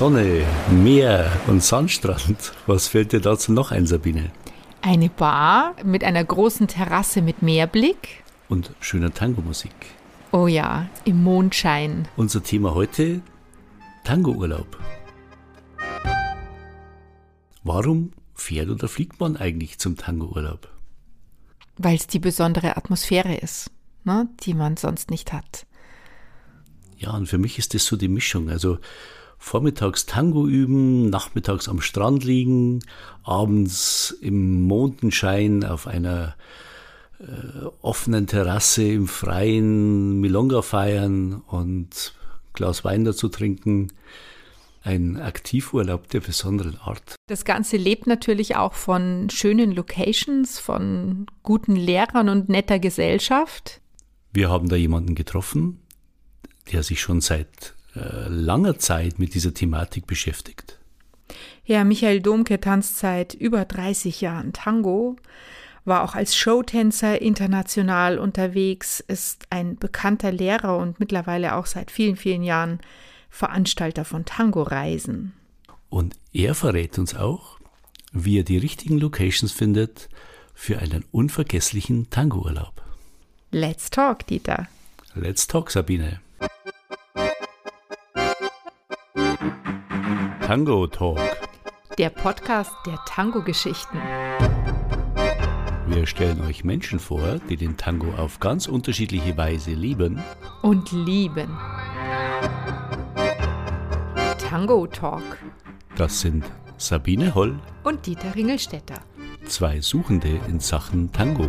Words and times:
Sonne, 0.00 0.46
Meer 0.70 1.30
und 1.46 1.62
Sandstrand. 1.62 2.54
Was 2.66 2.88
fällt 2.88 3.12
dir 3.12 3.20
dazu 3.20 3.52
noch 3.52 3.70
ein, 3.70 3.86
Sabine? 3.86 4.30
Eine 4.80 5.10
Bar 5.10 5.76
mit 5.84 6.04
einer 6.04 6.24
großen 6.24 6.68
Terrasse 6.68 7.20
mit 7.20 7.42
Meerblick. 7.42 8.24
Und 8.48 8.70
schöner 8.80 9.12
Tango-Musik. 9.12 9.74
Oh 10.32 10.46
ja, 10.46 10.88
im 11.04 11.22
Mondschein. 11.22 12.08
Unser 12.16 12.42
Thema 12.42 12.74
heute: 12.74 13.20
Tango-Urlaub. 14.04 14.78
Warum 17.62 18.12
fährt 18.32 18.70
oder 18.70 18.88
fliegt 18.88 19.20
man 19.20 19.36
eigentlich 19.36 19.78
zum 19.78 19.98
Tango-Urlaub? 19.98 20.66
Weil 21.76 21.96
es 21.96 22.06
die 22.06 22.20
besondere 22.20 22.78
Atmosphäre 22.78 23.34
ist, 23.34 23.70
ne, 24.04 24.30
die 24.44 24.54
man 24.54 24.78
sonst 24.78 25.10
nicht 25.10 25.34
hat. 25.34 25.66
Ja, 26.96 27.10
und 27.10 27.26
für 27.26 27.36
mich 27.36 27.58
ist 27.58 27.74
das 27.74 27.84
so 27.84 27.96
die 27.96 28.08
Mischung. 28.08 28.48
Also 28.48 28.78
vormittags 29.40 30.06
Tango 30.06 30.46
üben, 30.46 31.08
nachmittags 31.08 31.68
am 31.68 31.80
Strand 31.80 32.22
liegen, 32.24 32.84
abends 33.24 34.16
im 34.20 34.60
Mondenschein 34.62 35.64
auf 35.64 35.86
einer 35.88 36.36
äh, 37.18 37.64
offenen 37.80 38.26
Terrasse 38.26 38.84
im 38.84 39.08
Freien 39.08 40.20
Milonga 40.20 40.62
feiern 40.62 41.42
und 41.48 42.14
Glas 42.52 42.84
Wein 42.84 43.04
dazu 43.04 43.28
trinken. 43.28 43.92
Ein 44.82 45.18
Aktivurlaub 45.18 46.08
der 46.08 46.20
besonderen 46.20 46.76
Art. 46.78 47.16
Das 47.26 47.44
Ganze 47.44 47.76
lebt 47.76 48.06
natürlich 48.06 48.56
auch 48.56 48.74
von 48.74 49.28
schönen 49.30 49.72
Locations, 49.72 50.58
von 50.58 51.26
guten 51.42 51.76
Lehrern 51.76 52.28
und 52.28 52.48
netter 52.48 52.78
Gesellschaft. 52.78 53.80
Wir 54.32 54.48
haben 54.48 54.68
da 54.68 54.76
jemanden 54.76 55.14
getroffen, 55.14 55.80
der 56.72 56.82
sich 56.82 57.00
schon 57.00 57.20
seit 57.20 57.74
langer 58.28 58.78
Zeit 58.78 59.18
mit 59.18 59.34
dieser 59.34 59.54
Thematik 59.54 60.06
beschäftigt. 60.06 60.78
Ja, 61.64 61.84
Michael 61.84 62.20
Domke 62.20 62.60
tanzt 62.60 62.98
seit 62.98 63.34
über 63.34 63.64
30 63.64 64.20
Jahren 64.20 64.52
Tango, 64.52 65.16
war 65.84 66.02
auch 66.02 66.14
als 66.14 66.36
Showtänzer 66.36 67.22
international 67.22 68.18
unterwegs, 68.18 69.00
ist 69.00 69.46
ein 69.50 69.76
bekannter 69.76 70.32
Lehrer 70.32 70.76
und 70.78 71.00
mittlerweile 71.00 71.54
auch 71.54 71.66
seit 71.66 71.90
vielen, 71.90 72.16
vielen 72.16 72.42
Jahren 72.42 72.80
Veranstalter 73.30 74.04
von 74.04 74.24
Tango-Reisen. 74.24 75.32
Und 75.88 76.16
er 76.32 76.54
verrät 76.54 76.98
uns 76.98 77.14
auch, 77.14 77.58
wie 78.12 78.38
er 78.38 78.44
die 78.44 78.58
richtigen 78.58 78.98
Locations 78.98 79.52
findet 79.52 80.08
für 80.54 80.78
einen 80.78 81.04
unvergesslichen 81.12 82.10
Tango-Urlaub. 82.10 82.82
Let's 83.52 83.90
talk, 83.90 84.26
Dieter. 84.26 84.68
Let's 85.14 85.46
talk, 85.46 85.70
Sabine. 85.70 86.20
Tango 90.50 90.88
Talk. 90.88 91.20
Der 91.96 92.10
Podcast 92.10 92.72
der 92.84 92.98
Tango-Geschichten. 93.06 93.98
Wir 95.86 96.06
stellen 96.08 96.40
euch 96.40 96.64
Menschen 96.64 96.98
vor, 96.98 97.38
die 97.48 97.56
den 97.56 97.76
Tango 97.76 98.12
auf 98.20 98.40
ganz 98.40 98.66
unterschiedliche 98.66 99.36
Weise 99.36 99.70
lieben 99.70 100.20
und 100.62 100.90
lieben. 100.90 101.56
Tango 104.38 104.88
Talk. 104.88 105.38
Das 105.94 106.20
sind 106.20 106.44
Sabine 106.78 107.32
Holl 107.36 107.60
und 107.84 108.04
Dieter 108.04 108.34
Ringelstetter. 108.34 108.98
Zwei 109.46 109.80
Suchende 109.80 110.40
in 110.48 110.58
Sachen 110.58 111.12
Tango. 111.12 111.48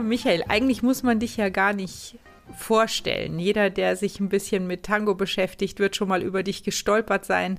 Michael, 0.00 0.44
eigentlich 0.48 0.82
muss 0.82 1.02
man 1.02 1.18
dich 1.18 1.36
ja 1.36 1.48
gar 1.48 1.72
nicht 1.72 2.18
vorstellen. 2.56 3.38
Jeder, 3.38 3.70
der 3.70 3.96
sich 3.96 4.20
ein 4.20 4.28
bisschen 4.28 4.66
mit 4.66 4.84
Tango 4.84 5.14
beschäftigt, 5.14 5.78
wird 5.78 5.96
schon 5.96 6.08
mal 6.08 6.22
über 6.22 6.42
dich 6.42 6.62
gestolpert 6.62 7.24
sein. 7.24 7.58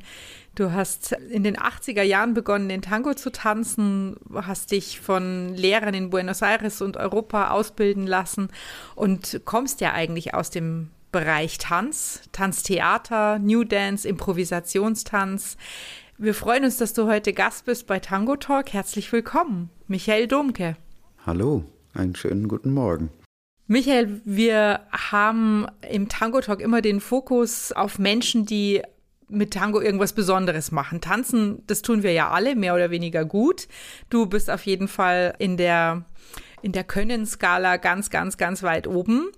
Du 0.55 0.71
hast 0.71 1.11
in 1.11 1.43
den 1.43 1.57
80er 1.57 2.01
Jahren 2.01 2.33
begonnen, 2.33 2.69
den 2.69 2.81
Tango 2.81 3.13
zu 3.13 3.31
tanzen, 3.31 4.15
hast 4.33 4.71
dich 4.71 4.99
von 4.99 5.53
Lehrern 5.53 5.93
in 5.93 6.09
Buenos 6.09 6.41
Aires 6.41 6.81
und 6.81 6.97
Europa 6.97 7.51
ausbilden 7.51 8.07
lassen 8.07 8.49
und 8.95 9.41
kommst 9.45 9.81
ja 9.81 9.93
eigentlich 9.93 10.33
aus 10.33 10.49
dem 10.49 10.89
Bereich 11.11 11.57
Tanz, 11.57 12.21
Tanztheater, 12.31 13.39
New 13.39 13.63
Dance, 13.63 14.07
Improvisationstanz. 14.07 15.57
Wir 16.17 16.33
freuen 16.33 16.65
uns, 16.65 16.77
dass 16.77 16.93
du 16.93 17.07
heute 17.07 17.33
Gast 17.33 17.65
bist 17.65 17.87
bei 17.87 17.99
Tango 17.99 18.35
Talk. 18.35 18.73
Herzlich 18.73 19.11
willkommen, 19.11 19.69
Michael 19.87 20.27
Domke. 20.27 20.75
Hallo. 21.25 21.65
Einen 21.97 22.15
schönen 22.15 22.47
guten 22.47 22.71
Morgen. 22.73 23.09
Michael, 23.65 24.21
wir 24.23 24.81
haben 24.91 25.65
im 25.89 26.09
Tango 26.09 26.39
Talk 26.41 26.61
immer 26.61 26.81
den 26.81 27.01
Fokus 27.01 27.71
auf 27.71 27.97
Menschen, 27.97 28.45
die 28.45 28.83
mit 29.29 29.55
Tango 29.55 29.81
irgendwas 29.81 30.13
Besonderes 30.13 30.71
machen. 30.71 31.01
Tanzen, 31.01 31.63
das 31.65 31.81
tun 31.81 32.03
wir 32.03 32.13
ja 32.13 32.29
alle, 32.29 32.55
mehr 32.55 32.75
oder 32.75 32.91
weniger 32.91 33.25
gut. 33.25 33.67
Du 34.09 34.27
bist 34.27 34.51
auf 34.51 34.65
jeden 34.67 34.87
Fall 34.87 35.33
in 35.39 35.57
der 35.57 36.05
in 36.61 36.71
der 36.71 36.83
Könnenskala 36.83 37.77
ganz, 37.77 38.09
ganz, 38.09 38.37
ganz 38.37 38.63
weit 38.63 38.87
oben. 38.87 39.31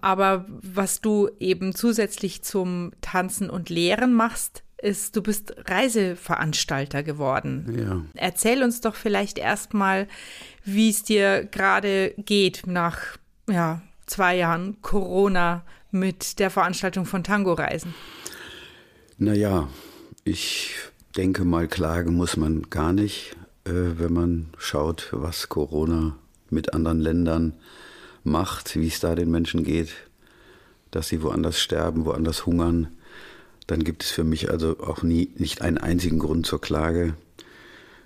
Aber 0.00 0.46
was 0.48 1.00
du 1.00 1.30
eben 1.40 1.74
zusätzlich 1.74 2.42
zum 2.42 2.92
Tanzen 3.00 3.48
und 3.48 3.70
Lehren 3.70 4.12
machst, 4.12 4.64
ist, 4.84 5.16
du 5.16 5.22
bist 5.22 5.54
Reiseveranstalter 5.66 7.02
geworden. 7.02 7.74
Ja. 7.76 8.02
Erzähl 8.14 8.62
uns 8.62 8.80
doch 8.80 8.94
vielleicht 8.94 9.38
erstmal, 9.38 10.06
wie 10.64 10.90
es 10.90 11.02
dir 11.02 11.44
gerade 11.44 12.14
geht 12.18 12.62
nach 12.66 12.98
ja, 13.48 13.82
zwei 14.06 14.36
Jahren 14.36 14.80
Corona 14.82 15.64
mit 15.90 16.38
der 16.38 16.50
Veranstaltung 16.50 17.06
von 17.06 17.22
Tango-Reisen. 17.22 17.94
Naja, 19.18 19.68
ich 20.24 20.74
denke 21.16 21.44
mal, 21.44 21.68
klagen 21.68 22.14
muss 22.14 22.36
man 22.36 22.62
gar 22.70 22.92
nicht, 22.92 23.36
äh, 23.64 23.70
wenn 23.72 24.12
man 24.12 24.46
schaut, 24.58 25.08
was 25.12 25.48
Corona 25.48 26.16
mit 26.50 26.74
anderen 26.74 27.00
Ländern 27.00 27.52
macht, 28.24 28.76
wie 28.76 28.88
es 28.88 29.00
da 29.00 29.14
den 29.14 29.30
Menschen 29.30 29.64
geht, 29.64 29.92
dass 30.90 31.08
sie 31.08 31.22
woanders 31.22 31.60
sterben, 31.60 32.04
woanders 32.04 32.46
hungern 32.46 32.88
dann 33.66 33.84
gibt 33.84 34.04
es 34.04 34.10
für 34.10 34.24
mich 34.24 34.50
also 34.50 34.78
auch 34.80 35.02
nie 35.02 35.30
nicht 35.36 35.62
einen 35.62 35.78
einzigen 35.78 36.18
Grund 36.18 36.46
zur 36.46 36.60
Klage. 36.60 37.14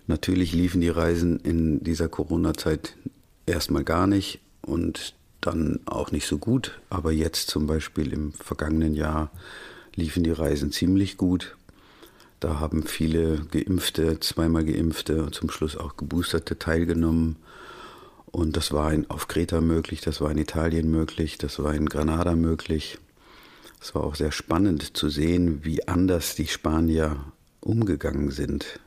Natürlich 0.09 0.55
liefen 0.55 0.81
die 0.81 0.89
Reisen 0.89 1.39
in 1.39 1.85
dieser 1.85 2.09
Corona-Zeit 2.09 2.97
erstmal 3.45 3.85
gar 3.85 4.07
nicht 4.07 4.41
und 4.63 5.15
dann 5.43 5.81
auch 5.85 6.13
nicht 6.13 6.27
so 6.27 6.39
gut, 6.39 6.81
aber 6.89 7.13
jetzt 7.13 7.49
zum 7.49 7.67
Beispiel 7.67 8.15
im 8.15 8.33
vergangenen 8.33 8.95
Jahr 8.95 9.31
liefen 9.95 10.25
die 10.25 10.33
Reisen 10.33 10.73
ziemlich 10.73 11.19
gut. 11.19 11.57
Da 12.41 12.59
haben 12.59 12.85
viele 12.85 13.45
Geimpfte, 13.51 14.19
zweimal 14.21 14.65
Geimpfte 14.65 15.25
und 15.25 15.35
zum 15.35 15.51
Schluss 15.51 15.77
auch 15.77 15.99
Geboosterte 15.99 16.59
teilgenommen. 16.59 17.37
Und 18.27 18.57
das 18.57 18.73
war 18.73 18.93
in, 18.93 19.11
auf 19.11 19.29
Kreta 19.29 19.61
möglich, 19.61 20.01
das 20.01 20.23
war 20.23 20.31
in 20.31 20.39
Italien 20.39 20.91
möglich, 20.91 21.37
das 21.37 21.63
war 21.63 21.75
in 21.75 21.87
Granada 21.87 22.35
möglich. 22.35 22.99
Es 23.81 23.95
war 23.95 24.05
auch 24.05 24.15
sehr 24.15 24.33
spannend 24.33 24.97
zu 24.97 25.11
sehen, 25.11 25.65
wie 25.65 25.87
anders 25.87 26.35
die 26.35 26.47
Spanier 26.47 27.17
umgegangen 27.61 28.31
sind. 28.31 28.81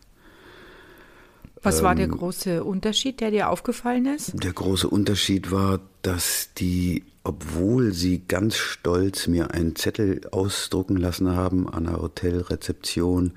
Was 1.64 1.84
war 1.84 1.94
der 1.94 2.06
ähm, 2.06 2.18
große 2.18 2.64
Unterschied, 2.64 3.22
der 3.22 3.32
dir 3.32 3.50
aufgefallen 3.50 4.06
ist? 4.08 4.32
Der 4.34 4.54
große 4.54 4.90
Unterschied 4.90 5.52
war, 5.52 5.80
dass 6.02 6.50
die, 6.58 7.04
obwohl 7.24 7.94
sie 7.94 8.24
ganz 8.28 8.58
stolz 8.58 9.28
mir 9.28 9.52
einen 9.52 9.76
Zettel 9.76 10.22
ausdrucken 10.32 10.98
lassen 10.98 11.36
haben 11.36 11.70
an 11.70 11.86
der 11.86 12.02
Hotelrezeption, 12.02 13.34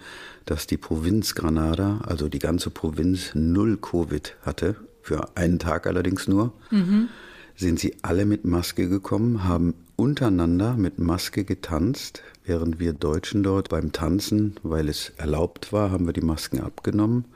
dass 0.47 0.67
die 0.67 0.79
Provinz 0.79 1.35
Granada, 1.35 2.01
also 2.07 2.29
die 2.29 2.39
ganze 2.39 2.71
Provinz, 2.71 3.33
null 3.35 3.77
Covid 3.77 4.37
hatte, 4.43 4.77
für 5.03 5.37
einen 5.37 5.59
Tag 5.59 5.87
allerdings 5.87 6.27
nur, 6.27 6.55
mhm. 6.71 7.09
sind 7.57 7.79
sie 7.79 7.97
alle 8.01 8.25
mit 8.25 8.47
Maske 8.47 8.89
gekommen, 8.89 9.45
haben 9.45 9.75
untereinander 9.97 10.77
mit 10.79 10.99
Maske 10.99 11.45
getanzt, 11.45 12.23
während 12.47 12.81
wir 12.81 12.95
Deutschen 12.95 13.43
dort 13.43 13.69
beim 13.69 13.93
Tanzen, 13.93 14.57
weil 14.63 14.89
es 14.89 15.13
erlaubt 15.19 15.75
war, 15.75 15.91
haben 15.91 16.07
wir 16.07 16.15
die 16.15 16.23
Masken 16.23 16.61
abgenommen 16.61 17.27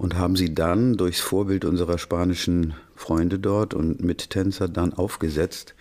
und 0.00 0.16
haben 0.16 0.34
sie 0.34 0.54
dann 0.54 0.96
durchs 0.96 1.20
Vorbild 1.20 1.66
unserer 1.66 1.98
spanischen 1.98 2.72
Freunde 2.96 3.38
dort 3.38 3.74
und 3.74 4.02
Mittänzer 4.02 4.66
dann 4.66 4.94
aufgesetzt, 4.94 5.74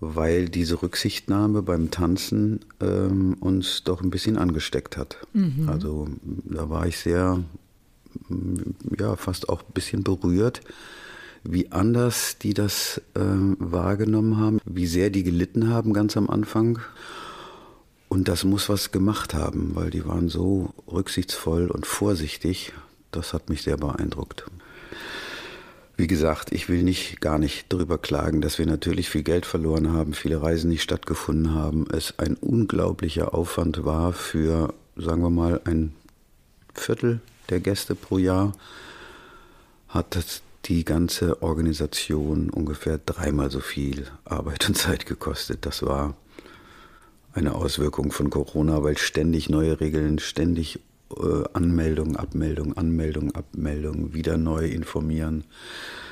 weil 0.00 0.48
diese 0.48 0.80
Rücksichtnahme 0.80 1.60
beim 1.60 1.90
Tanzen 1.90 2.60
ähm, 2.80 3.34
uns 3.40 3.84
doch 3.84 4.00
ein 4.00 4.08
bisschen 4.08 4.38
angesteckt 4.38 4.96
hat. 4.96 5.18
Mhm. 5.34 5.68
Also 5.68 6.08
da 6.44 6.70
war 6.70 6.86
ich 6.86 6.96
sehr, 6.96 7.44
ja, 8.98 9.14
fast 9.16 9.50
auch 9.50 9.60
ein 9.60 9.72
bisschen 9.74 10.02
berührt 10.02 10.62
wie 11.46 11.70
anders 11.70 12.38
die 12.38 12.54
das 12.54 13.02
äh, 13.12 13.20
wahrgenommen 13.20 14.38
haben, 14.38 14.60
wie 14.64 14.86
sehr 14.86 15.10
die 15.10 15.22
gelitten 15.22 15.68
haben 15.68 15.92
ganz 15.92 16.16
am 16.16 16.30
Anfang. 16.30 16.78
Und 18.08 18.28
das 18.28 18.44
muss 18.44 18.70
was 18.70 18.92
gemacht 18.92 19.34
haben, 19.34 19.72
weil 19.74 19.90
die 19.90 20.06
waren 20.06 20.30
so 20.30 20.72
rücksichtsvoll 20.90 21.70
und 21.70 21.84
vorsichtig. 21.84 22.72
Das 23.14 23.32
hat 23.32 23.48
mich 23.48 23.62
sehr 23.62 23.76
beeindruckt. 23.76 24.44
Wie 25.96 26.08
gesagt, 26.08 26.50
ich 26.50 26.68
will 26.68 26.82
nicht 26.82 27.20
gar 27.20 27.38
nicht 27.38 27.66
darüber 27.68 27.98
klagen, 27.98 28.40
dass 28.40 28.58
wir 28.58 28.66
natürlich 28.66 29.08
viel 29.08 29.22
Geld 29.22 29.46
verloren 29.46 29.92
haben, 29.92 30.12
viele 30.12 30.42
Reisen 30.42 30.68
nicht 30.68 30.82
stattgefunden 30.82 31.54
haben, 31.54 31.86
es 31.92 32.18
ein 32.18 32.34
unglaublicher 32.34 33.32
Aufwand 33.32 33.84
war 33.84 34.12
für, 34.12 34.74
sagen 34.96 35.22
wir 35.22 35.30
mal, 35.30 35.60
ein 35.64 35.94
Viertel 36.74 37.20
der 37.48 37.60
Gäste 37.60 37.94
pro 37.94 38.18
Jahr, 38.18 38.52
hat 39.88 40.42
die 40.64 40.84
ganze 40.84 41.42
Organisation 41.42 42.50
ungefähr 42.50 42.98
dreimal 42.98 43.52
so 43.52 43.60
viel 43.60 44.08
Arbeit 44.24 44.68
und 44.68 44.76
Zeit 44.76 45.06
gekostet. 45.06 45.64
Das 45.64 45.84
war 45.84 46.16
eine 47.34 47.54
Auswirkung 47.54 48.10
von 48.10 48.30
Corona, 48.30 48.82
weil 48.82 48.96
ständig 48.96 49.48
neue 49.48 49.80
Regeln, 49.80 50.18
ständig 50.18 50.80
äh, 51.16 51.44
Anmeldung, 51.52 52.16
Abmeldung, 52.16 52.76
Anmeldung, 52.76 53.34
Abmeldung, 53.34 54.14
wieder 54.14 54.36
neu 54.36 54.66
informieren. 54.66 55.44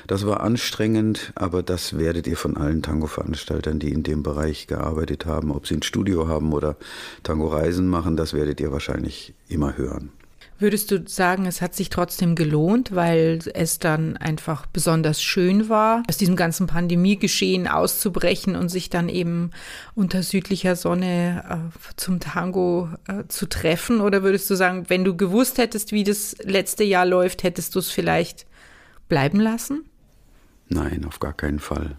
Das 0.07 0.25
war 0.25 0.41
anstrengend, 0.41 1.31
aber 1.35 1.63
das 1.63 1.97
werdet 1.97 2.27
ihr 2.27 2.37
von 2.37 2.57
allen 2.57 2.81
Tango-Veranstaltern, 2.81 3.79
die 3.79 3.91
in 3.91 4.03
dem 4.03 4.23
Bereich 4.23 4.67
gearbeitet 4.67 5.25
haben, 5.25 5.51
ob 5.51 5.67
sie 5.67 5.75
ein 5.75 5.83
Studio 5.83 6.27
haben 6.27 6.51
oder 6.51 6.75
Tango-Reisen 7.23 7.87
machen, 7.87 8.17
das 8.17 8.33
werdet 8.33 8.59
ihr 8.59 8.71
wahrscheinlich 8.71 9.33
immer 9.47 9.77
hören. 9.77 10.11
Würdest 10.63 10.91
du 10.91 11.03
sagen, 11.05 11.45
es 11.45 11.61
hat 11.61 11.75
sich 11.75 11.89
trotzdem 11.89 12.35
gelohnt, 12.35 12.95
weil 12.95 13.39
es 13.53 13.79
dann 13.79 14.15
einfach 14.15 14.65
besonders 14.65 15.21
schön 15.21 15.67
war, 15.67 16.03
aus 16.07 16.15
diesem 16.15 16.37
ganzen 16.37 16.67
Pandemiegeschehen 16.67 17.67
auszubrechen 17.67 18.55
und 18.55 18.69
sich 18.69 18.89
dann 18.89 19.09
eben 19.09 19.51
unter 19.93 20.23
südlicher 20.23 20.77
Sonne 20.77 21.43
äh, 21.49 21.79
zum 21.97 22.21
Tango 22.21 22.87
äh, 23.09 23.25
zu 23.27 23.45
treffen? 23.47 23.99
Oder 23.99 24.23
würdest 24.23 24.49
du 24.49 24.55
sagen, 24.55 24.85
wenn 24.87 25.03
du 25.03 25.17
gewusst 25.17 25.57
hättest, 25.57 25.91
wie 25.91 26.05
das 26.05 26.37
letzte 26.41 26.85
Jahr 26.85 27.05
läuft, 27.05 27.43
hättest 27.43 27.75
du 27.75 27.79
es 27.79 27.89
vielleicht 27.89 28.45
bleiben 29.09 29.41
lassen? 29.41 29.83
Nein, 30.69 31.03
auf 31.05 31.19
gar 31.19 31.33
keinen 31.33 31.59
Fall. 31.59 31.97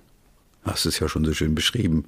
Hast 0.64 0.86
es 0.86 0.98
ja 0.98 1.08
schon 1.08 1.24
so 1.24 1.32
schön 1.32 1.54
beschrieben, 1.54 2.04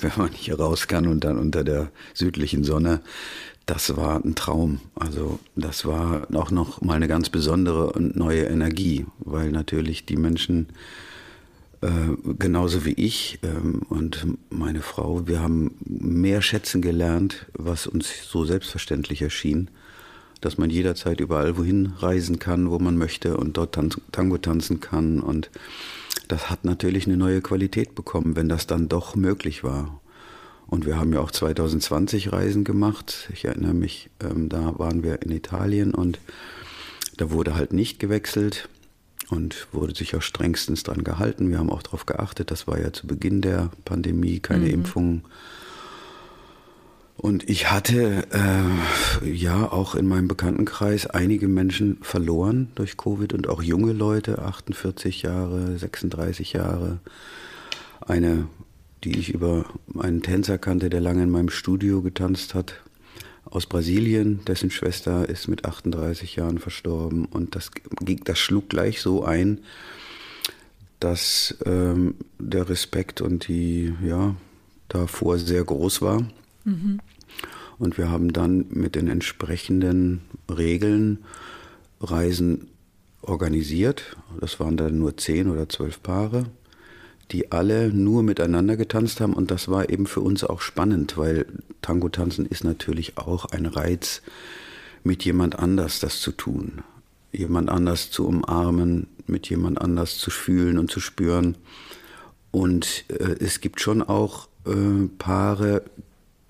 wenn 0.00 0.12
man 0.16 0.32
hier 0.32 0.58
raus 0.58 0.86
kann 0.86 1.06
und 1.06 1.24
dann 1.24 1.38
unter 1.38 1.64
der 1.64 1.90
südlichen 2.14 2.64
Sonne 2.64 3.00
das 3.66 3.96
war 3.96 4.24
ein 4.24 4.36
Traum. 4.36 4.80
Also 4.94 5.40
das 5.56 5.84
war 5.84 6.28
auch 6.34 6.52
noch 6.52 6.80
mal 6.82 6.94
eine 6.94 7.08
ganz 7.08 7.30
besondere 7.30 7.92
und 7.92 8.16
neue 8.16 8.44
Energie, 8.44 9.06
weil 9.18 9.50
natürlich 9.50 10.06
die 10.06 10.16
Menschen 10.16 10.68
äh, 11.82 11.88
genauso 12.38 12.84
wie 12.84 12.92
ich 12.92 13.40
ähm, 13.42 13.82
und 13.88 14.26
meine 14.50 14.82
Frau, 14.82 15.26
wir 15.26 15.40
haben 15.40 15.72
mehr 15.84 16.42
schätzen 16.42 16.80
gelernt, 16.80 17.46
was 17.54 17.88
uns 17.88 18.08
so 18.28 18.44
selbstverständlich 18.44 19.20
erschien, 19.20 19.68
dass 20.40 20.58
man 20.58 20.70
jederzeit 20.70 21.20
überall 21.20 21.58
wohin 21.58 21.92
reisen 21.98 22.38
kann, 22.38 22.70
wo 22.70 22.78
man 22.78 22.96
möchte 22.96 23.36
und 23.36 23.56
dort 23.56 23.76
Tango 24.12 24.38
tanzen 24.38 24.78
kann 24.80 25.20
und 25.20 25.50
das 26.28 26.50
hat 26.50 26.64
natürlich 26.64 27.06
eine 27.06 27.16
neue 27.16 27.40
Qualität 27.40 27.94
bekommen, 27.94 28.36
wenn 28.36 28.48
das 28.48 28.66
dann 28.66 28.88
doch 28.88 29.14
möglich 29.16 29.64
war. 29.64 30.00
Und 30.66 30.84
wir 30.84 30.98
haben 30.98 31.12
ja 31.12 31.20
auch 31.20 31.30
2020 31.30 32.32
Reisen 32.32 32.64
gemacht. 32.64 33.28
Ich 33.32 33.44
erinnere 33.44 33.74
mich, 33.74 34.10
ähm, 34.20 34.48
da 34.48 34.78
waren 34.78 35.02
wir 35.02 35.22
in 35.22 35.30
Italien 35.30 35.94
und 35.94 36.18
da 37.16 37.30
wurde 37.30 37.54
halt 37.54 37.72
nicht 37.72 37.98
gewechselt 38.00 38.68
und 39.30 39.68
wurde 39.72 39.94
sich 39.94 40.16
auch 40.16 40.22
strengstens 40.22 40.82
dran 40.82 41.04
gehalten. 41.04 41.50
Wir 41.50 41.58
haben 41.58 41.70
auch 41.70 41.82
darauf 41.82 42.06
geachtet, 42.06 42.50
das 42.50 42.66
war 42.66 42.80
ja 42.80 42.92
zu 42.92 43.06
Beginn 43.06 43.40
der 43.42 43.70
Pandemie, 43.84 44.40
keine 44.40 44.66
mhm. 44.66 44.74
Impfungen. 44.74 45.24
Und 47.16 47.48
ich 47.48 47.70
hatte 47.70 48.24
äh, 48.30 49.28
ja 49.28 49.72
auch 49.72 49.94
in 49.94 50.06
meinem 50.06 50.28
Bekanntenkreis 50.28 51.06
einige 51.06 51.48
Menschen 51.48 51.98
verloren 52.02 52.68
durch 52.74 52.96
Covid 52.96 53.32
und 53.32 53.48
auch 53.48 53.62
junge 53.62 53.92
Leute, 53.92 54.42
48 54.42 55.22
Jahre, 55.22 55.78
36 55.78 56.52
Jahre. 56.52 56.98
Eine 58.00 58.46
die 59.06 59.18
ich 59.18 59.32
über 59.32 59.64
einen 59.98 60.22
Tänzer 60.22 60.58
kannte, 60.58 60.90
der 60.90 61.00
lange 61.00 61.22
in 61.22 61.30
meinem 61.30 61.48
Studio 61.48 62.02
getanzt 62.02 62.54
hat, 62.54 62.74
aus 63.44 63.66
Brasilien. 63.66 64.44
Dessen 64.46 64.70
Schwester 64.70 65.28
ist 65.28 65.46
mit 65.46 65.64
38 65.64 66.34
Jahren 66.36 66.58
verstorben. 66.58 67.26
Und 67.26 67.54
das, 67.54 67.70
das 68.24 68.38
schlug 68.38 68.68
gleich 68.68 69.00
so 69.00 69.24
ein, 69.24 69.60
dass 70.98 71.56
ähm, 71.64 72.16
der 72.38 72.68
Respekt 72.68 73.20
und 73.20 73.46
die, 73.46 73.94
ja, 74.04 74.34
davor 74.88 75.38
sehr 75.38 75.62
groß 75.62 76.02
war. 76.02 76.26
Mhm. 76.66 77.00
Und 77.78 77.96
wir 77.96 78.10
haben 78.10 78.32
dann 78.32 78.66
mit 78.70 78.94
den 78.94 79.08
entsprechenden 79.08 80.20
Regeln 80.50 81.24
Reisen 82.00 82.68
organisiert. 83.22 84.16
Das 84.40 84.60
waren 84.60 84.76
dann 84.76 84.98
nur 84.98 85.16
zehn 85.16 85.48
oder 85.48 85.68
zwölf 85.68 86.02
Paare 86.02 86.46
die 87.32 87.50
alle 87.50 87.88
nur 87.92 88.22
miteinander 88.22 88.76
getanzt 88.76 89.20
haben 89.20 89.34
und 89.34 89.50
das 89.50 89.68
war 89.68 89.90
eben 89.90 90.06
für 90.06 90.20
uns 90.20 90.44
auch 90.44 90.60
spannend, 90.60 91.16
weil 91.16 91.46
Tango 91.82 92.08
tanzen 92.08 92.46
ist 92.46 92.64
natürlich 92.64 93.18
auch 93.18 93.46
ein 93.46 93.66
Reiz, 93.66 94.22
mit 95.02 95.24
jemand 95.24 95.58
anders 95.58 96.00
das 96.00 96.20
zu 96.20 96.32
tun, 96.32 96.82
jemand 97.32 97.68
anders 97.68 98.10
zu 98.10 98.26
umarmen, 98.26 99.08
mit 99.26 99.48
jemand 99.48 99.80
anders 99.80 100.18
zu 100.18 100.30
fühlen 100.30 100.78
und 100.78 100.90
zu 100.90 101.00
spüren. 101.00 101.56
Und 102.50 103.04
äh, 103.08 103.36
es 103.40 103.60
gibt 103.60 103.80
schon 103.80 104.02
auch 104.02 104.48
äh, 104.64 105.08
Paare, 105.18 105.82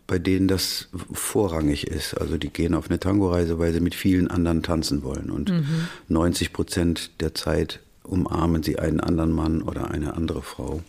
bei 0.07 0.19
denen 0.19 0.49
das 0.49 0.89
vorrangig 1.13 1.87
ist. 1.87 2.15
Also 2.15 2.39
die 2.39 2.51
gehen 2.51 2.75
auf 2.75 2.89
eine 2.89 3.01
Tango-Reise, 3.01 3.59
weil 3.59 3.73
sie 3.73 3.81
mit 3.81 3.95
vielen 3.95 4.29
anderen 4.29 4.63
tanzen 4.63 5.03
wollen. 5.03 5.31
Und 5.31 5.51
mhm. 5.51 5.89
90 6.09 6.53
Prozent 6.53 7.11
der 7.21 7.35
Zeit 7.35 7.81
umarmen 8.05 8.63
sie 8.63 8.79
einen 8.79 9.01
anderen 9.01 9.33
Mann 9.33 9.63
oder 9.63 9.91
eine 9.91 10.15
andere 10.15 10.43
Frau. 10.43 10.83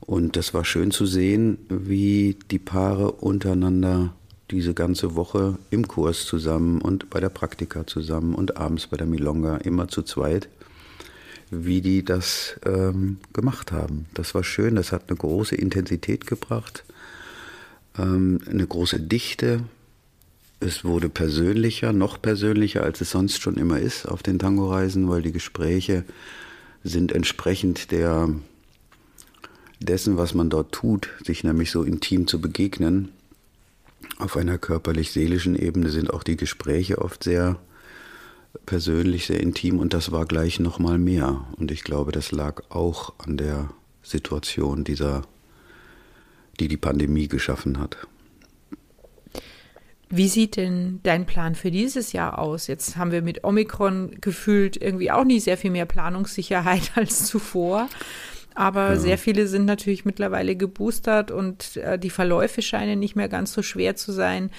Und 0.00 0.36
das 0.36 0.52
war 0.54 0.64
schön 0.64 0.90
zu 0.90 1.06
sehen, 1.06 1.58
wie 1.68 2.36
die 2.50 2.58
Paare 2.58 3.12
untereinander 3.12 4.12
diese 4.50 4.74
ganze 4.74 5.14
Woche 5.14 5.56
im 5.70 5.88
Kurs 5.88 6.26
zusammen 6.26 6.80
und 6.80 7.08
bei 7.08 7.20
der 7.20 7.30
Praktika 7.30 7.86
zusammen 7.86 8.34
und 8.34 8.56
abends 8.56 8.86
bei 8.88 8.96
der 8.96 9.06
Milonga 9.06 9.58
immer 9.58 9.88
zu 9.88 10.02
zweit, 10.02 10.48
wie 11.50 11.80
die 11.80 12.04
das 12.04 12.58
ähm, 12.64 13.18
gemacht 13.32 13.72
haben. 13.72 14.06
Das 14.14 14.34
war 14.34 14.44
schön, 14.44 14.74
das 14.74 14.92
hat 14.92 15.04
eine 15.08 15.16
große 15.16 15.54
Intensität 15.54 16.26
gebracht, 16.26 16.84
ähm, 17.98 18.40
eine 18.48 18.66
große 18.66 19.00
Dichte, 19.00 19.64
es 20.60 20.84
wurde 20.84 21.08
persönlicher, 21.08 21.92
noch 21.92 22.22
persönlicher, 22.22 22.84
als 22.84 23.00
es 23.00 23.10
sonst 23.10 23.40
schon 23.40 23.56
immer 23.56 23.80
ist 23.80 24.06
auf 24.06 24.22
den 24.22 24.38
Tango-Reisen, 24.38 25.08
weil 25.08 25.22
die 25.22 25.32
Gespräche 25.32 26.04
sind 26.84 27.12
entsprechend 27.12 27.90
der, 27.90 28.28
dessen, 29.80 30.16
was 30.16 30.34
man 30.34 30.50
dort 30.50 30.72
tut, 30.72 31.10
sich 31.24 31.42
nämlich 31.42 31.70
so 31.70 31.82
intim 31.82 32.26
zu 32.28 32.40
begegnen. 32.40 33.08
Auf 34.18 34.36
einer 34.36 34.58
körperlich-seelischen 34.58 35.56
Ebene 35.56 35.90
sind 35.90 36.12
auch 36.12 36.22
die 36.22 36.36
Gespräche 36.36 36.98
oft 36.98 37.24
sehr 37.24 37.58
persönlich, 38.66 39.26
sehr 39.26 39.40
intim 39.40 39.78
und 39.78 39.94
das 39.94 40.12
war 40.12 40.26
gleich 40.26 40.60
nochmal 40.60 40.98
mehr. 40.98 41.46
Und 41.56 41.70
ich 41.70 41.82
glaube, 41.82 42.12
das 42.12 42.30
lag 42.30 42.62
auch 42.68 43.14
an 43.18 43.36
der 43.36 43.70
Situation 44.02 44.84
dieser, 44.84 45.22
die 46.60 46.68
die 46.68 46.76
Pandemie 46.76 47.28
geschaffen 47.28 47.78
hat. 47.78 47.96
Wie 50.14 50.28
sieht 50.28 50.56
denn 50.56 51.00
dein 51.04 51.24
Plan 51.24 51.54
für 51.54 51.70
dieses 51.70 52.12
Jahr 52.12 52.38
aus? 52.38 52.66
Jetzt 52.66 52.96
haben 52.96 53.12
wir 53.12 53.22
mit 53.22 53.44
Omikron 53.44 54.10
gefühlt 54.20 54.76
irgendwie 54.76 55.10
auch 55.10 55.24
nicht 55.24 55.44
sehr 55.44 55.56
viel 55.56 55.70
mehr 55.70 55.86
Planungssicherheit 55.86 56.92
als 56.96 57.24
zuvor. 57.24 57.88
Aber 58.54 58.90
ja. 58.90 58.96
sehr 58.96 59.16
viele 59.16 59.46
sind 59.46 59.64
natürlich 59.64 60.04
mittlerweile 60.04 60.54
geboostert 60.54 61.30
und 61.30 61.78
äh, 61.78 61.98
die 61.98 62.10
Verläufe 62.10 62.60
scheinen 62.60 62.98
nicht 62.98 63.16
mehr 63.16 63.30
ganz 63.30 63.54
so 63.54 63.62
schwer 63.62 63.96
zu 63.96 64.12
sein. 64.12 64.50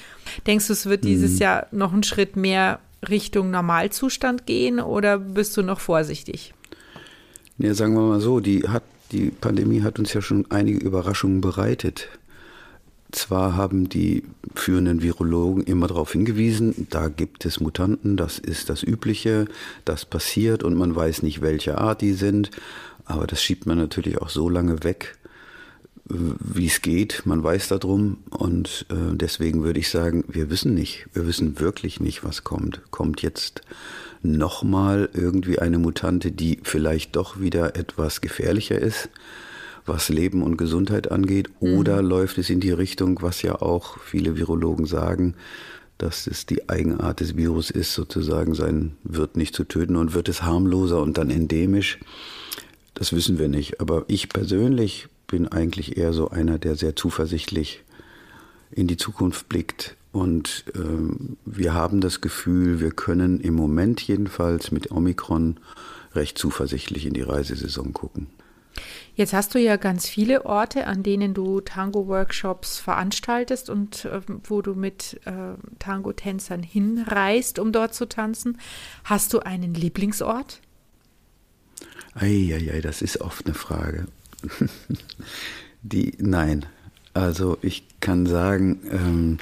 Denkst 0.48 0.66
du, 0.66 0.74
es 0.74 0.88
wird 0.88 1.04
mhm. 1.04 1.10
dieses 1.10 1.38
Jahr 1.38 1.68
noch 1.72 1.94
einen 1.94 2.02
Schritt 2.02 2.36
mehr 2.36 2.80
Richtung 3.08 3.52
Normalzustand 3.52 4.48
gehen 4.48 4.80
oder 4.80 5.20
bist 5.20 5.56
du 5.58 5.62
noch 5.62 5.80
vorsichtig? 5.80 6.56
Ja, 7.60 7.76
sagen 7.76 7.94
wir 7.94 8.02
mal 8.02 8.20
so, 8.20 8.40
die, 8.40 8.68
hat, 8.68 8.84
die 9.14 9.30
Pandemie 9.30 9.84
hat 9.84 10.00
uns 10.00 10.14
ja 10.14 10.22
schon 10.22 10.46
einige 10.50 10.80
Überraschungen 10.80 11.42
bereitet. 11.42 12.10
Zwar 13.12 13.56
haben 13.56 13.90
die 13.90 14.24
führenden 14.56 15.04
Virologen 15.04 15.64
immer 15.64 15.88
darauf 15.88 16.14
hingewiesen, 16.14 16.88
da 16.90 17.10
gibt 17.10 17.46
es 17.46 17.60
Mutanten, 17.60 18.18
das 18.18 18.40
ist 18.40 18.72
das 18.72 18.82
Übliche, 18.82 19.46
das 19.86 20.04
passiert 20.04 20.64
und 20.64 20.74
man 20.74 20.96
weiß 20.96 21.22
nicht, 21.22 21.42
welche 21.42 21.78
Art 21.78 22.02
die 22.02 22.14
sind, 22.14 22.50
aber 23.06 23.28
das 23.28 23.44
schiebt 23.44 23.68
man 23.68 23.78
natürlich 23.78 24.18
auch 24.20 24.30
so 24.30 24.50
lange 24.50 24.84
weg, 24.84 25.16
wie 26.06 26.66
es 26.66 26.82
geht. 26.82 27.22
Man 27.26 27.44
weiß 27.44 27.68
darum 27.68 28.18
und 28.32 28.88
äh, 28.90 29.16
deswegen 29.16 29.64
würde 29.64 29.80
ich 29.80 29.90
sagen, 29.90 30.24
wir 30.28 30.50
wissen 30.50 30.74
nicht, 30.74 31.06
wir 31.14 31.28
wissen 31.28 31.60
wirklich 31.60 32.00
nicht, 32.00 32.24
was 32.24 32.44
kommt. 32.44 32.82
Kommt 32.90 33.22
jetzt 33.22 33.62
nochmal 34.24 35.10
irgendwie 35.14 35.60
eine 35.60 35.78
Mutante, 35.78 36.32
die 36.32 36.60
vielleicht 36.64 37.16
doch 37.16 37.40
wieder 37.40 37.76
etwas 37.76 38.22
gefährlicher 38.22 38.80
ist? 38.80 39.10
was 39.86 40.10
Leben 40.10 40.44
und 40.44 40.58
Gesundheit 40.58 41.12
angeht, 41.12 41.50
oder 41.60 42.02
mhm. 42.02 42.08
läuft 42.08 42.38
es 42.38 42.50
in 42.50 42.60
die 42.60 42.72
Richtung, 42.72 43.22
was 43.22 43.42
ja 43.42 43.62
auch 43.62 44.00
viele 44.00 44.38
Virologen 44.38 44.86
sagen, 44.86 45.36
dass 45.98 46.28
es 46.28 46.46
die 46.46 46.70
Eigenart 46.70 47.20
des 47.20 47.38
Virus 47.38 47.70
ist, 47.70 47.94
sozusagen 47.94 48.56
sein 48.56 48.96
Wirt 49.04 49.38
nicht 49.38 49.56
zu 49.56 49.64
töten 49.64 49.96
und 49.96 50.14
wird 50.14 50.30
es 50.30 50.44
harmloser 50.44 51.02
und 51.02 51.18
dann 51.18 51.30
endemisch. 51.30 52.00
Das 52.94 53.14
wissen 53.14 53.40
wir 53.40 53.48
nicht. 53.48 53.80
Aber 53.80 54.06
ich 54.08 54.30
persönlich 54.30 55.08
bin 55.28 55.48
eigentlich 55.48 55.98
eher 55.98 56.14
so 56.14 56.30
einer, 56.30 56.58
der 56.58 56.76
sehr 56.76 56.96
zuversichtlich 56.96 57.84
in 58.72 58.88
die 58.88 58.98
Zukunft 58.98 59.50
blickt. 59.50 59.96
Und 60.14 60.66
ähm, 60.76 61.38
wir 61.44 61.74
haben 61.74 62.00
das 62.00 62.22
Gefühl, 62.22 62.80
wir 62.80 62.92
können 62.92 63.40
im 63.42 63.56
Moment 63.56 64.00
jedenfalls 64.00 64.72
mit 64.72 64.92
Omikron 64.92 65.58
recht 66.14 66.38
zuversichtlich 66.38 67.08
in 67.08 67.16
die 67.16 67.24
Reisesaison 67.24 67.94
gucken. 67.94 68.28
Jetzt 69.16 69.34
hast 69.34 69.56
du 69.56 69.60
ja 69.60 69.76
ganz 69.76 70.08
viele 70.08 70.46
Orte, 70.46 70.86
an 70.86 71.02
denen 71.02 71.34
du 71.34 71.62
Tango-Workshops 71.62 72.78
veranstaltest 72.78 73.72
und 73.72 74.06
äh, 74.06 74.22
wo 74.44 74.62
du 74.62 74.76
mit 74.76 75.20
äh, 75.26 75.56
Tango-Tänzern 75.80 76.62
hinreist, 76.62 77.58
um 77.58 77.72
dort 77.72 77.96
zu 77.96 78.08
tanzen. 78.08 78.60
Hast 79.04 79.34
du 79.34 79.40
einen 79.40 79.74
Lieblingsort? 79.74 80.62
Eieiei, 82.14 82.82
das 82.82 83.02
ist 83.02 83.20
oft 83.20 83.48
eine 83.48 83.56
Frage. 83.56 84.06
Die, 85.82 86.14
nein. 86.20 86.68
Also 87.16 87.58
ich 87.64 87.84
kann 88.00 88.28
sagen, 88.28 88.80
ähm, 88.92 89.38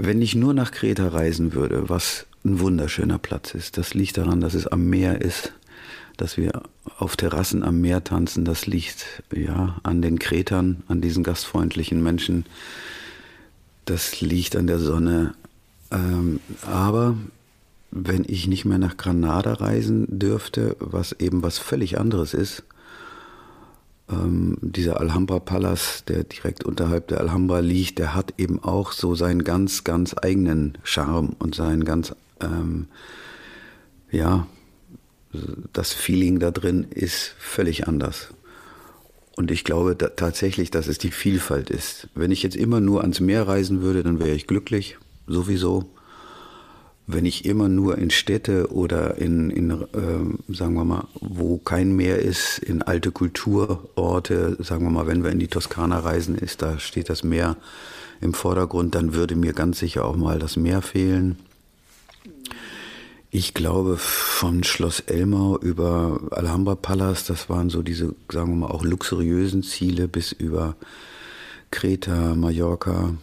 wenn 0.00 0.22
ich 0.22 0.36
nur 0.36 0.54
nach 0.54 0.70
Kreta 0.70 1.08
reisen 1.08 1.54
würde, 1.54 1.88
was 1.88 2.26
ein 2.44 2.60
wunderschöner 2.60 3.18
Platz 3.18 3.52
ist, 3.52 3.78
das 3.78 3.94
liegt 3.94 4.16
daran, 4.16 4.40
dass 4.40 4.54
es 4.54 4.68
am 4.68 4.88
Meer 4.88 5.20
ist, 5.20 5.52
dass 6.16 6.36
wir 6.36 6.62
auf 6.98 7.16
Terrassen 7.16 7.64
am 7.64 7.80
Meer 7.80 8.04
tanzen, 8.04 8.44
das 8.44 8.66
liegt 8.66 9.24
ja 9.34 9.76
an 9.82 10.00
den 10.00 10.20
Kretern, 10.20 10.84
an 10.86 11.00
diesen 11.00 11.24
gastfreundlichen 11.24 12.00
Menschen. 12.00 12.46
Das 13.86 14.20
liegt 14.20 14.54
an 14.54 14.68
der 14.68 14.78
Sonne. 14.78 15.34
Ähm, 15.90 16.38
aber 16.62 17.16
wenn 17.90 18.24
ich 18.26 18.46
nicht 18.46 18.64
mehr 18.64 18.78
nach 18.78 18.98
Granada 18.98 19.54
reisen 19.54 20.06
dürfte, 20.18 20.76
was 20.78 21.12
eben 21.12 21.42
was 21.42 21.58
völlig 21.58 21.98
anderes 21.98 22.34
ist, 22.34 22.62
ähm, 24.10 24.56
dieser 24.60 25.00
Alhambra 25.00 25.38
Palace, 25.38 26.04
der 26.06 26.24
direkt 26.24 26.64
unterhalb 26.64 27.08
der 27.08 27.20
Alhambra 27.20 27.60
liegt, 27.60 27.98
der 27.98 28.14
hat 28.14 28.34
eben 28.38 28.62
auch 28.62 28.92
so 28.92 29.14
seinen 29.14 29.44
ganz, 29.44 29.84
ganz 29.84 30.14
eigenen 30.20 30.78
Charme 30.82 31.36
und 31.38 31.54
seinen 31.54 31.84
ganz, 31.84 32.14
ähm, 32.40 32.86
ja, 34.10 34.46
das 35.72 35.92
Feeling 35.92 36.38
da 36.38 36.50
drin 36.50 36.86
ist 36.90 37.34
völlig 37.38 37.86
anders. 37.86 38.28
Und 39.36 39.50
ich 39.50 39.62
glaube 39.62 39.94
da, 39.94 40.08
tatsächlich, 40.08 40.70
dass 40.70 40.88
es 40.88 40.98
die 40.98 41.10
Vielfalt 41.10 41.70
ist. 41.70 42.08
Wenn 42.14 42.32
ich 42.32 42.42
jetzt 42.42 42.56
immer 42.56 42.80
nur 42.80 43.02
ans 43.02 43.20
Meer 43.20 43.46
reisen 43.46 43.82
würde, 43.82 44.02
dann 44.02 44.18
wäre 44.18 44.34
ich 44.34 44.46
glücklich, 44.46 44.98
sowieso. 45.26 45.90
Wenn 47.10 47.24
ich 47.24 47.46
immer 47.46 47.70
nur 47.70 47.96
in 47.96 48.10
Städte 48.10 48.70
oder 48.70 49.16
in, 49.16 49.48
in 49.48 49.70
äh, 49.70 50.54
sagen 50.54 50.74
wir 50.74 50.84
mal, 50.84 51.06
wo 51.20 51.56
kein 51.56 51.96
Meer 51.96 52.18
ist, 52.18 52.58
in 52.58 52.82
alte 52.82 53.12
Kulturorte, 53.12 54.58
sagen 54.60 54.84
wir 54.84 54.90
mal, 54.90 55.06
wenn 55.06 55.24
wir 55.24 55.30
in 55.30 55.38
die 55.38 55.48
Toskana 55.48 56.00
reisen, 56.00 56.36
ist 56.36 56.60
da 56.60 56.78
steht 56.78 57.08
das 57.08 57.24
Meer 57.24 57.56
im 58.20 58.34
Vordergrund, 58.34 58.94
dann 58.94 59.14
würde 59.14 59.36
mir 59.36 59.54
ganz 59.54 59.78
sicher 59.78 60.04
auch 60.04 60.16
mal 60.16 60.38
das 60.38 60.56
Meer 60.56 60.82
fehlen. 60.82 61.38
Ich 63.30 63.54
glaube, 63.54 63.96
von 63.96 64.62
Schloss 64.62 65.00
Elmau 65.00 65.58
über 65.58 66.20
Alhambra 66.30 66.74
Palace, 66.74 67.24
das 67.24 67.48
waren 67.48 67.70
so 67.70 67.80
diese, 67.80 68.14
sagen 68.30 68.50
wir 68.50 68.66
mal, 68.66 68.70
auch 68.70 68.84
luxuriösen 68.84 69.62
Ziele 69.62 70.08
bis 70.08 70.32
über 70.32 70.76
Kreta, 71.70 72.34
Mallorca. 72.34 73.14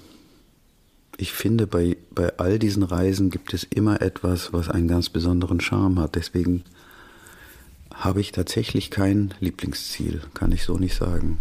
Ich 1.17 1.31
finde, 1.31 1.65
bei, 1.65 1.97
bei 2.13 2.37
all 2.37 2.59
diesen 2.59 2.83
Reisen 2.83 3.29
gibt 3.29 3.53
es 3.53 3.63
immer 3.63 4.01
etwas, 4.01 4.51
was 4.51 4.69
einen 4.69 4.87
ganz 4.87 5.09
besonderen 5.09 5.61
Charme 5.61 5.99
hat. 5.99 6.15
Deswegen 6.15 6.63
habe 7.93 8.19
ich 8.19 8.33
tatsächlich 8.33 8.91
kein 8.91 9.33
Lieblingsziel, 9.39 10.21
kann 10.33 10.51
ich 10.51 10.63
so 10.63 10.77
nicht 10.77 10.95
sagen. 10.95 11.37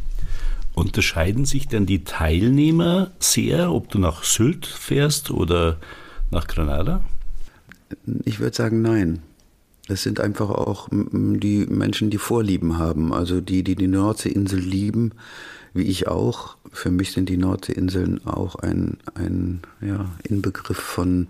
Unterscheiden 0.75 1.45
sich 1.45 1.69
denn 1.69 1.87
die 1.87 2.05
Teilnehmer 2.05 3.11
sehr, 3.19 3.73
ob 3.73 3.91
du 3.91 3.99
nach 3.99 4.25
Sylt 4.25 4.67
fährst 4.67 5.31
oder 5.31 5.79
nach 6.31 6.47
Granada? 6.47 7.05
Ich 8.25 8.41
würde 8.41 8.57
sagen, 8.57 8.83
nein. 8.83 9.21
Es 9.87 10.03
sind 10.03 10.19
einfach 10.19 10.49
auch 10.49 10.89
die 10.91 11.67
Menschen, 11.67 12.11
die 12.11 12.19
Vorlieben 12.19 12.79
haben. 12.79 13.13
Also 13.13 13.41
die, 13.41 13.63
die 13.63 13.75
die 13.77 13.87
Nordseeinsel 13.87 14.59
lieben, 14.59 15.13
wie 15.75 15.83
ich 15.83 16.07
auch. 16.09 16.57
Für 16.73 16.91
mich 16.91 17.13
sind 17.13 17.29
die 17.29 17.37
Nordseeinseln 17.37 18.25
auch 18.27 18.55
ein, 18.57 18.99
ein 19.15 19.61
ja, 19.81 20.11
Inbegriff 20.23 20.79
von 20.79 21.29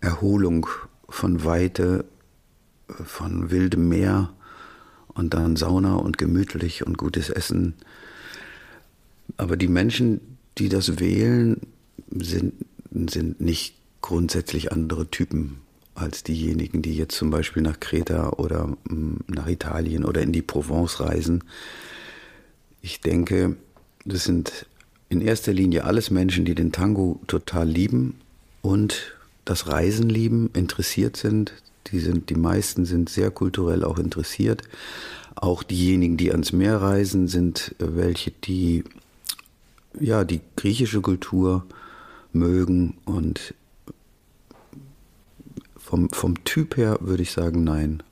Erholung, 0.00 0.66
von 1.08 1.44
Weite, 1.44 2.04
von 2.88 3.50
wildem 3.50 3.88
Meer 3.88 4.30
und 5.08 5.34
dann 5.34 5.56
Sauna 5.56 5.96
und 5.96 6.18
gemütlich 6.18 6.86
und 6.86 6.98
gutes 6.98 7.30
Essen. 7.30 7.74
Aber 9.36 9.56
die 9.56 9.68
Menschen, 9.68 10.20
die 10.58 10.68
das 10.68 11.00
wählen, 11.00 11.60
sind, 12.10 12.54
sind 12.90 13.40
nicht 13.40 13.76
grundsätzlich 14.02 14.72
andere 14.72 15.10
Typen 15.10 15.58
als 15.94 16.22
diejenigen, 16.22 16.82
die 16.82 16.96
jetzt 16.96 17.16
zum 17.16 17.30
Beispiel 17.30 17.62
nach 17.62 17.80
Kreta 17.80 18.30
oder 18.30 18.76
mm, 18.88 19.24
nach 19.28 19.46
Italien 19.46 20.04
oder 20.04 20.22
in 20.22 20.32
die 20.32 20.42
Provence 20.42 21.00
reisen. 21.00 21.44
Ich 22.82 23.00
denke, 23.00 23.56
das 24.04 24.24
sind 24.24 24.66
in 25.08 25.20
erster 25.20 25.52
Linie 25.52 25.84
alles 25.84 26.10
Menschen, 26.10 26.44
die 26.44 26.56
den 26.56 26.72
Tango 26.72 27.20
total 27.28 27.68
lieben 27.68 28.18
und 28.60 29.14
das 29.44 29.68
Reisen 29.68 30.08
lieben, 30.08 30.50
interessiert 30.52 31.16
sind. 31.16 31.52
Die, 31.88 32.00
sind, 32.00 32.28
die 32.28 32.34
meisten 32.34 32.84
sind 32.84 33.08
sehr 33.08 33.30
kulturell 33.30 33.84
auch 33.84 33.98
interessiert. 33.98 34.62
Auch 35.36 35.62
diejenigen, 35.62 36.16
die 36.16 36.32
ans 36.32 36.52
Meer 36.52 36.80
reisen, 36.80 37.28
sind 37.28 37.74
welche, 37.78 38.30
die 38.30 38.84
ja 40.00 40.24
die 40.24 40.40
griechische 40.56 41.00
Kultur 41.00 41.64
mögen 42.32 42.94
und 43.04 43.54
vom, 45.76 46.10
vom 46.10 46.42
Typ 46.44 46.76
her 46.76 46.98
würde 47.00 47.22
ich 47.22 47.32
sagen, 47.32 47.64
nein. 47.64 48.02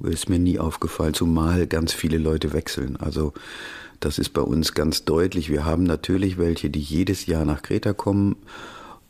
Ist 0.00 0.28
mir 0.28 0.38
nie 0.38 0.58
aufgefallen, 0.58 1.14
zumal 1.14 1.66
ganz 1.66 1.92
viele 1.92 2.18
Leute 2.18 2.52
wechseln. 2.52 2.96
Also 2.96 3.32
das 4.00 4.18
ist 4.18 4.30
bei 4.30 4.40
uns 4.40 4.74
ganz 4.74 5.04
deutlich. 5.04 5.48
Wir 5.48 5.64
haben 5.64 5.84
natürlich 5.84 6.38
welche, 6.38 6.70
die 6.70 6.80
jedes 6.80 7.26
Jahr 7.26 7.44
nach 7.44 7.62
Kreta 7.62 7.92
kommen 7.92 8.36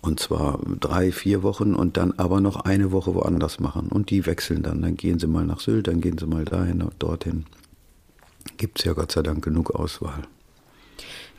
und 0.03 0.19
zwar 0.19 0.59
drei, 0.81 1.12
vier 1.12 1.45
Wochen 1.45 1.75
und 1.75 1.97
dann 1.97 2.12
aber 2.19 2.41
noch 2.41 2.65
eine 2.65 2.91
Woche 2.91 3.15
woanders 3.15 3.61
machen. 3.61 3.89
Und 3.89 4.11
die 4.11 4.27
wechseln 4.27 4.62
dann. 4.62 4.83
Dann 4.83 4.97
gehen 4.97 5.21
sie 5.21 5.29
mal 5.29 5.47
nach 5.47 5.61
Sylt, 5.61 5.87
dann 5.87 6.01
gehen 6.01 6.19
sie 6.19 6.27
mal 6.27 6.45
dahin, 6.45 6.85
dorthin. 6.99 7.47
Gibt 8.57 8.81
es 8.81 8.85
ja 8.85 8.93
Gott 8.95 9.12
sei 9.12 9.23
Dank 9.23 9.45
genug 9.45 9.71
Auswahl. 9.71 10.23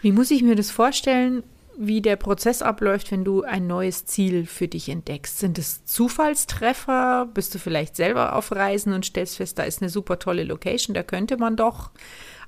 Wie 0.02 0.14
muss 0.14 0.32
ich 0.32 0.44
mir 0.44 0.56
das 0.56 0.72
vorstellen? 0.72 1.44
Wie 1.77 2.01
der 2.01 2.15
Prozess 2.15 2.62
abläuft, 2.62 3.12
wenn 3.12 3.24
du 3.24 3.44
ein 3.44 3.68
neues 3.68 4.06
Ziel 4.06 4.46
für 4.46 4.68
dich 4.68 4.89
entdeckst. 4.89 5.39
Sind 5.39 5.58
es 5.58 5.86
Zufallstreffer? 5.86 7.27
Bist 7.34 7.56
du 7.56 7.60
vielleicht 7.60 7.96
selber 7.96 8.36
auf 8.36 8.51
Reisen 8.51 8.94
und 8.94 9.06
stellst 9.06 9.38
fest, 9.38 9.60
da 9.60 9.63
ist 9.63 9.82
eine 9.82 9.89
super 9.89 10.20
tolle 10.20 10.44
Location, 10.44 10.94
da 10.94 11.03
könnte 11.03 11.38
man 11.38 11.56
doch 11.56 11.92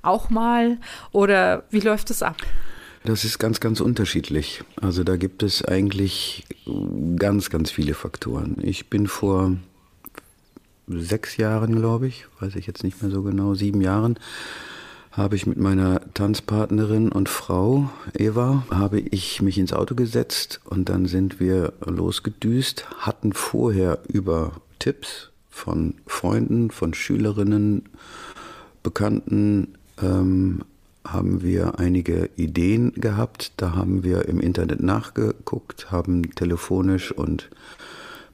auch 0.02 0.30
mal? 0.30 0.78
Oder 1.12 1.64
wie 1.70 1.80
läuft 1.80 2.10
es 2.10 2.22
ab? 2.22 2.36
Das 3.04 3.24
ist 3.24 3.38
ganz, 3.38 3.60
ganz 3.60 3.80
unterschiedlich. 3.80 4.64
Also 4.80 5.04
da 5.04 5.16
gibt 5.16 5.42
es 5.42 5.64
eigentlich 5.64 6.44
ganz, 7.16 7.50
ganz 7.50 7.70
viele 7.70 7.94
Faktoren. 7.94 8.56
Ich 8.62 8.90
bin 8.90 9.06
vor 9.06 9.56
sechs 10.88 11.36
Jahren, 11.36 11.76
glaube 11.76 12.08
ich, 12.08 12.26
weiß 12.40 12.56
ich 12.56 12.66
jetzt 12.66 12.82
nicht 12.82 13.00
mehr 13.02 13.10
so 13.10 13.22
genau, 13.22 13.54
sieben 13.54 13.80
Jahren, 13.80 14.18
habe 15.16 15.34
ich 15.34 15.46
mit 15.46 15.58
meiner 15.58 16.00
Tanzpartnerin 16.12 17.10
und 17.10 17.28
Frau 17.28 17.88
Eva, 18.16 18.66
habe 18.70 19.00
ich 19.00 19.40
mich 19.40 19.56
ins 19.56 19.72
Auto 19.72 19.94
gesetzt 19.94 20.60
und 20.64 20.90
dann 20.90 21.06
sind 21.06 21.40
wir 21.40 21.72
losgedüst, 21.84 22.86
hatten 22.98 23.32
vorher 23.32 24.00
über 24.08 24.52
Tipps 24.78 25.30
von 25.48 25.94
Freunden, 26.06 26.70
von 26.70 26.92
Schülerinnen, 26.92 27.84
Bekannten, 28.82 29.74
ähm, 30.02 30.60
haben 31.02 31.42
wir 31.42 31.78
einige 31.78 32.28
Ideen 32.36 32.92
gehabt. 32.94 33.52
Da 33.56 33.74
haben 33.74 34.02
wir 34.04 34.28
im 34.28 34.40
Internet 34.40 34.82
nachgeguckt, 34.82 35.90
haben 35.90 36.34
telefonisch 36.34 37.12
und 37.12 37.48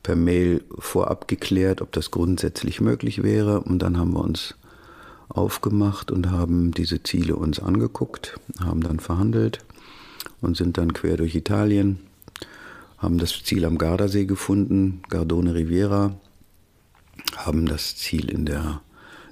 per 0.03 0.17
Mail 0.17 0.65
vorab 0.79 1.29
geklärt, 1.29 1.81
ob 1.81 1.93
das 1.93 2.11
grundsätzlich 2.11 2.81
möglich 2.81 3.23
wäre. 3.23 3.61
Und 3.61 3.81
dann 3.81 3.99
haben 3.99 4.15
wir 4.15 4.25
uns 4.25 4.55
aufgemacht 5.35 6.11
und 6.11 6.31
haben 6.31 6.73
diese 6.73 7.03
Ziele 7.03 7.37
uns 7.37 7.61
angeguckt, 7.61 8.39
haben 8.61 8.83
dann 8.83 9.01
verhandelt 9.01 9.65
und 10.41 10.57
sind 10.57 10.79
dann 10.79 10.93
quer 10.93 11.17
durch 11.17 11.35
Italien, 11.35 11.99
haben 12.99 13.19
das 13.19 13.43
Ziel 13.43 13.65
am 13.65 13.79
Gardasee 13.79 14.27
gefunden, 14.27 15.03
Gardone 15.09 15.55
Riviera, 15.55 16.15
haben 17.37 17.67
das 17.67 17.97
Ziel 17.97 18.31
in 18.31 18.47
der 18.47 18.81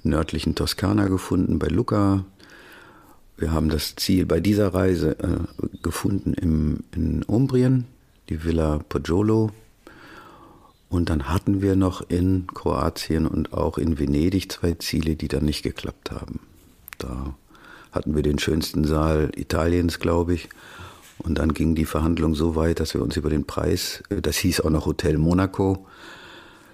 nördlichen 0.02 0.54
Toskana 0.54 1.08
gefunden, 1.08 1.58
bei 1.58 1.68
Lucca. 1.68 2.24
Wir 3.36 3.52
haben 3.52 3.68
das 3.68 3.96
Ziel 3.96 4.26
bei 4.26 4.40
dieser 4.40 4.74
Reise 4.74 5.18
äh, 5.18 5.78
gefunden 5.82 6.34
im, 6.34 6.84
in 6.94 7.22
Umbrien, 7.24 7.86
die 8.28 8.44
Villa 8.44 8.78
Poggiolo. 8.88 9.50
Und 10.90 11.08
dann 11.08 11.28
hatten 11.28 11.62
wir 11.62 11.76
noch 11.76 12.02
in 12.10 12.48
Kroatien 12.48 13.26
und 13.26 13.54
auch 13.54 13.78
in 13.78 13.98
Venedig 13.98 14.50
zwei 14.50 14.74
Ziele, 14.74 15.14
die 15.14 15.28
dann 15.28 15.44
nicht 15.44 15.62
geklappt 15.62 16.10
haben. 16.10 16.40
Da 16.98 17.34
hatten 17.92 18.14
wir 18.14 18.22
den 18.22 18.40
schönsten 18.40 18.84
Saal 18.84 19.30
Italiens, 19.36 20.00
glaube 20.00 20.34
ich. 20.34 20.48
Und 21.18 21.38
dann 21.38 21.54
ging 21.54 21.76
die 21.76 21.84
Verhandlung 21.84 22.34
so 22.34 22.56
weit, 22.56 22.80
dass 22.80 22.94
wir 22.94 23.02
uns 23.02 23.16
über 23.16 23.30
den 23.30 23.46
Preis, 23.46 24.02
das 24.08 24.36
hieß 24.38 24.62
auch 24.62 24.70
noch 24.70 24.86
Hotel 24.86 25.16
Monaco, 25.16 25.86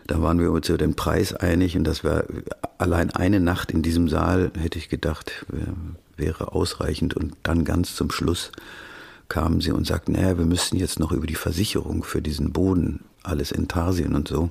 da 0.07 0.23
waren 0.23 0.39
wir 0.39 0.51
uns 0.51 0.69
über 0.69 0.79
den 0.79 0.95
Preis 0.95 1.35
einig 1.35 1.77
und 1.77 1.85
das 1.85 2.05
war 2.05 2.25
allein 2.79 3.11
eine 3.11 3.41
Nacht 3.41 3.73
in 3.73 3.83
diesem 3.83 4.09
Saal, 4.09 4.53
hätte 4.57 4.79
ich 4.79 4.89
gedacht, 4.89 5.45
wäre 6.17 6.53
ausreichend. 6.53 7.15
Und 7.15 7.35
dann 7.43 7.65
ganz 7.65 7.97
zum 7.97 8.11
Schluss 8.11 8.53
kamen 9.29 9.61
sie 9.61 9.73
und 9.73 9.87
sagten, 9.87 10.13
naja, 10.13 10.39
wir 10.39 10.47
müssten 10.47 10.77
jetzt 10.77 11.01
noch 11.01 11.13
über 11.13 11.27
die 11.27 11.35
Versicherung 11.35 12.05
für 12.05 12.23
diesen 12.23 12.53
Boden, 12.53 13.01
alles 13.27 13.53
Intarsien 13.53 14.15
und 14.15 14.29
so. 14.29 14.51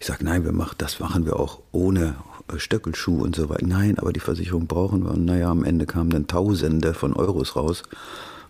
Ich 0.00 0.06
sage, 0.06 0.24
nein, 0.24 0.44
wir 0.44 0.52
machen, 0.52 0.74
das 0.78 1.00
machen 1.00 1.24
wir 1.24 1.38
auch 1.38 1.60
ohne 1.72 2.16
Stöckelschuh 2.56 3.22
und 3.22 3.36
so 3.36 3.48
weiter. 3.48 3.66
Nein, 3.66 3.98
aber 3.98 4.12
die 4.12 4.20
Versicherung 4.20 4.66
brauchen 4.66 5.04
wir. 5.04 5.12
Und 5.12 5.24
naja, 5.24 5.50
am 5.50 5.64
Ende 5.64 5.86
kamen 5.86 6.10
dann 6.10 6.26
Tausende 6.26 6.94
von 6.94 7.14
Euros 7.14 7.56
raus. 7.56 7.82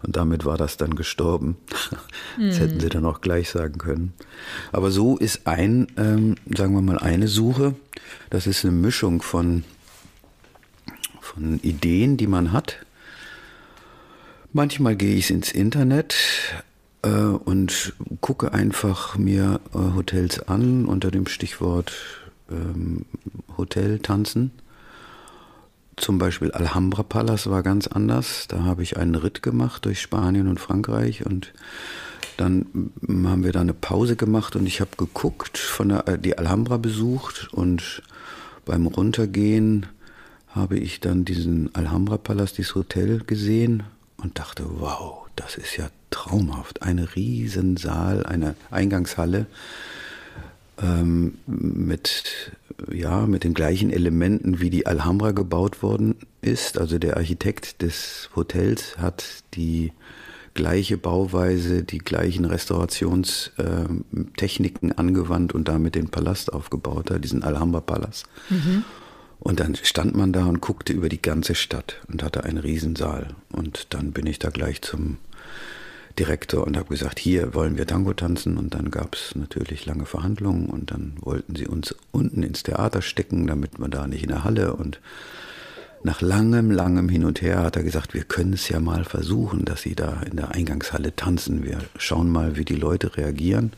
Und 0.02 0.16
damit 0.16 0.44
war 0.44 0.58
das 0.58 0.76
dann 0.76 0.94
gestorben. 0.96 1.56
Das 2.36 2.58
hätten 2.58 2.80
sie 2.80 2.88
dann 2.88 3.06
auch 3.06 3.20
gleich 3.20 3.50
sagen 3.50 3.78
können. 3.78 4.12
Aber 4.72 4.90
so 4.90 5.16
ist 5.16 5.46
ein, 5.46 5.86
ähm, 5.96 6.34
sagen 6.52 6.74
wir 6.74 6.82
mal, 6.82 6.98
eine 6.98 7.28
Suche. 7.28 7.76
Das 8.28 8.48
ist 8.48 8.64
eine 8.64 8.74
Mischung 8.74 9.22
von, 9.22 9.62
von 11.20 11.60
Ideen, 11.60 12.16
die 12.16 12.26
man 12.26 12.50
hat. 12.50 12.84
Manchmal 14.52 14.96
gehe 14.96 15.14
ich 15.14 15.30
ins 15.30 15.52
Internet 15.52 16.16
äh, 17.04 17.08
und 17.08 17.92
gucke 18.20 18.52
einfach 18.52 19.16
mir 19.16 19.60
äh, 19.74 19.94
Hotels 19.94 20.40
an 20.48 20.86
unter 20.86 21.10
dem 21.10 21.26
Stichwort 21.26 21.92
ähm, 22.50 23.04
Hotel 23.56 23.98
tanzen. 23.98 24.50
Zum 25.96 26.18
Beispiel 26.18 26.50
Alhambra 26.50 27.04
Palace 27.04 27.48
war 27.48 27.62
ganz 27.62 27.86
anders. 27.86 28.46
Da 28.48 28.64
habe 28.64 28.82
ich 28.82 28.96
einen 28.96 29.14
Ritt 29.14 29.42
gemacht 29.42 29.84
durch 29.84 30.00
Spanien 30.00 30.48
und 30.48 30.58
Frankreich 30.58 31.24
und 31.24 31.52
dann 32.36 32.90
haben 33.08 33.44
wir 33.44 33.52
da 33.52 33.60
eine 33.60 33.74
Pause 33.74 34.16
gemacht 34.16 34.56
und 34.56 34.66
ich 34.66 34.80
habe 34.80 34.90
geguckt, 34.96 35.56
von 35.58 35.90
der, 35.90 36.08
äh, 36.08 36.18
die 36.18 36.36
Alhambra 36.36 36.78
besucht 36.78 37.52
und 37.52 38.02
beim 38.64 38.86
Runtergehen 38.86 39.86
habe 40.48 40.78
ich 40.78 41.00
dann 41.00 41.24
diesen 41.24 41.72
Alhambra 41.74 42.16
Palast, 42.16 42.58
dieses 42.58 42.74
Hotel 42.74 43.18
gesehen 43.24 43.82
und 44.16 44.38
dachte, 44.38 44.64
wow, 44.78 45.26
das 45.36 45.56
ist 45.56 45.76
ja 45.76 45.90
traumhaft. 46.14 46.82
Eine 46.82 47.14
Riesensaal, 47.16 48.24
eine 48.24 48.54
Eingangshalle 48.70 49.46
ähm, 50.80 51.34
mit, 51.46 52.52
ja, 52.90 53.26
mit 53.26 53.44
den 53.44 53.52
gleichen 53.52 53.90
Elementen, 53.90 54.60
wie 54.60 54.70
die 54.70 54.86
Alhambra 54.86 55.32
gebaut 55.32 55.82
worden 55.82 56.14
ist. 56.40 56.78
Also 56.78 56.98
der 56.98 57.16
Architekt 57.16 57.82
des 57.82 58.30
Hotels 58.36 58.96
hat 58.96 59.24
die 59.54 59.92
gleiche 60.54 60.96
Bauweise, 60.96 61.82
die 61.82 61.98
gleichen 61.98 62.44
Restaurationstechniken 62.44 64.92
äh, 64.92 64.94
angewandt 64.96 65.52
und 65.52 65.66
damit 65.66 65.96
den 65.96 66.10
Palast 66.10 66.52
aufgebaut 66.52 67.10
hat, 67.10 67.24
diesen 67.24 67.42
Alhambra-Palast. 67.42 68.26
Mhm. 68.50 68.84
Und 69.40 69.58
dann 69.58 69.74
stand 69.74 70.14
man 70.16 70.32
da 70.32 70.46
und 70.46 70.60
guckte 70.60 70.92
über 70.92 71.08
die 71.08 71.20
ganze 71.20 71.56
Stadt 71.56 71.96
und 72.08 72.22
hatte 72.22 72.44
einen 72.44 72.58
Riesensaal. 72.58 73.34
Und 73.50 73.92
dann 73.92 74.12
bin 74.12 74.26
ich 74.26 74.38
da 74.38 74.50
gleich 74.50 74.80
zum 74.80 75.18
Direktor 76.18 76.64
und 76.66 76.76
habe 76.76 76.88
gesagt, 76.88 77.18
hier 77.18 77.54
wollen 77.54 77.76
wir 77.76 77.86
Tango 77.86 78.12
tanzen. 78.12 78.56
Und 78.56 78.74
dann 78.74 78.90
gab 78.90 79.14
es 79.14 79.34
natürlich 79.34 79.86
lange 79.86 80.06
Verhandlungen 80.06 80.66
und 80.66 80.90
dann 80.90 81.14
wollten 81.20 81.56
sie 81.56 81.66
uns 81.66 81.94
unten 82.12 82.42
ins 82.42 82.62
Theater 82.62 83.02
stecken, 83.02 83.46
damit 83.46 83.78
man 83.78 83.90
da 83.90 84.06
nicht 84.06 84.22
in 84.22 84.28
der 84.28 84.44
Halle. 84.44 84.74
Und 84.74 85.00
nach 86.04 86.20
langem, 86.20 86.70
langem 86.70 87.08
Hin 87.08 87.24
und 87.24 87.42
Her 87.42 87.62
hat 87.62 87.76
er 87.76 87.82
gesagt, 87.82 88.14
wir 88.14 88.24
können 88.24 88.52
es 88.52 88.68
ja 88.68 88.78
mal 88.78 89.04
versuchen, 89.04 89.64
dass 89.64 89.82
sie 89.82 89.94
da 89.94 90.20
in 90.30 90.36
der 90.36 90.52
Eingangshalle 90.52 91.16
tanzen. 91.16 91.64
Wir 91.64 91.78
schauen 91.96 92.30
mal, 92.30 92.56
wie 92.56 92.64
die 92.64 92.76
Leute 92.76 93.16
reagieren. 93.16 93.72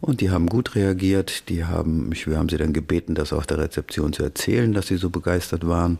Und 0.00 0.20
die 0.20 0.30
haben 0.30 0.48
gut 0.48 0.74
reagiert. 0.74 1.48
Die 1.48 1.64
haben, 1.64 2.10
wir 2.12 2.38
haben 2.38 2.48
sie 2.48 2.56
dann 2.56 2.72
gebeten, 2.72 3.14
das 3.14 3.32
auf 3.32 3.46
der 3.46 3.58
Rezeption 3.58 4.12
zu 4.12 4.22
erzählen, 4.22 4.72
dass 4.72 4.88
sie 4.88 4.96
so 4.96 5.10
begeistert 5.10 5.66
waren. 5.66 5.98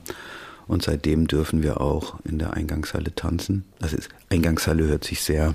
Und 0.68 0.82
seitdem 0.82 1.28
dürfen 1.28 1.62
wir 1.62 1.80
auch 1.80 2.18
in 2.24 2.38
der 2.38 2.54
Eingangshalle 2.54 3.14
tanzen. 3.14 3.64
Das 3.78 3.92
ist, 3.92 4.08
Eingangshalle 4.30 4.84
hört 4.86 5.04
sich 5.04 5.22
sehr, 5.22 5.54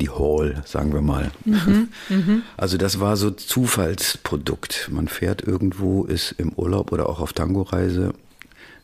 die 0.00 0.10
Hall, 0.10 0.62
sagen 0.64 0.92
wir 0.92 1.00
mal. 1.00 1.32
Mhm, 1.44 1.88
mhm, 2.08 2.42
also 2.56 2.76
das 2.76 3.00
war 3.00 3.16
so 3.16 3.32
Zufallsprodukt. 3.32 4.90
Man 4.92 5.08
fährt 5.08 5.42
irgendwo, 5.42 6.04
ist 6.04 6.32
im 6.38 6.52
Urlaub 6.52 6.92
oder 6.92 7.08
auch 7.08 7.20
auf 7.20 7.32
Tangoreise, 7.32 8.14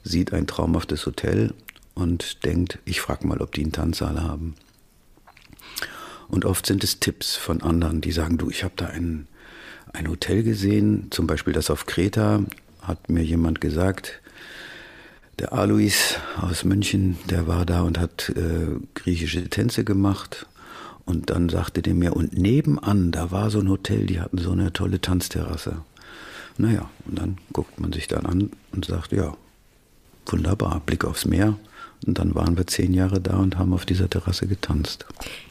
sieht 0.02 0.32
ein 0.32 0.48
traumhaftes 0.48 1.06
Hotel 1.06 1.54
und 1.94 2.44
denkt, 2.44 2.78
ich 2.84 3.00
frage 3.00 3.26
mal, 3.26 3.40
ob 3.40 3.52
die 3.52 3.62
einen 3.62 3.72
Tanzsaal 3.72 4.20
haben. 4.22 4.56
Und 6.28 6.44
oft 6.44 6.66
sind 6.66 6.82
es 6.82 7.00
Tipps 7.00 7.36
von 7.36 7.62
anderen, 7.62 8.00
die 8.00 8.12
sagen, 8.12 8.38
du, 8.38 8.50
ich 8.50 8.64
habe 8.64 8.74
da 8.76 8.86
ein, 8.86 9.26
ein 9.92 10.08
Hotel 10.08 10.42
gesehen, 10.42 11.08
zum 11.10 11.26
Beispiel 11.26 11.52
das 11.52 11.70
auf 11.70 11.86
Kreta, 11.86 12.44
hat 12.82 13.08
mir 13.08 13.22
jemand 13.22 13.60
gesagt, 13.60 14.19
der 15.40 15.52
Alois 15.52 16.18
aus 16.40 16.64
München, 16.64 17.18
der 17.28 17.46
war 17.46 17.64
da 17.64 17.82
und 17.82 17.98
hat 17.98 18.30
äh, 18.36 18.78
griechische 18.94 19.48
Tänze 19.48 19.84
gemacht. 19.84 20.46
Und 21.06 21.30
dann 21.30 21.48
sagte 21.48 21.82
der 21.82 21.94
mir, 21.94 22.14
und 22.14 22.36
nebenan, 22.36 23.10
da 23.10 23.30
war 23.30 23.50
so 23.50 23.58
ein 23.58 23.68
Hotel, 23.68 24.06
die 24.06 24.20
hatten 24.20 24.38
so 24.38 24.52
eine 24.52 24.72
tolle 24.72 25.00
Tanzterrasse. 25.00 25.78
Naja, 26.58 26.90
und 27.06 27.18
dann 27.18 27.38
guckt 27.52 27.80
man 27.80 27.92
sich 27.92 28.06
dann 28.06 28.26
an 28.26 28.50
und 28.72 28.84
sagt, 28.84 29.12
ja, 29.12 29.34
wunderbar, 30.26 30.82
Blick 30.84 31.04
aufs 31.04 31.24
Meer. 31.24 31.56
Und 32.06 32.18
dann 32.18 32.34
waren 32.34 32.56
wir 32.56 32.66
zehn 32.66 32.94
Jahre 32.94 33.20
da 33.20 33.36
und 33.36 33.58
haben 33.58 33.72
auf 33.72 33.84
dieser 33.84 34.08
Terrasse 34.08 34.46
getanzt. 34.46 35.06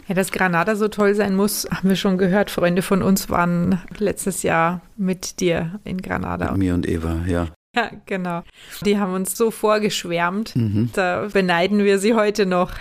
Ja, 0.08 0.15
dass 0.15 0.32
Granada 0.32 0.75
so 0.75 0.88
toll 0.88 1.13
sein 1.13 1.36
muss, 1.36 1.67
haben 1.69 1.89
wir 1.89 1.95
schon 1.95 2.17
gehört. 2.17 2.49
Freunde 2.52 2.82
von 2.82 3.02
uns 3.04 3.30
waren 3.30 3.82
letztes 3.97 4.43
Jahr 4.43 4.82
mit 4.97 5.39
dir 5.39 5.80
in 5.84 6.02
Granada. 6.02 6.52
Mit 6.52 6.60
mir 6.60 6.73
und 6.73 6.88
Eva, 6.88 7.25
ja. 7.28 7.49
Ja, 7.75 7.91
genau. 8.05 8.43
Die 8.84 8.97
haben 8.97 9.13
uns 9.13 9.38
so 9.38 9.51
vorgeschwärmt. 9.51 10.55
Mhm. 10.55 10.89
Da 10.93 11.27
beneiden 11.32 11.84
wir 11.84 11.99
sie 11.99 12.15
heute 12.15 12.45
noch. 12.45 12.71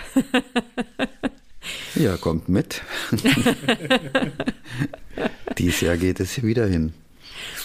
ja, 1.95 2.17
kommt 2.17 2.49
mit. 2.49 2.81
Dieses 5.57 5.81
Jahr 5.81 5.97
geht 5.97 6.19
es 6.19 6.41
wieder 6.41 6.65
hin. 6.65 6.93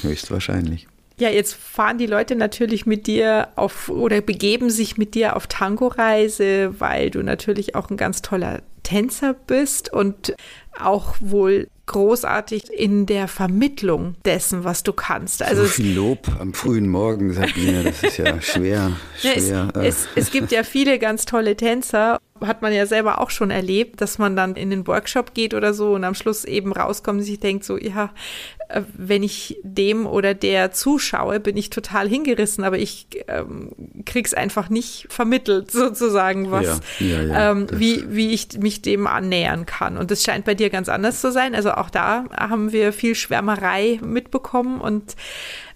Höchstwahrscheinlich. 0.02 0.86
Ja, 1.18 1.30
jetzt 1.30 1.54
fahren 1.54 1.96
die 1.98 2.06
Leute 2.06 2.34
natürlich 2.34 2.86
mit 2.86 3.06
dir 3.06 3.48
auf 3.54 3.88
oder 3.88 4.20
begeben 4.20 4.68
sich 4.68 4.98
mit 4.98 5.14
dir 5.14 5.36
auf 5.36 5.46
Tango-Reise, 5.46 6.80
weil 6.80 7.10
du 7.10 7.22
natürlich 7.22 7.76
auch 7.76 7.88
ein 7.88 7.96
ganz 7.96 8.20
toller 8.20 8.62
Tänzer 8.82 9.32
bist 9.32 9.92
und 9.92 10.34
auch 10.78 11.14
wohl 11.20 11.68
großartig 11.86 12.72
in 12.72 13.06
der 13.06 13.28
Vermittlung 13.28 14.16
dessen, 14.24 14.64
was 14.64 14.82
du 14.82 14.92
kannst. 14.92 15.42
Also 15.42 15.62
so 15.64 15.68
viel 15.68 15.94
Lob 15.94 16.28
am 16.40 16.54
frühen 16.54 16.88
Morgen, 16.88 17.32
sagt 17.32 17.56
mir, 17.56 17.84
das 17.84 18.02
ist 18.02 18.18
ja 18.18 18.40
schwer. 18.40 18.92
schwer. 19.18 19.68
Es, 19.74 19.84
es, 19.84 20.08
es 20.16 20.30
gibt 20.30 20.52
ja 20.52 20.62
viele 20.62 20.98
ganz 20.98 21.24
tolle 21.26 21.56
Tänzer 21.56 22.20
hat 22.40 22.62
man 22.62 22.72
ja 22.72 22.86
selber 22.86 23.20
auch 23.20 23.30
schon 23.30 23.50
erlebt, 23.50 24.00
dass 24.00 24.18
man 24.18 24.36
dann 24.36 24.56
in 24.56 24.70
den 24.70 24.86
Workshop 24.86 25.34
geht 25.34 25.54
oder 25.54 25.74
so 25.74 25.94
und 25.94 26.04
am 26.04 26.14
Schluss 26.14 26.44
eben 26.44 26.72
rauskommt 26.72 27.20
und 27.20 27.24
sich 27.24 27.40
denkt 27.40 27.64
so, 27.64 27.78
ja, 27.78 28.10
äh, 28.58 28.63
wenn 28.96 29.22
ich 29.22 29.58
dem 29.62 30.06
oder 30.06 30.34
der 30.34 30.72
zuschaue, 30.72 31.40
bin 31.40 31.56
ich 31.56 31.70
total 31.70 32.08
hingerissen, 32.08 32.64
aber 32.64 32.78
ich 32.78 33.06
ähm, 33.28 33.70
krieg's 34.04 34.34
einfach 34.34 34.68
nicht 34.68 35.06
vermittelt, 35.10 35.70
sozusagen, 35.70 36.50
was, 36.50 36.80
ja, 36.98 37.06
ja, 37.06 37.22
ja, 37.22 37.50
ähm, 37.50 37.66
wie, 37.72 38.04
wie 38.08 38.32
ich 38.32 38.58
mich 38.58 38.82
dem 38.82 39.06
annähern 39.06 39.66
kann. 39.66 39.96
Und 39.96 40.10
das 40.10 40.22
scheint 40.22 40.44
bei 40.44 40.54
dir 40.54 40.70
ganz 40.70 40.88
anders 40.88 41.20
zu 41.20 41.30
sein. 41.30 41.54
Also 41.54 41.72
auch 41.72 41.90
da 41.90 42.24
haben 42.34 42.72
wir 42.72 42.92
viel 42.92 43.14
Schwärmerei 43.14 44.00
mitbekommen. 44.02 44.80
Und 44.80 45.14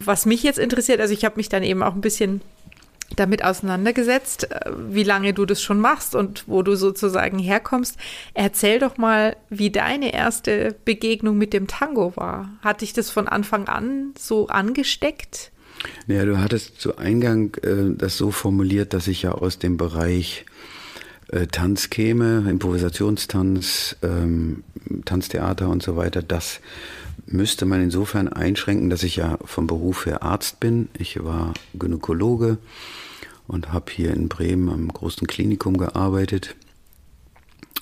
was 0.00 0.26
mich 0.26 0.42
jetzt 0.42 0.58
interessiert, 0.58 1.00
also 1.00 1.12
ich 1.12 1.24
habe 1.24 1.36
mich 1.36 1.48
dann 1.48 1.62
eben 1.62 1.82
auch 1.82 1.94
ein 1.94 2.00
bisschen 2.00 2.40
damit 3.16 3.44
auseinandergesetzt, 3.44 4.50
äh, 4.50 4.70
wie 4.90 5.02
lange 5.02 5.32
du 5.34 5.46
das 5.46 5.62
schon 5.62 5.80
machst 5.80 6.14
und 6.14 6.44
wo 6.46 6.62
du 6.62 6.76
sozusagen 6.76 7.38
herkommst. 7.38 7.96
Erzähl 8.34 8.78
doch 8.78 8.96
mal, 8.96 9.36
wie 9.50 9.70
deine 9.70 10.12
erste 10.12 10.76
Begegnung 10.84 11.38
mit 11.38 11.52
dem 11.52 11.66
Tango 11.66 12.12
war. 12.16 12.50
Hat 12.62 12.80
dich 12.80 12.92
das 12.92 13.10
von 13.10 13.28
Anfang 13.28 13.68
an 13.68 14.12
so 14.18 14.48
angesteckt? 14.48 15.50
Ja, 16.06 16.24
du 16.24 16.38
hattest 16.38 16.80
zu 16.80 16.96
Eingang 16.96 17.54
äh, 17.62 17.94
das 17.96 18.16
so 18.16 18.30
formuliert, 18.30 18.94
dass 18.94 19.08
ich 19.08 19.22
ja 19.22 19.32
aus 19.32 19.58
dem 19.58 19.76
Bereich 19.76 20.44
äh, 21.28 21.46
Tanz 21.46 21.90
käme, 21.90 22.46
Improvisationstanz, 22.48 23.96
ähm, 24.02 24.64
Tanztheater 25.04 25.68
und 25.68 25.82
so 25.82 25.96
weiter. 25.96 26.22
Das 26.22 26.60
müsste 27.26 27.66
man 27.66 27.82
insofern 27.82 28.28
einschränken, 28.28 28.90
dass 28.90 29.02
ich 29.02 29.16
ja 29.16 29.38
vom 29.44 29.66
Beruf 29.66 30.06
her 30.06 30.22
Arzt 30.22 30.60
bin. 30.60 30.88
Ich 30.98 31.22
war 31.22 31.54
Gynäkologe 31.74 32.58
und 33.46 33.72
habe 33.72 33.92
hier 33.92 34.12
in 34.12 34.28
Bremen 34.28 34.68
am 34.68 34.88
großen 34.88 35.26
Klinikum 35.26 35.76
gearbeitet. 35.78 36.56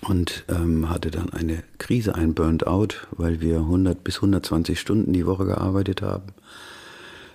und 0.03 0.45
ähm, 0.49 0.91
hatte 0.91 1.11
dann 1.11 1.31
eine 1.31 1.63
Krise, 1.79 2.15
ein 2.15 2.35
Burnout, 2.35 3.07
weil 3.13 3.41
wir 3.41 3.57
100 3.61 4.05
bis 4.05 4.17
120 4.17 4.79
Stunden 4.79 5.13
die 5.15 5.27
Woche 5.27 5.47
gearbeitet 5.47 6.03
haben. 6.03 6.35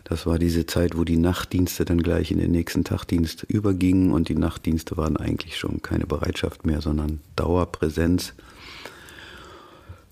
Das 0.04 0.26
war 0.26 0.38
diese 0.38 0.66
Zeit, 0.66 0.98
wo 0.98 1.04
die 1.04 1.18
Nachtdienste 1.18 1.86
dann 1.86 2.04
gleich 2.04 2.32
in 2.32 2.38
den 2.38 2.52
nächsten 2.52 2.84
Tagdienst 2.84 3.44
übergingen 3.44 4.12
und 4.12 4.28
die 4.28 4.36
Nachtdienste 4.36 4.98
waren 4.98 5.18
eigentlich 5.18 5.58
schon 5.58 5.82
keine 5.82 6.06
Bereitschaft 6.06 6.66
mehr, 6.66 6.82
sondern 6.82 7.22
Dauerpräsenz. 7.36 8.34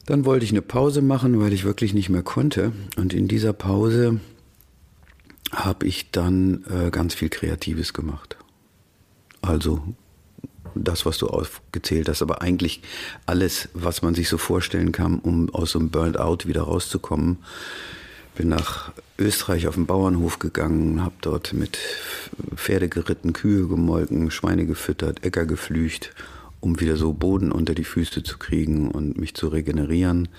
Dann 0.09 0.25
wollte 0.25 0.43
ich 0.43 0.49
eine 0.51 0.63
Pause 0.63 1.03
machen, 1.03 1.39
weil 1.39 1.53
ich 1.53 1.65
wirklich 1.65 1.93
nicht 1.93 2.09
mehr 2.09 2.23
konnte. 2.23 2.71
Und 2.97 3.13
in 3.13 3.27
dieser 3.27 3.53
Pause 3.53 4.19
habe 5.51 5.85
ich 5.85 6.09
dann 6.09 6.65
äh, 6.67 6.89
ganz 6.89 7.13
viel 7.13 7.29
Kreatives 7.29 7.93
gemacht. 7.93 8.35
Also 9.43 9.83
das, 10.73 11.05
was 11.05 11.19
du 11.19 11.27
aufgezählt 11.27 12.09
hast, 12.09 12.23
aber 12.23 12.41
eigentlich 12.41 12.81
alles, 13.27 13.69
was 13.75 14.01
man 14.01 14.15
sich 14.15 14.29
so 14.29 14.39
vorstellen 14.39 14.91
kann, 14.91 15.19
um 15.19 15.53
aus 15.53 15.73
so 15.73 15.79
einem 15.79 15.91
Burnout 15.91 16.47
wieder 16.47 16.63
rauszukommen. 16.63 17.37
Bin 18.33 18.49
nach 18.49 18.91
Österreich 19.19 19.67
auf 19.67 19.75
den 19.75 19.85
Bauernhof 19.85 20.39
gegangen, 20.39 21.03
habe 21.03 21.13
dort 21.21 21.53
mit 21.53 21.77
Pferde 22.55 22.89
geritten, 22.89 23.33
Kühe 23.33 23.67
gemolken, 23.67 24.31
Schweine 24.31 24.65
gefüttert, 24.65 25.23
Äcker 25.23 25.45
geflücht, 25.45 26.15
um 26.59 26.79
wieder 26.79 26.97
so 26.97 27.13
Boden 27.13 27.51
unter 27.51 27.73
die 27.73 27.83
Füße 27.83 28.23
zu 28.23 28.37
kriegen 28.37 28.89
und 28.91 29.17
mich 29.17 29.33
zu 29.33 29.47
regenerieren. 29.47 30.29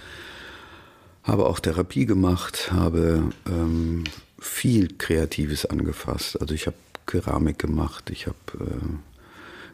Habe 1.22 1.46
auch 1.46 1.60
Therapie 1.60 2.06
gemacht, 2.06 2.72
habe 2.72 3.30
ähm, 3.46 4.04
viel 4.38 4.88
Kreatives 4.96 5.66
angefasst. 5.66 6.40
Also 6.40 6.54
ich 6.54 6.66
habe 6.66 6.76
Keramik 7.06 7.58
gemacht, 7.58 8.10
ich 8.10 8.26
habe 8.26 8.36
äh, 8.58 9.09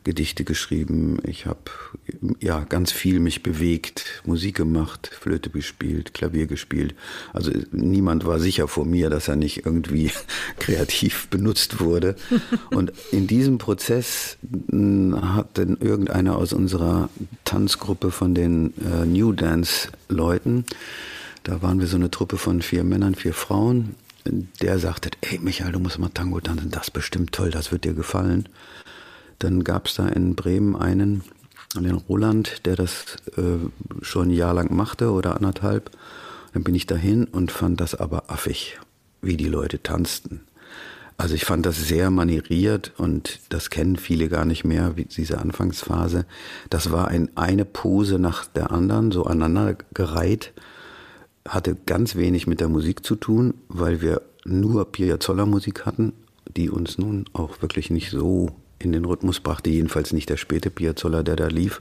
Gedichte 0.07 0.45
geschrieben, 0.45 1.19
ich 1.25 1.47
habe 1.47 1.59
ja 2.39 2.61
ganz 2.61 2.93
viel 2.93 3.19
mich 3.19 3.43
bewegt, 3.43 4.05
Musik 4.25 4.55
gemacht, 4.55 5.11
Flöte 5.13 5.51
gespielt, 5.51 6.15
Klavier 6.15 6.47
gespielt. 6.47 6.95
Also 7.33 7.51
niemand 7.73 8.25
war 8.25 8.39
sicher 8.39 8.69
vor 8.69 8.85
mir, 8.85 9.11
dass 9.11 9.27
er 9.27 9.35
nicht 9.35 9.67
irgendwie 9.67 10.13
kreativ 10.61 11.27
benutzt 11.27 11.81
wurde. 11.81 12.15
Und 12.71 12.93
in 13.11 13.27
diesem 13.27 13.59
Prozess 13.59 14.39
hm, 14.71 15.35
hat 15.35 15.59
dann 15.59 15.77
irgendeiner 15.79 16.37
aus 16.37 16.53
unserer 16.53 17.11
Tanzgruppe 17.45 18.13
von 18.13 18.33
den 18.33 18.75
äh, 18.85 19.05
New 19.07 19.33
Dance 19.33 19.89
Leuten, 20.09 20.67
da 21.43 21.63
waren 21.63 21.81
wir 21.81 21.89
so 21.89 21.97
eine 21.97 22.13
Truppe 22.13 22.37
von 22.39 22.63
vier 22.63 22.85
Männern, 22.85 23.17
vier 23.17 23.35
Frauen, 23.35 23.97
der 24.63 24.79
sagte, 24.79 25.11
ey 25.21 25.41
Michael, 25.41 25.73
du 25.73 25.81
musst 25.81 25.99
mal 25.99 26.11
Tango 26.11 26.41
tanzen, 26.41 26.71
das 26.71 26.85
ist 26.85 26.93
bestimmt 26.93 27.33
toll, 27.33 27.51
das 27.51 27.73
wird 27.73 27.83
dir 27.83 27.95
gefallen. 27.95 28.49
Dann 29.39 29.65
gab 29.65 29.87
es 29.87 29.95
da 29.95 30.09
in 30.09 30.35
Bremen 30.35 30.77
einen, 30.77 31.23
den 31.75 31.95
Roland, 31.95 32.67
der 32.67 32.77
das 32.77 33.17
äh, 33.37 33.59
schon 34.03 34.29
ein 34.29 34.31
Jahr 34.31 34.55
lang 34.55 34.75
machte 34.75 35.11
oder 35.11 35.37
anderthalb. 35.37 35.91
Dann 36.53 36.65
bin 36.65 36.75
ich 36.75 36.87
dahin 36.87 37.25
und 37.25 37.53
fand 37.53 37.81
das 37.81 37.95
aber 37.95 38.31
affig, 38.31 38.79
wie 39.21 39.37
die 39.37 39.49
Leute 39.49 39.83
tanzten. 39.83 40.41
Also 41.19 41.35
ich 41.35 41.47
fand 41.47 41.65
das 41.65 41.77
sehr 41.89 42.11
manieriert 42.11 42.93
und 42.99 43.41
das 43.49 43.71
kennen 43.71 43.97
viele 43.97 44.29
gar 44.29 44.45
nicht 44.45 44.65
mehr, 44.65 44.97
wie 44.97 45.07
diese 45.07 45.39
Anfangsphase. 45.39 46.27
Das 46.69 46.93
war 46.93 47.09
ein, 47.09 47.31
eine 47.37 47.65
Pose 47.65 48.19
nach 48.19 48.45
der 48.45 48.71
anderen, 48.71 49.13
so 49.13 49.25
aneinandergereiht, 49.25 50.53
hatte 51.49 51.75
ganz 51.87 52.17
wenig 52.17 52.47
mit 52.47 52.61
der 52.61 52.69
Musik 52.69 53.05
zu 53.05 53.17
tun, 53.17 53.55
weil 53.69 54.03
wir 54.03 54.21
nur 54.45 54.93
Piazzolla 54.93 55.47
Musik 55.47 55.87
hatten, 55.87 56.13
die 56.55 56.69
uns 56.69 56.99
nun 56.99 57.25
auch 57.33 57.63
wirklich 57.63 57.91
nicht 57.91 58.11
so 58.11 58.51
in 58.79 58.93
den 58.93 59.05
Rhythmus 59.05 59.41
brachte, 59.41 59.71
jedenfalls 59.71 60.13
nicht 60.13 60.29
der 60.29 60.37
späte 60.37 60.71
Piazzolla, 60.71 61.23
der 61.23 61.37
da 61.37 61.47
lief. 61.49 61.81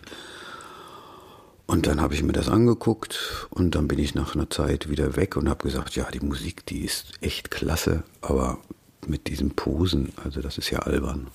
Und 1.68 1.88
dann 1.88 2.00
habe 2.00 2.14
ich 2.14 2.22
mir 2.22 2.34
das 2.34 2.48
angeguckt 2.48 3.48
und 3.50 3.74
dann 3.74 3.88
bin 3.88 3.98
ich 3.98 4.14
nach 4.14 4.36
einer 4.36 4.50
Zeit 4.50 4.90
wieder 4.90 5.16
weg 5.16 5.36
und 5.36 5.50
habe 5.50 5.64
gesagt, 5.64 5.96
ja, 5.96 6.08
die 6.12 6.20
Musik, 6.20 6.66
die 6.68 6.82
ist 6.82 7.14
echt 7.22 7.50
klasse, 7.50 8.04
aber 8.22 8.60
mit 9.08 9.28
diesen 9.28 9.52
Posen, 9.52 10.14
also 10.24 10.42
das 10.42 10.60
ist 10.60 10.70
ja 10.70 10.80
albern. 10.80 11.28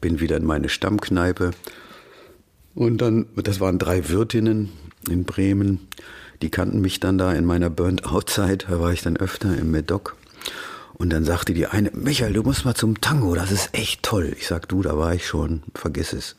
Bin 0.00 0.20
wieder 0.20 0.38
in 0.38 0.44
meine 0.44 0.70
Stammkneipe 0.70 1.50
und 2.74 2.98
dann, 2.98 3.26
das 3.36 3.60
waren 3.60 3.78
drei 3.78 4.08
Wirtinnen 4.08 4.72
in 5.08 5.24
Bremen, 5.24 5.86
die 6.40 6.50
kannten 6.50 6.80
mich 6.80 6.98
dann 6.98 7.18
da 7.18 7.32
in 7.34 7.44
meiner 7.44 7.68
Burnt-Out-Zeit, 7.68 8.66
da 8.70 8.80
war 8.80 8.92
ich 8.92 9.02
dann 9.02 9.16
öfter 9.18 9.56
im 9.56 9.70
Medoc 9.70 10.16
und 10.98 11.10
dann 11.10 11.24
sagte 11.24 11.54
die 11.54 11.66
eine, 11.66 11.90
Michael, 11.94 12.32
du 12.32 12.42
musst 12.42 12.64
mal 12.64 12.74
zum 12.74 13.00
Tango, 13.00 13.34
das 13.34 13.52
ist 13.52 13.70
echt 13.72 14.02
toll. 14.02 14.34
Ich 14.36 14.48
sag, 14.48 14.68
du, 14.68 14.82
da 14.82 14.98
war 14.98 15.14
ich 15.14 15.26
schon, 15.26 15.62
vergiss 15.74 16.12
es. 16.12 16.34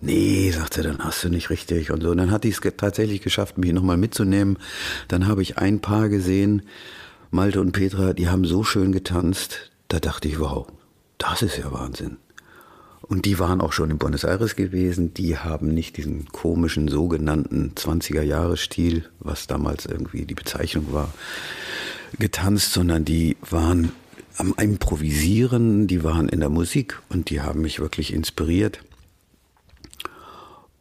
Nee, 0.00 0.52
sagt 0.52 0.74
sie, 0.74 0.82
dann 0.82 1.00
hast 1.00 1.24
du 1.24 1.28
nicht 1.28 1.50
richtig 1.50 1.90
und 1.90 2.02
so. 2.02 2.10
Und 2.10 2.18
dann 2.18 2.30
hat 2.30 2.44
die 2.44 2.50
es 2.50 2.60
tatsächlich 2.76 3.22
geschafft, 3.22 3.58
mich 3.58 3.72
nochmal 3.72 3.96
mitzunehmen. 3.96 4.58
Dann 5.08 5.26
habe 5.26 5.42
ich 5.42 5.58
ein 5.58 5.80
Paar 5.80 6.08
gesehen, 6.08 6.62
Malte 7.32 7.60
und 7.60 7.72
Petra, 7.72 8.12
die 8.12 8.28
haben 8.28 8.44
so 8.44 8.62
schön 8.62 8.92
getanzt. 8.92 9.72
Da 9.88 9.98
dachte 9.98 10.28
ich, 10.28 10.38
wow, 10.38 10.68
das 11.18 11.42
ist 11.42 11.58
ja 11.58 11.72
Wahnsinn. 11.72 12.18
Und 13.02 13.24
die 13.24 13.38
waren 13.40 13.60
auch 13.60 13.72
schon 13.72 13.90
in 13.90 13.98
Buenos 13.98 14.22
Aires 14.22 14.54
gewesen. 14.54 15.14
Die 15.14 15.38
haben 15.38 15.74
nicht 15.74 15.96
diesen 15.96 16.26
komischen 16.26 16.86
sogenannten 16.86 17.72
20er-Jahre-Stil, 17.74 19.08
was 19.18 19.48
damals 19.48 19.86
irgendwie 19.86 20.26
die 20.26 20.34
Bezeichnung 20.34 20.92
war, 20.92 21.12
getanzt, 22.18 22.72
sondern 22.72 23.04
die 23.04 23.36
waren 23.48 23.92
am 24.36 24.54
Improvisieren, 24.54 25.86
die 25.86 26.04
waren 26.04 26.28
in 26.28 26.40
der 26.40 26.48
Musik 26.48 27.00
und 27.08 27.30
die 27.30 27.40
haben 27.40 27.60
mich 27.62 27.80
wirklich 27.80 28.12
inspiriert. 28.12 28.80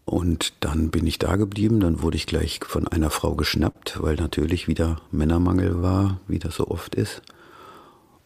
Und 0.05 0.53
dann 0.61 0.89
bin 0.89 1.05
ich 1.05 1.19
da 1.19 1.35
geblieben, 1.35 1.81
dann 1.81 2.01
wurde 2.01 2.15
ich 2.15 2.27
gleich 2.27 2.61
von 2.65 2.87
einer 2.87 3.09
Frau 3.09 3.35
geschnappt, 3.35 4.01
weil 4.01 4.15
natürlich 4.15 4.67
wieder 4.67 5.01
Männermangel 5.11 5.81
war, 5.81 6.21
wie 6.27 6.39
das 6.39 6.55
so 6.55 6.67
oft 6.67 6.95
ist. 6.95 7.21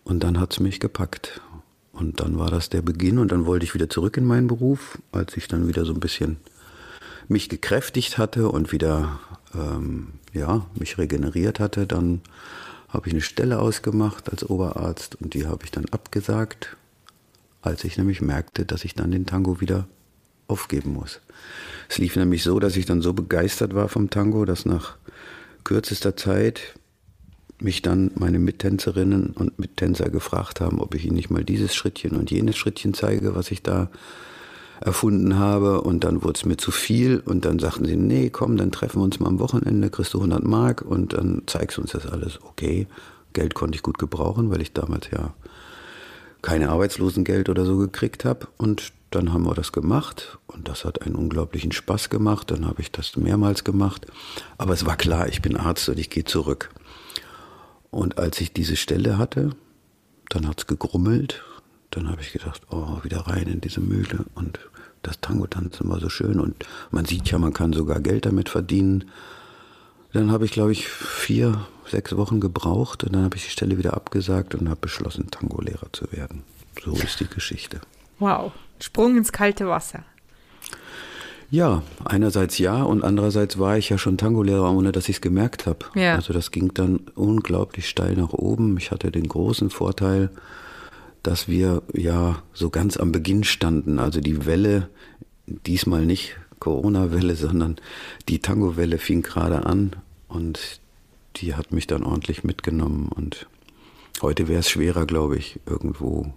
Und 0.03 0.23
dann 0.23 0.39
hat 0.39 0.53
es 0.53 0.59
mich 0.59 0.79
gepackt. 0.79 1.41
Und 1.91 2.19
dann 2.19 2.37
war 2.37 2.51
das 2.51 2.69
der 2.69 2.81
Beginn 2.81 3.17
und 3.17 3.31
dann 3.31 3.45
wollte 3.45 3.65
ich 3.65 3.73
wieder 3.73 3.89
zurück 3.89 4.17
in 4.17 4.25
meinen 4.25 4.47
Beruf, 4.47 4.99
als 5.11 5.35
ich 5.37 5.47
dann 5.47 5.67
wieder 5.67 5.85
so 5.85 5.93
ein 5.93 5.99
bisschen 5.99 6.37
mich 7.27 7.49
gekräftigt 7.49 8.17
hatte 8.17 8.49
und 8.49 8.71
wieder 8.71 9.19
ähm, 9.55 10.07
ja, 10.33 10.65
mich 10.77 10.97
regeneriert 10.97 11.59
hatte, 11.59 11.87
dann 11.87 12.21
habe 12.91 13.08
ich 13.08 13.13
eine 13.13 13.21
Stelle 13.21 13.60
ausgemacht 13.60 14.30
als 14.30 14.47
Oberarzt 14.49 15.15
und 15.15 15.34
die 15.34 15.47
habe 15.47 15.63
ich 15.63 15.71
dann 15.71 15.86
abgesagt, 15.86 16.77
als 17.62 17.84
ich 17.84 17.97
nämlich 17.97 18.21
merkte, 18.21 18.65
dass 18.65 18.86
ich 18.86 18.95
dann 18.95 19.12
den 19.12 19.25
Tango 19.25 19.62
wieder 19.62 19.88
aufgeben 20.47 20.93
muss. 20.93 21.21
Es 21.89 21.97
lief 21.97 22.15
nämlich 22.15 22.43
so, 22.43 22.60
dass 22.60 22.75
ich 22.75 22.86
dann 22.86 23.01
so 23.01 23.13
begeistert 23.13 23.73
war 23.73 23.88
vom 23.88 24.10
Tango, 24.10 24.45
dass 24.45 24.65
nach 24.65 24.97
kürzester 25.63 26.17
Zeit 26.17 26.75
mich 27.60 27.82
dann 27.82 28.12
meine 28.15 28.39
Mittänzerinnen 28.39 29.27
und 29.27 29.60
Mittänzer 29.60 30.10
gefragt 30.10 30.60
haben, 30.60 30.80
ob 30.80 30.95
ich 30.95 31.06
ihnen 31.06 31.15
nicht 31.15 31.30
mal 31.30 31.43
dieses 31.43 31.75
Schrittchen 31.75 32.15
und 32.15 32.32
jenes 32.32 32.58
Schrittchen 32.58 32.93
zeige, 32.93 33.36
was 33.36 33.51
ich 33.51 33.62
da 33.62 33.89
erfunden 34.82 35.38
habe 35.38 35.82
und 35.82 36.04
dann 36.04 36.24
wurde 36.24 36.38
es 36.38 36.46
mir 36.46 36.58
zu 36.58 36.72
viel 36.72 37.22
und 37.24 37.46
dann 37.46 37.60
sagten 37.60 37.86
sie, 37.86 37.96
nee, 37.96 38.30
komm, 38.30 38.58
dann 38.58 38.72
treffen 38.72 39.00
wir 39.00 39.04
uns 39.04 39.20
mal 39.20 39.28
am 39.28 39.39
Wochenende, 39.39 39.89
kriegst 39.89 40.13
du 40.13 40.17
100 40.17 40.44
Mark 40.44 40.82
und 40.82 41.13
dann 41.13 41.44
zeigst 41.46 41.78
du 41.78 41.82
uns 41.82 41.91
das 41.91 42.08
alles. 42.08 42.39
Okay, 42.41 42.88
Geld 43.34 43.54
konnte 43.54 43.76
ich 43.76 43.84
gut 43.84 44.00
gebrauchen, 44.00 44.50
weil 44.50 44.62
ich 44.62 44.74
damals 44.74 45.10
ja 45.12 45.34
keine 46.41 46.70
Arbeitslosengeld 46.70 47.50
oder 47.50 47.65
so 47.65 47.78
gekriegt 47.78 48.26
habe 48.26 48.48
und 48.58 48.91
dann 49.12 49.34
haben 49.34 49.44
wir 49.44 49.54
das 49.54 49.74
gemacht 49.74 50.39
und 50.48 50.70
das 50.70 50.86
hat 50.86 51.02
einen 51.02 51.15
unglaublichen 51.15 51.74
Spaß 51.74 52.10
gemacht. 52.10 52.50
Dann 52.50 52.65
habe 52.65 52.82
ich 52.82 52.91
das 52.91 53.17
mehrmals 53.17 53.65
gemacht. 53.65 54.08
Aber 54.58 54.74
es 54.74 54.86
war 54.86 54.96
klar, 54.96 55.28
ich 55.28 55.41
bin 55.41 55.58
Arzt 55.58 55.89
und 55.89 56.00
ich 56.00 56.10
gehe 56.10 56.24
zurück. 56.24 56.70
Und 57.89 58.17
als 58.17 58.39
ich 58.39 58.54
diese 58.54 58.78
Stelle 58.78 59.17
hatte, 59.17 59.50
dann 60.30 60.48
hat 60.48 60.62
es 60.62 60.67
gegrummelt. 60.67 61.44
Dann 61.89 62.10
habe 62.10 62.22
ich 62.22 62.32
gedacht, 62.32 62.62
oh, 62.72 63.04
wieder 63.04 63.28
rein 63.28 63.48
in 63.48 63.60
diese 63.60 63.82
Mühle 63.82 64.26
und 64.34 64.60
das 65.03 65.19
Tango-Tanzen 65.21 65.89
war 65.89 65.99
so 65.99 66.09
schön 66.09 66.39
und 66.39 66.65
man 66.91 67.05
sieht 67.05 67.31
ja, 67.31 67.37
man 67.37 67.53
kann 67.53 67.73
sogar 67.73 67.99
Geld 67.99 68.25
damit 68.25 68.49
verdienen. 68.49 69.05
Dann 70.13 70.31
habe 70.31 70.45
ich, 70.45 70.51
glaube 70.51 70.71
ich, 70.71 70.87
vier, 70.87 71.65
sechs 71.87 72.15
Wochen 72.17 72.39
gebraucht 72.39 73.03
und 73.03 73.15
dann 73.15 73.23
habe 73.23 73.37
ich 73.37 73.45
die 73.45 73.49
Stelle 73.49 73.77
wieder 73.77 73.93
abgesagt 73.93 74.55
und 74.55 74.69
habe 74.69 74.79
beschlossen, 74.81 75.31
Tango-Lehrer 75.31 75.87
zu 75.93 76.11
werden. 76.11 76.43
So 76.83 76.91
ist 76.93 77.19
die 77.19 77.27
Geschichte. 77.27 77.81
Wow, 78.19 78.51
Sprung 78.79 79.17
ins 79.17 79.31
kalte 79.31 79.67
Wasser. 79.67 80.03
Ja, 81.49 81.83
einerseits 82.05 82.57
ja 82.59 82.81
und 82.81 83.03
andererseits 83.03 83.59
war 83.59 83.77
ich 83.77 83.89
ja 83.89 83.97
schon 83.97 84.17
Tango-Lehrer, 84.17 84.71
ohne 84.71 84.93
dass 84.93 85.09
ich 85.09 85.17
es 85.17 85.21
gemerkt 85.21 85.65
habe. 85.65 85.79
Ja. 85.95 86.15
Also 86.15 86.31
das 86.31 86.51
ging 86.51 86.73
dann 86.73 87.01
unglaublich 87.15 87.89
steil 87.89 88.15
nach 88.15 88.31
oben. 88.31 88.77
Ich 88.77 88.91
hatte 88.91 89.11
den 89.11 89.27
großen 89.27 89.69
Vorteil, 89.69 90.29
dass 91.23 91.47
wir 91.47 91.84
ja 91.93 92.41
so 92.53 92.69
ganz 92.69 92.97
am 92.97 93.12
Beginn 93.12 93.43
standen. 93.43 93.99
Also 93.99 94.21
die 94.21 94.45
Welle, 94.45 94.89
diesmal 95.45 96.05
nicht 96.05 96.36
Corona-Welle, 96.60 97.36
sondern 97.36 97.77
die 98.29 98.39
Tango-Welle 98.39 98.97
fing 98.97 99.21
gerade 99.21 99.65
an 99.65 99.95
und 100.27 100.79
die 101.38 101.55
hat 101.55 101.71
mich 101.71 101.88
dann 101.88 102.03
ordentlich 102.03 102.43
mitgenommen. 102.43 103.10
Und 103.10 103.47
heute 104.21 104.47
wäre 104.47 104.60
es 104.60 104.69
schwerer, 104.69 105.05
glaube 105.05 105.38
ich, 105.38 105.60
irgendwo 105.65 106.34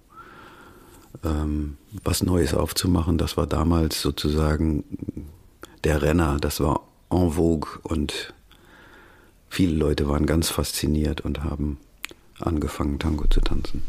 ähm, 1.23 1.77
was 2.03 2.23
Neues 2.23 2.55
aufzumachen. 2.55 3.19
Das 3.19 3.37
war 3.37 3.47
damals 3.47 4.01
sozusagen 4.01 4.85
der 5.85 6.03
Renner, 6.03 6.39
das 6.41 6.61
war 6.61 6.81
en 7.11 7.33
vogue 7.33 7.79
und 7.83 8.35
viele 9.49 9.75
Leute 9.77 10.09
waren 10.09 10.27
ganz 10.27 10.49
fasziniert 10.49 11.21
und 11.21 11.45
haben 11.45 11.79
angefangen, 12.41 12.99
Tango 12.99 13.27
zu 13.29 13.41
tanzen. 13.41 13.83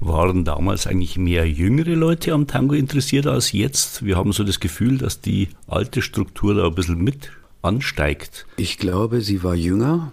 Waren 0.00 0.44
damals 0.44 0.86
eigentlich 0.86 1.18
mehr 1.18 1.48
jüngere 1.48 1.96
Leute 1.96 2.32
am 2.32 2.46
Tango 2.46 2.74
interessiert 2.74 3.26
als 3.26 3.50
jetzt? 3.52 4.04
Wir 4.04 4.16
haben 4.16 4.32
so 4.32 4.44
das 4.44 4.60
Gefühl, 4.60 4.98
dass 4.98 5.20
die 5.20 5.48
alte 5.66 6.02
Struktur 6.02 6.54
da 6.54 6.66
ein 6.66 6.74
bisschen 6.74 7.02
mit 7.02 7.32
ansteigt. 7.62 8.46
Ich 8.56 8.78
glaube, 8.78 9.20
sie 9.22 9.42
war 9.42 9.56
jünger, 9.56 10.12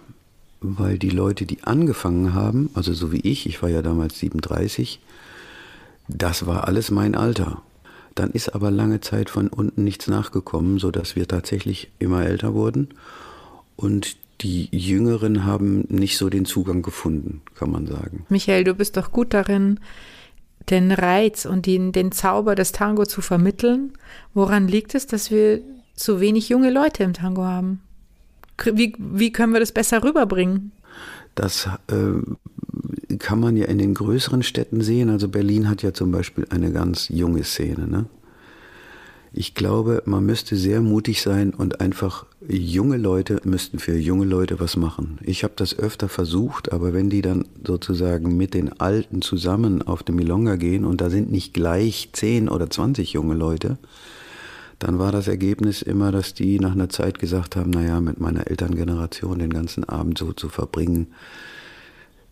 weil 0.60 0.98
die 0.98 1.10
Leute, 1.10 1.46
die 1.46 1.62
angefangen 1.62 2.34
haben, 2.34 2.70
also 2.74 2.92
so 2.94 3.12
wie 3.12 3.20
ich, 3.20 3.46
ich 3.46 3.62
war 3.62 3.68
ja 3.68 3.80
damals 3.80 4.18
37, 4.18 5.00
das 6.08 6.46
war 6.46 6.66
alles 6.66 6.90
mein 6.90 7.14
Alter. 7.14 7.62
Dann 8.16 8.30
ist 8.30 8.54
aber 8.54 8.70
lange 8.70 9.00
Zeit 9.00 9.30
von 9.30 9.48
unten 9.48 9.84
nichts 9.84 10.08
nachgekommen, 10.08 10.78
sodass 10.78 11.14
wir 11.14 11.28
tatsächlich 11.28 11.90
immer 11.98 12.24
älter 12.24 12.54
wurden. 12.54 12.88
Und 13.76 14.16
die 14.40 14.68
Jüngeren 14.70 15.44
haben 15.44 15.86
nicht 15.88 16.18
so 16.18 16.28
den 16.28 16.44
Zugang 16.44 16.82
gefunden, 16.82 17.42
kann 17.54 17.70
man 17.70 17.86
sagen. 17.86 18.26
Michael, 18.28 18.64
du 18.64 18.74
bist 18.74 18.96
doch 18.96 19.12
gut 19.12 19.32
darin, 19.32 19.80
den 20.70 20.92
Reiz 20.92 21.44
und 21.44 21.66
den, 21.66 21.92
den 21.92 22.12
Zauber 22.12 22.54
des 22.54 22.72
Tango 22.72 23.06
zu 23.06 23.20
vermitteln. 23.20 23.92
Woran 24.34 24.68
liegt 24.68 24.94
es, 24.94 25.06
dass 25.06 25.30
wir 25.30 25.60
so 25.94 26.20
wenig 26.20 26.48
junge 26.48 26.70
Leute 26.70 27.04
im 27.04 27.12
Tango 27.12 27.44
haben? 27.44 27.80
Wie, 28.64 28.94
wie 28.98 29.32
können 29.32 29.52
wir 29.52 29.60
das 29.60 29.72
besser 29.72 30.02
rüberbringen? 30.02 30.72
Das 31.34 31.68
äh, 31.88 33.16
kann 33.18 33.40
man 33.40 33.56
ja 33.56 33.66
in 33.66 33.78
den 33.78 33.94
größeren 33.94 34.42
Städten 34.42 34.80
sehen. 34.80 35.10
Also 35.10 35.28
Berlin 35.28 35.68
hat 35.68 35.82
ja 35.82 35.92
zum 35.92 36.10
Beispiel 36.10 36.46
eine 36.50 36.72
ganz 36.72 37.08
junge 37.08 37.44
Szene. 37.44 37.86
Ne? 37.86 38.06
Ich 39.38 39.52
glaube, 39.52 40.02
man 40.06 40.24
müsste 40.24 40.56
sehr 40.56 40.80
mutig 40.80 41.20
sein 41.20 41.52
und 41.52 41.82
einfach 41.82 42.24
junge 42.48 42.96
Leute 42.96 43.38
müssten 43.44 43.78
für 43.78 43.94
junge 43.94 44.24
Leute 44.24 44.60
was 44.60 44.78
machen. 44.78 45.18
Ich 45.20 45.44
habe 45.44 45.52
das 45.56 45.78
öfter 45.78 46.08
versucht, 46.08 46.72
aber 46.72 46.94
wenn 46.94 47.10
die 47.10 47.20
dann 47.20 47.44
sozusagen 47.62 48.34
mit 48.38 48.54
den 48.54 48.80
Alten 48.80 49.20
zusammen 49.20 49.82
auf 49.82 50.02
den 50.02 50.14
Milonga 50.14 50.56
gehen 50.56 50.86
und 50.86 51.02
da 51.02 51.10
sind 51.10 51.30
nicht 51.30 51.52
gleich 51.52 52.08
10 52.14 52.48
oder 52.48 52.70
20 52.70 53.12
junge 53.12 53.34
Leute, 53.34 53.76
dann 54.78 54.98
war 54.98 55.12
das 55.12 55.28
Ergebnis 55.28 55.82
immer, 55.82 56.12
dass 56.12 56.32
die 56.32 56.58
nach 56.58 56.72
einer 56.72 56.88
Zeit 56.88 57.18
gesagt 57.18 57.56
haben, 57.56 57.72
naja, 57.72 58.00
mit 58.00 58.18
meiner 58.18 58.46
Elterngeneration 58.46 59.38
den 59.38 59.52
ganzen 59.52 59.84
Abend 59.84 60.16
so 60.16 60.32
zu 60.32 60.48
verbringen, 60.48 61.08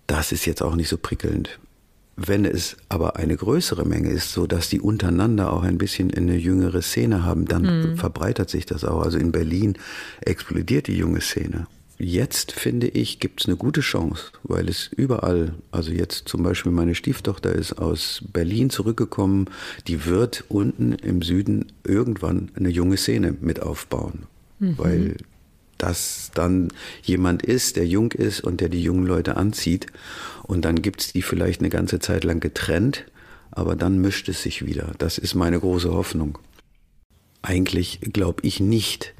das 0.06 0.32
ist 0.32 0.46
jetzt 0.46 0.62
auch 0.62 0.74
nicht 0.74 0.88
so 0.88 0.96
prickelnd. 0.96 1.58
Wenn 2.16 2.44
es 2.44 2.76
aber 2.88 3.16
eine 3.16 3.36
größere 3.36 3.84
Menge 3.84 4.10
ist, 4.10 4.32
so 4.32 4.46
dass 4.46 4.68
die 4.68 4.80
untereinander 4.80 5.52
auch 5.52 5.62
ein 5.62 5.78
bisschen 5.78 6.14
eine 6.14 6.36
jüngere 6.36 6.80
Szene 6.80 7.24
haben, 7.24 7.46
dann 7.46 7.92
mhm. 7.92 7.96
verbreitert 7.96 8.50
sich 8.50 8.66
das 8.66 8.84
auch. 8.84 9.02
Also 9.02 9.18
in 9.18 9.32
Berlin 9.32 9.74
explodiert 10.20 10.86
die 10.86 10.96
junge 10.96 11.20
Szene. 11.20 11.66
Jetzt 11.98 12.52
finde 12.52 12.88
ich, 12.88 13.20
gibt 13.20 13.40
es 13.40 13.46
eine 13.46 13.56
gute 13.56 13.80
Chance, 13.80 14.32
weil 14.42 14.68
es 14.68 14.90
überall, 14.96 15.54
also 15.70 15.92
jetzt 15.92 16.28
zum 16.28 16.42
Beispiel 16.42 16.72
meine 16.72 16.94
Stieftochter 16.94 17.52
ist 17.52 17.74
aus 17.74 18.22
Berlin 18.32 18.68
zurückgekommen, 18.68 19.48
die 19.86 20.04
wird 20.04 20.44
unten 20.48 20.92
im 20.92 21.22
Süden 21.22 21.72
irgendwann 21.84 22.50
eine 22.56 22.68
junge 22.68 22.96
Szene 22.96 23.36
mit 23.40 23.62
aufbauen, 23.62 24.24
mhm. 24.58 24.74
weil 24.76 25.16
das 25.84 26.30
dann 26.34 26.72
jemand 27.02 27.42
ist, 27.42 27.76
der 27.76 27.86
jung 27.86 28.12
ist 28.12 28.40
und 28.40 28.60
der 28.60 28.68
die 28.70 28.82
jungen 28.82 29.06
Leute 29.06 29.36
anzieht. 29.36 29.86
Und 30.42 30.64
dann 30.64 30.80
gibt 30.80 31.02
es 31.02 31.12
die 31.12 31.22
vielleicht 31.22 31.60
eine 31.60 31.68
ganze 31.68 31.98
Zeit 31.98 32.24
lang 32.24 32.40
getrennt, 32.40 33.04
aber 33.50 33.76
dann 33.76 33.98
mischt 33.98 34.28
es 34.28 34.42
sich 34.42 34.64
wieder. 34.64 34.92
Das 34.98 35.18
ist 35.18 35.34
meine 35.34 35.60
große 35.60 35.92
Hoffnung. 35.92 36.38
Eigentlich 37.42 38.00
glaube 38.00 38.42
ich 38.42 38.60
nicht, 38.60 39.14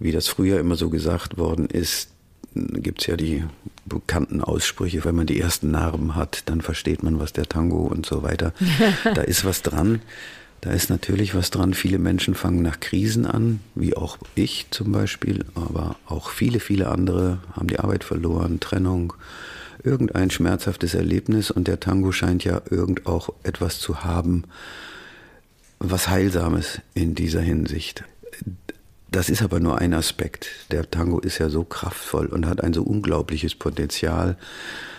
wie 0.00 0.10
das 0.10 0.26
früher 0.26 0.58
immer 0.58 0.74
so 0.74 0.90
gesagt 0.90 1.38
worden 1.38 1.66
ist, 1.66 2.08
gibt 2.54 3.00
es 3.00 3.06
ja 3.06 3.16
die 3.16 3.44
bekannten 3.86 4.40
Aussprüche, 4.40 5.04
wenn 5.04 5.14
man 5.14 5.26
die 5.26 5.40
ersten 5.40 5.70
Narben 5.70 6.14
hat, 6.14 6.42
dann 6.46 6.60
versteht 6.60 7.02
man, 7.02 7.18
was 7.18 7.32
der 7.32 7.46
Tango 7.46 7.82
und 7.82 8.06
so 8.06 8.22
weiter. 8.22 8.52
da 9.04 9.22
ist 9.22 9.44
was 9.44 9.62
dran. 9.62 10.00
Da 10.64 10.70
ist 10.70 10.88
natürlich 10.88 11.34
was 11.34 11.50
dran. 11.50 11.74
Viele 11.74 11.98
Menschen 11.98 12.34
fangen 12.34 12.62
nach 12.62 12.80
Krisen 12.80 13.26
an, 13.26 13.60
wie 13.74 13.94
auch 13.94 14.16
ich 14.34 14.66
zum 14.70 14.92
Beispiel, 14.92 15.44
aber 15.54 15.96
auch 16.06 16.30
viele, 16.30 16.58
viele 16.58 16.88
andere 16.88 17.38
haben 17.52 17.68
die 17.68 17.80
Arbeit 17.80 18.02
verloren, 18.02 18.60
Trennung, 18.60 19.12
irgendein 19.82 20.30
schmerzhaftes 20.30 20.94
Erlebnis 20.94 21.50
und 21.50 21.68
der 21.68 21.80
Tango 21.80 22.12
scheint 22.12 22.44
ja 22.44 22.62
irgend 22.70 23.04
auch 23.04 23.28
etwas 23.42 23.78
zu 23.78 24.04
haben, 24.04 24.44
was 25.80 26.08
Heilsames 26.08 26.80
in 26.94 27.14
dieser 27.14 27.42
Hinsicht. 27.42 28.04
Das 29.10 29.28
ist 29.28 29.42
aber 29.42 29.60
nur 29.60 29.80
ein 29.82 29.92
Aspekt. 29.92 30.48
Der 30.70 30.90
Tango 30.90 31.18
ist 31.18 31.36
ja 31.36 31.50
so 31.50 31.64
kraftvoll 31.64 32.24
und 32.24 32.46
hat 32.46 32.64
ein 32.64 32.72
so 32.72 32.84
unglaubliches 32.84 33.54
Potenzial 33.54 34.38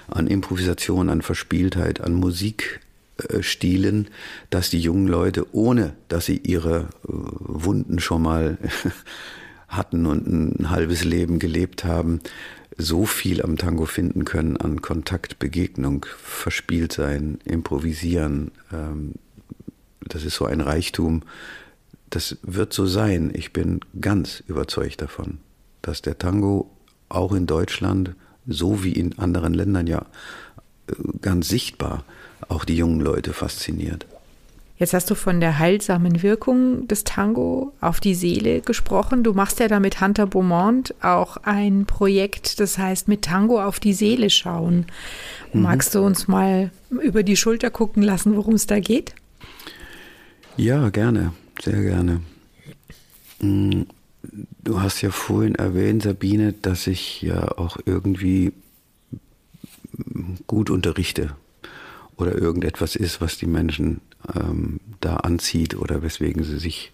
an 0.09 0.27
Improvisation, 0.27 1.09
an 1.09 1.23
Verspieltheit, 1.23 2.01
an 2.01 2.13
Musik, 2.13 2.81
äh, 3.17 3.43
Stilen, 3.43 4.09
dass 4.49 4.69
die 4.69 4.79
jungen 4.79 5.07
Leute, 5.07 5.53
ohne 5.53 5.95
dass 6.09 6.25
sie 6.25 6.37
ihre 6.37 6.79
äh, 6.79 7.07
Wunden 7.07 7.99
schon 7.99 8.21
mal 8.21 8.57
hatten 9.67 10.05
und 10.05 10.27
ein 10.27 10.69
halbes 10.69 11.03
Leben 11.03 11.39
gelebt 11.39 11.85
haben, 11.85 12.19
so 12.77 13.05
viel 13.05 13.41
am 13.41 13.57
Tango 13.57 13.85
finden 13.85 14.25
können 14.25 14.57
an 14.57 14.81
Kontakt, 14.81 15.39
Begegnung, 15.39 16.05
verspielt 16.17 16.91
sein, 16.91 17.39
improvisieren. 17.45 18.51
Ähm, 18.73 19.13
das 20.01 20.25
ist 20.25 20.35
so 20.35 20.45
ein 20.45 20.61
Reichtum. 20.61 21.23
Das 22.09 22.37
wird 22.43 22.73
so 22.73 22.85
sein. 22.85 23.31
Ich 23.33 23.53
bin 23.53 23.79
ganz 23.99 24.43
überzeugt 24.47 25.01
davon, 25.01 25.39
dass 25.81 26.01
der 26.01 26.17
Tango 26.17 26.69
auch 27.07 27.33
in 27.33 27.45
Deutschland, 27.45 28.15
so 28.45 28.83
wie 28.83 28.91
in 28.91 29.17
anderen 29.19 29.53
Ländern 29.53 29.87
ja 29.87 30.05
äh, 30.87 30.93
ganz 31.21 31.47
sichtbar, 31.47 32.03
auch 32.49 32.65
die 32.65 32.77
jungen 32.77 33.01
Leute 33.01 33.33
fasziniert. 33.33 34.05
Jetzt 34.77 34.93
hast 34.93 35.09
du 35.09 35.15
von 35.15 35.39
der 35.39 35.57
heilsamen 35.57 36.21
Wirkung 36.21 36.87
des 36.89 37.05
Tango 37.05 37.71
auf 37.79 38.01
die 38.01 38.13
Seele 38.13 38.59
gesprochen. 38.59 39.23
Du 39.23 39.31
machst 39.31 39.61
ja 39.61 39.69
da 39.69 39.79
mit 39.79 40.01
Hunter 40.01 40.27
Beaumont 40.27 40.93
auch 41.01 41.37
ein 41.43 41.85
Projekt, 41.85 42.59
das 42.59 42.77
heißt 42.77 43.07
mit 43.07 43.21
Tango 43.21 43.63
auf 43.63 43.79
die 43.79 43.93
Seele 43.93 44.29
schauen. 44.29 44.85
Mhm. 45.53 45.61
Magst 45.61 45.95
du 45.95 46.01
uns 46.01 46.27
mal 46.27 46.71
über 46.89 47.23
die 47.23 47.37
Schulter 47.37 47.69
gucken 47.69 48.03
lassen, 48.03 48.35
worum 48.35 48.55
es 48.55 48.67
da 48.67 48.79
geht? 48.79 49.15
Ja, 50.57 50.89
gerne, 50.89 51.31
sehr 51.61 51.81
gerne. 51.81 52.19
Mm, 53.39 53.83
du 54.61 54.81
hast 54.81 55.01
ja 55.01 55.11
vorhin 55.11 55.55
erwähnt, 55.55 56.03
Sabine, 56.03 56.51
dass 56.51 56.87
ich 56.87 57.21
ja 57.21 57.57
auch 57.57 57.77
irgendwie 57.85 58.51
gut 60.47 60.69
unterrichte 60.69 61.33
oder 62.17 62.35
irgendetwas 62.35 62.95
ist, 62.95 63.21
was 63.21 63.37
die 63.37 63.47
Menschen 63.47 64.01
ähm, 64.33 64.79
da 65.01 65.17
anzieht 65.17 65.75
oder 65.75 66.01
weswegen 66.01 66.43
sie 66.43 66.59
sich 66.59 66.91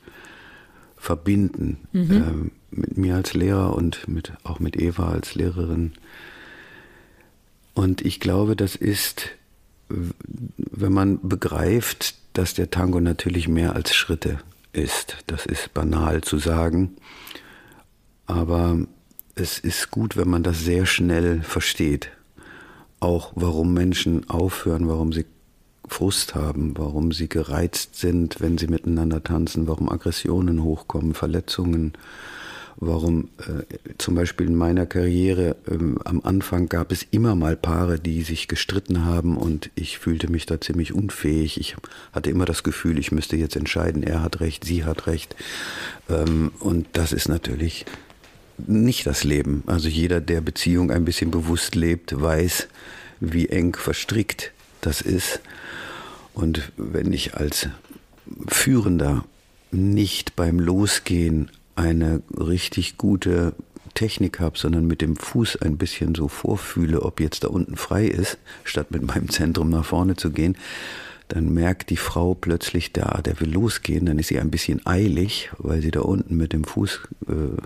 verbinden 0.97 1.77
mhm. 1.91 2.11
ähm, 2.11 2.51
mit 2.71 2.97
mir 2.97 3.15
als 3.15 3.33
Lehrer 3.33 3.73
und 3.73 4.07
mit, 4.07 4.33
auch 4.43 4.59
mit 4.59 4.79
Eva 4.79 5.09
als 5.11 5.35
Lehrerin. 5.35 5.93
Und 7.73 8.01
ich 8.05 8.19
glaube, 8.19 8.55
das 8.55 8.75
ist, 8.75 9.29
wenn 9.89 10.93
man 10.93 11.19
begreift, 11.27 12.15
dass 12.33 12.53
der 12.53 12.69
Tango 12.69 12.99
natürlich 12.99 13.47
mehr 13.47 13.75
als 13.75 13.93
Schritte 13.93 14.39
ist. 14.73 15.17
Das 15.27 15.45
ist 15.45 15.73
banal 15.73 16.21
zu 16.21 16.37
sagen, 16.37 16.95
aber 18.25 18.77
es 19.35 19.59
ist 19.59 19.91
gut, 19.91 20.15
wenn 20.17 20.29
man 20.29 20.43
das 20.43 20.63
sehr 20.63 20.85
schnell 20.85 21.41
versteht 21.41 22.11
auch, 23.01 23.33
warum 23.35 23.73
Menschen 23.73 24.29
aufhören, 24.29 24.87
warum 24.87 25.11
sie 25.11 25.25
Frust 25.87 26.35
haben, 26.35 26.77
warum 26.77 27.11
sie 27.11 27.27
gereizt 27.27 27.95
sind, 27.95 28.39
wenn 28.39 28.57
sie 28.57 28.67
miteinander 28.67 29.23
tanzen, 29.23 29.67
warum 29.67 29.89
Aggressionen 29.89 30.63
hochkommen, 30.63 31.13
Verletzungen, 31.13 31.93
warum 32.77 33.27
äh, 33.39 33.93
zum 33.97 34.15
Beispiel 34.15 34.47
in 34.47 34.55
meiner 34.55 34.85
Karriere 34.85 35.57
äh, 35.67 35.77
am 36.05 36.21
Anfang 36.23 36.69
gab 36.69 36.93
es 36.93 37.05
immer 37.11 37.35
mal 37.35 37.57
Paare, 37.57 37.99
die 37.99 38.21
sich 38.21 38.47
gestritten 38.47 39.03
haben 39.03 39.35
und 39.35 39.69
ich 39.75 39.99
fühlte 39.99 40.31
mich 40.31 40.45
da 40.45 40.61
ziemlich 40.61 40.93
unfähig. 40.93 41.59
Ich 41.59 41.75
hatte 42.13 42.29
immer 42.29 42.45
das 42.45 42.63
Gefühl, 42.63 42.97
ich 42.97 43.11
müsste 43.11 43.35
jetzt 43.35 43.57
entscheiden, 43.57 44.01
er 44.01 44.23
hat 44.23 44.39
recht, 44.39 44.63
sie 44.63 44.85
hat 44.85 45.07
recht. 45.07 45.35
Ähm, 46.09 46.51
und 46.59 46.87
das 46.93 47.11
ist 47.11 47.27
natürlich 47.27 47.85
nicht 48.67 49.05
das 49.05 49.23
Leben. 49.23 49.63
Also 49.67 49.87
jeder, 49.87 50.21
der 50.21 50.41
Beziehung 50.41 50.91
ein 50.91 51.05
bisschen 51.05 51.31
bewusst 51.31 51.75
lebt, 51.75 52.19
weiß, 52.19 52.67
wie 53.19 53.49
eng 53.49 53.75
verstrickt 53.75 54.51
das 54.81 55.01
ist. 55.01 55.41
Und 56.33 56.71
wenn 56.77 57.13
ich 57.13 57.35
als 57.35 57.67
Führender 58.47 59.25
nicht 59.71 60.35
beim 60.35 60.59
Losgehen 60.59 61.49
eine 61.75 62.21
richtig 62.37 62.97
gute 62.97 63.53
Technik 63.93 64.39
habe, 64.39 64.57
sondern 64.57 64.87
mit 64.87 65.01
dem 65.01 65.15
Fuß 65.15 65.57
ein 65.57 65.77
bisschen 65.77 66.15
so 66.15 66.27
vorfühle, 66.27 67.01
ob 67.01 67.19
jetzt 67.19 67.43
da 67.43 67.49
unten 67.49 67.75
frei 67.75 68.05
ist, 68.05 68.37
statt 68.63 68.91
mit 68.91 69.05
meinem 69.05 69.29
Zentrum 69.29 69.69
nach 69.69 69.85
vorne 69.85 70.15
zu 70.15 70.31
gehen, 70.31 70.57
dann 71.27 71.53
merkt 71.53 71.89
die 71.89 71.97
Frau 71.97 72.33
plötzlich, 72.33 72.91
der, 72.91 73.21
der 73.21 73.39
will 73.39 73.51
losgehen, 73.51 74.05
dann 74.05 74.19
ist 74.19 74.27
sie 74.27 74.39
ein 74.39 74.51
bisschen 74.51 74.85
eilig, 74.85 75.49
weil 75.57 75.81
sie 75.81 75.91
da 75.91 76.01
unten 76.01 76.35
mit 76.35 76.51
dem 76.51 76.65
Fuß 76.65 76.99
äh, 77.27 77.61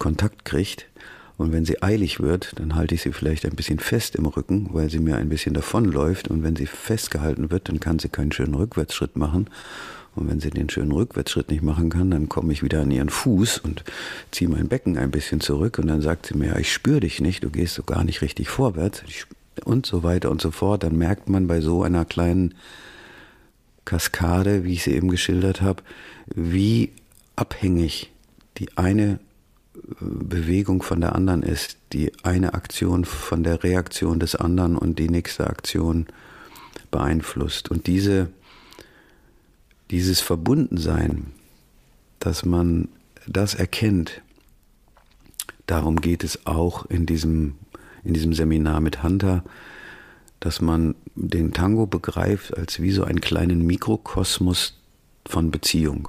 Kontakt 0.00 0.44
kriegt. 0.44 0.86
Und 1.38 1.52
wenn 1.52 1.64
sie 1.64 1.82
eilig 1.82 2.20
wird, 2.20 2.58
dann 2.58 2.74
halte 2.74 2.96
ich 2.96 3.02
sie 3.02 3.12
vielleicht 3.12 3.46
ein 3.46 3.54
bisschen 3.54 3.78
fest 3.78 4.16
im 4.16 4.26
Rücken, 4.26 4.68
weil 4.72 4.90
sie 4.90 4.98
mir 4.98 5.16
ein 5.16 5.28
bisschen 5.28 5.54
davonläuft. 5.54 6.28
Und 6.28 6.42
wenn 6.42 6.56
sie 6.56 6.66
festgehalten 6.66 7.50
wird, 7.50 7.68
dann 7.68 7.78
kann 7.78 8.00
sie 8.00 8.08
keinen 8.08 8.32
schönen 8.32 8.54
Rückwärtsschritt 8.54 9.16
machen. 9.16 9.48
Und 10.16 10.28
wenn 10.28 10.40
sie 10.40 10.50
den 10.50 10.68
schönen 10.68 10.92
Rückwärtsschritt 10.92 11.50
nicht 11.50 11.62
machen 11.62 11.88
kann, 11.88 12.10
dann 12.10 12.28
komme 12.28 12.52
ich 12.52 12.62
wieder 12.62 12.82
an 12.82 12.90
ihren 12.90 13.08
Fuß 13.08 13.58
und 13.58 13.84
ziehe 14.32 14.50
mein 14.50 14.68
Becken 14.68 14.98
ein 14.98 15.10
bisschen 15.10 15.40
zurück. 15.40 15.78
Und 15.78 15.86
dann 15.86 16.02
sagt 16.02 16.26
sie 16.26 16.36
mir, 16.36 16.48
ja, 16.48 16.58
ich 16.58 16.72
spüre 16.72 17.00
dich 17.00 17.20
nicht, 17.20 17.44
du 17.44 17.50
gehst 17.50 17.74
so 17.74 17.84
gar 17.84 18.04
nicht 18.04 18.20
richtig 18.20 18.48
vorwärts. 18.48 19.02
Und 19.64 19.86
so 19.86 20.02
weiter 20.02 20.30
und 20.30 20.42
so 20.42 20.50
fort. 20.50 20.82
Dann 20.82 20.96
merkt 20.98 21.28
man 21.28 21.46
bei 21.46 21.60
so 21.60 21.82
einer 21.82 22.04
kleinen 22.04 22.54
Kaskade, 23.84 24.64
wie 24.64 24.74
ich 24.74 24.82
sie 24.82 24.92
eben 24.92 25.08
geschildert 25.08 25.62
habe, 25.62 25.82
wie 26.26 26.90
abhängig 27.36 28.10
die 28.58 28.76
eine 28.76 29.20
Bewegung 30.00 30.82
von 30.82 31.00
der 31.00 31.14
anderen 31.14 31.42
ist, 31.42 31.76
die 31.92 32.12
eine 32.22 32.54
Aktion 32.54 33.04
von 33.04 33.42
der 33.42 33.62
Reaktion 33.62 34.20
des 34.20 34.34
anderen 34.34 34.76
und 34.76 34.98
die 34.98 35.08
nächste 35.08 35.46
Aktion 35.46 36.06
beeinflusst. 36.90 37.70
Und 37.70 37.86
diese, 37.86 38.30
dieses 39.90 40.20
Verbundensein, 40.20 41.26
dass 42.18 42.44
man 42.44 42.88
das 43.26 43.54
erkennt, 43.54 44.22
darum 45.66 46.00
geht 46.00 46.24
es 46.24 46.46
auch 46.46 46.86
in 46.86 47.06
diesem, 47.06 47.54
in 48.04 48.14
diesem 48.14 48.34
Seminar 48.34 48.80
mit 48.80 49.02
Hunter, 49.02 49.44
dass 50.40 50.60
man 50.60 50.94
den 51.14 51.52
Tango 51.52 51.86
begreift 51.86 52.56
als 52.56 52.80
wie 52.80 52.92
so 52.92 53.04
einen 53.04 53.20
kleinen 53.20 53.66
Mikrokosmos 53.66 54.74
von 55.26 55.50
Beziehung 55.50 56.08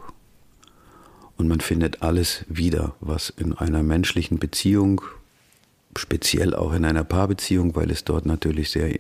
und 1.41 1.47
man 1.47 1.60
findet 1.60 2.04
alles 2.04 2.45
wieder, 2.47 2.93
was 3.01 3.32
in 3.36 3.54
einer 3.54 3.82
menschlichen 3.82 4.38
Beziehung, 4.38 5.01
speziell 5.97 6.54
auch 6.54 6.71
in 6.71 6.86
einer 6.86 7.04
Paarbeziehung, 7.04 7.75
weil 7.75 7.89
es 7.89 8.04
dort 8.04 8.27
natürlich 8.27 8.69
sehr 8.69 8.99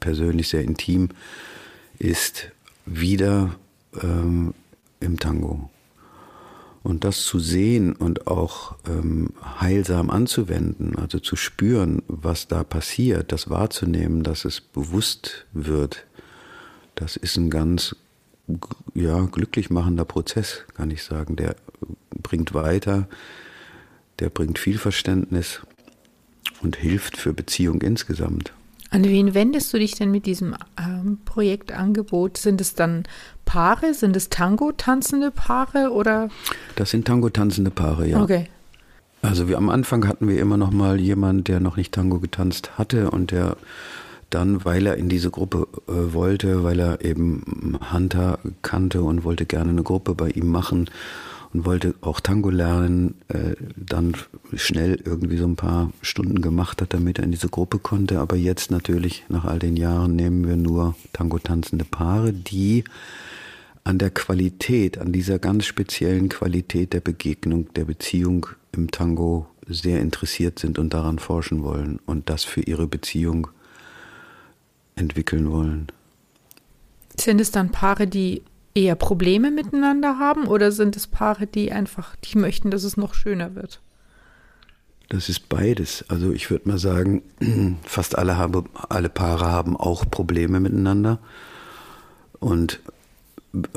persönlich, 0.00 0.48
sehr 0.48 0.62
intim 0.62 1.10
ist, 2.00 2.50
wieder 2.86 3.54
ähm, 4.02 4.52
im 4.98 5.20
Tango. 5.20 5.70
Und 6.82 7.04
das 7.04 7.24
zu 7.24 7.38
sehen 7.38 7.94
und 7.94 8.26
auch 8.26 8.74
ähm, 8.88 9.30
heilsam 9.60 10.10
anzuwenden, 10.10 10.96
also 10.96 11.20
zu 11.20 11.36
spüren, 11.36 12.02
was 12.08 12.48
da 12.48 12.64
passiert, 12.64 13.30
das 13.30 13.48
wahrzunehmen, 13.48 14.24
dass 14.24 14.44
es 14.44 14.60
bewusst 14.60 15.46
wird, 15.52 16.04
das 16.96 17.16
ist 17.16 17.36
ein 17.36 17.48
ganz 17.48 17.94
ja, 18.94 19.20
glücklich 19.26 19.70
machender 19.70 20.04
Prozess, 20.04 20.64
kann 20.74 20.90
ich 20.90 21.02
sagen. 21.02 21.36
Der 21.36 21.56
bringt 22.22 22.54
weiter, 22.54 23.08
der 24.18 24.30
bringt 24.30 24.58
viel 24.58 24.78
Verständnis 24.78 25.60
und 26.62 26.76
hilft 26.76 27.16
für 27.16 27.32
Beziehung 27.32 27.82
insgesamt. 27.82 28.52
An 28.90 29.04
wen 29.04 29.34
wendest 29.34 29.74
du 29.74 29.78
dich 29.78 29.94
denn 29.96 30.10
mit 30.10 30.26
diesem 30.26 30.54
ähm, 30.78 31.18
Projektangebot? 31.24 32.38
Sind 32.38 32.60
es 32.60 32.74
dann 32.74 33.02
Paare? 33.44 33.94
Sind 33.94 34.14
es 34.14 34.30
Tango-tanzende 34.30 35.32
Paare 35.32 35.90
oder? 35.90 36.28
Das 36.76 36.90
sind 36.90 37.06
Tango-tanzende 37.06 37.70
Paare, 37.70 38.06
ja. 38.06 38.22
Okay. 38.22 38.48
Also 39.22 39.48
wir 39.48 39.58
am 39.58 39.70
Anfang 39.70 40.06
hatten 40.06 40.28
wir 40.28 40.40
immer 40.40 40.56
noch 40.56 40.70
mal 40.70 41.00
jemanden, 41.00 41.44
der 41.44 41.58
noch 41.58 41.76
nicht 41.76 41.92
Tango 41.92 42.20
getanzt 42.20 42.78
hatte 42.78 43.10
und 43.10 43.32
der 43.32 43.56
dann, 44.36 44.66
weil 44.66 44.86
er 44.86 44.96
in 44.96 45.08
diese 45.08 45.30
Gruppe 45.30 45.66
äh, 45.88 46.12
wollte, 46.12 46.62
weil 46.62 46.78
er 46.78 47.02
eben 47.02 47.78
Hunter 47.90 48.38
kannte 48.60 49.02
und 49.02 49.24
wollte 49.24 49.46
gerne 49.46 49.70
eine 49.70 49.82
Gruppe 49.82 50.14
bei 50.14 50.28
ihm 50.28 50.48
machen 50.48 50.90
und 51.54 51.64
wollte 51.64 51.94
auch 52.02 52.20
Tango 52.20 52.50
lernen, 52.50 53.14
äh, 53.28 53.56
dann 53.76 54.12
schnell 54.52 55.00
irgendwie 55.02 55.38
so 55.38 55.46
ein 55.46 55.56
paar 55.56 55.90
Stunden 56.02 56.42
gemacht 56.42 56.82
hat, 56.82 56.92
damit 56.92 57.18
er 57.18 57.24
in 57.24 57.30
diese 57.30 57.48
Gruppe 57.48 57.78
konnte. 57.78 58.18
Aber 58.18 58.36
jetzt 58.36 58.70
natürlich, 58.70 59.24
nach 59.30 59.46
all 59.46 59.58
den 59.58 59.74
Jahren, 59.74 60.16
nehmen 60.16 60.46
wir 60.46 60.56
nur 60.56 60.94
Tango-tanzende 61.14 61.86
Paare, 61.86 62.34
die 62.34 62.84
an 63.84 63.96
der 63.96 64.10
Qualität, 64.10 64.98
an 64.98 65.12
dieser 65.12 65.38
ganz 65.38 65.64
speziellen 65.64 66.28
Qualität 66.28 66.92
der 66.92 67.00
Begegnung, 67.00 67.72
der 67.74 67.86
Beziehung 67.86 68.48
im 68.72 68.90
Tango 68.90 69.46
sehr 69.66 70.00
interessiert 70.00 70.58
sind 70.58 70.78
und 70.78 70.92
daran 70.92 71.18
forschen 71.18 71.62
wollen 71.62 72.00
und 72.04 72.28
das 72.28 72.44
für 72.44 72.60
ihre 72.60 72.86
Beziehung 72.86 73.48
entwickeln 74.96 75.50
wollen. 75.50 75.86
Sind 77.18 77.40
es 77.40 77.50
dann 77.50 77.70
Paare, 77.70 78.06
die 78.06 78.42
eher 78.74 78.94
Probleme 78.94 79.50
miteinander 79.50 80.18
haben 80.18 80.46
oder 80.46 80.72
sind 80.72 80.96
es 80.96 81.06
Paare, 81.06 81.46
die 81.46 81.72
einfach, 81.72 82.16
die 82.16 82.38
möchten, 82.38 82.70
dass 82.70 82.84
es 82.84 82.96
noch 82.96 83.14
schöner 83.14 83.54
wird? 83.54 83.80
Das 85.08 85.28
ist 85.28 85.48
beides. 85.48 86.04
Also 86.08 86.32
ich 86.32 86.50
würde 86.50 86.68
mal 86.68 86.78
sagen, 86.78 87.22
fast 87.84 88.18
alle, 88.18 88.36
habe, 88.36 88.64
alle 88.88 89.08
Paare 89.08 89.46
haben 89.46 89.76
auch 89.76 90.10
Probleme 90.10 90.60
miteinander. 90.60 91.20
Und 92.40 92.80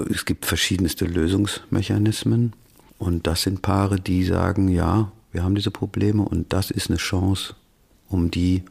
es 0.10 0.26
gibt 0.26 0.46
verschiedenste 0.46 1.06
Lösungsmechanismen. 1.06 2.54
Und 2.98 3.28
das 3.28 3.44
sind 3.44 3.62
Paare, 3.62 4.00
die 4.00 4.26
sagen, 4.26 4.68
ja, 4.68 5.12
wir 5.32 5.44
haben 5.44 5.56
diese 5.56 5.72
Probleme 5.72 6.24
und 6.24 6.52
das 6.52 6.72
ist 6.72 6.90
eine 6.90 6.98
Chance, 6.98 7.56
um 8.10 8.32
die 8.32 8.64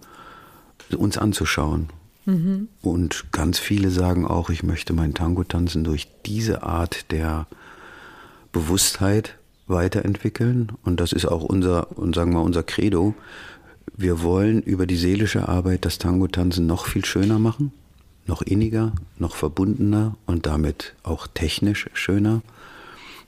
uns 0.97 1.17
anzuschauen 1.17 1.89
Mhm. 2.29 2.69
Und 2.83 3.33
ganz 3.33 3.59
viele 3.59 3.91
sagen 3.91 4.27
auch, 4.27 4.51
ich 4.51 4.63
möchte 4.63 4.93
mein 4.93 5.15
Tango 5.15 5.45
tanzen 5.45 5.83
durch 5.83 6.09
diese 6.27 6.63
Art 6.63 7.11
der 7.11 7.47
Bewusstheit 8.53 9.39
weiterentwickeln. 9.67 10.73
Und 10.85 11.01
das 11.01 11.13
ist 11.13 11.25
auch 11.25 11.43
unser, 11.43 11.97
und 11.99 12.15
sagen 12.15 12.35
wir 12.35 12.43
unser 12.43 12.63
Credo. 12.63 13.15
Wir 13.97 14.23
wollen 14.23 14.61
über 14.61 14.87
die 14.87 14.99
seelische 14.99 15.49
Arbeit 15.49 15.87
das 15.87 15.97
Tango-Tanzen 15.97 16.67
noch 16.67 16.85
viel 16.85 17.07
schöner 17.07 17.39
machen, 17.39 17.73
noch 18.27 18.43
inniger, 18.43 18.93
noch 19.19 19.35
verbundener 19.35 20.15
und 20.27 20.45
damit 20.45 20.95
auch 21.05 21.29
technisch 21.29 21.89
schöner. 21.95 22.43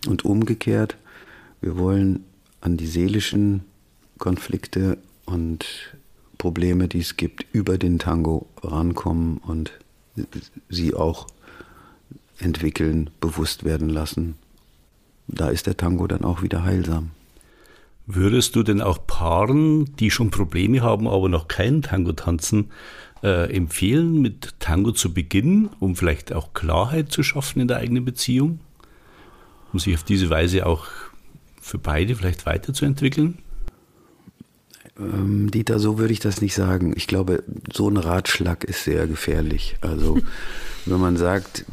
Und 0.09 0.27
umgekehrt, 0.27 0.99
wir 1.63 1.79
wollen 1.79 2.27
an 2.61 2.77
die 2.77 2.87
seelischen 2.87 3.65
Konflikte 4.19 4.99
und 5.25 5.65
Probleme, 6.41 6.89
die 6.89 7.01
es 7.01 7.19
gibt, 7.19 7.45
über 7.53 7.77
den 7.77 7.99
Tango 7.99 8.47
rankommen 8.63 9.37
und 9.37 9.73
sie 10.71 10.95
auch 10.95 11.27
entwickeln, 12.39 13.11
bewusst 13.21 13.65
werden 13.65 13.91
lassen. 13.91 14.37
Da 15.29 15.51
ist 15.51 15.67
der 15.67 15.77
Tango 15.77 16.07
dann 16.07 16.25
auch 16.25 16.43
wieder 16.43 16.65
heilsam. 16.65 17.11
Würdest 18.07 18.57
du 18.57 18.63
denn 18.63 18.81
auch 18.81 19.07
Paaren, 19.07 19.95
die 19.97 20.11
schon 20.11 20.31
Probleme 20.31 20.81
haben, 20.81 21.07
aber 21.07 21.29
noch 21.29 21.47
keinen 21.47 21.83
Tango 21.83 22.13
tanzen, 22.13 22.71
äh, 23.23 23.55
empfehlen, 23.55 24.23
mit 24.23 24.55
Tango 24.61 24.93
zu 24.93 25.13
beginnen, 25.13 25.69
um 25.79 25.95
vielleicht 25.95 26.33
auch 26.33 26.55
Klarheit 26.55 27.13
zu 27.13 27.23
schaffen 27.23 27.61
in 27.61 27.69
der 27.69 27.77
eigenen 27.77 28.07
Beziehung? 28.07 28.61
Um 29.75 29.79
sich 29.79 29.95
auf 29.95 30.05
diese 30.05 30.31
Weise 30.31 30.65
auch 30.65 30.87
für 31.61 31.79
beide 31.79 32.17
vielleicht 32.17 32.47
weiterzuentwickeln? 32.47 33.39
Ähm, 35.01 35.51
Dieter, 35.51 35.79
so 35.79 35.99
würde 35.99 36.13
ich 36.13 36.21
das 36.21 36.41
nicht 36.41 36.55
sagen. 36.55 36.93
Ich 36.97 37.07
glaube, 37.07 37.43
so 37.73 37.89
ein 37.89 37.97
Ratschlag 37.97 38.65
ist 38.65 38.85
sehr 38.85 39.07
gefährlich. 39.07 39.77
Also, 39.81 40.19
wenn 40.87 41.01
man 41.01 41.17
sagt, 41.17 41.65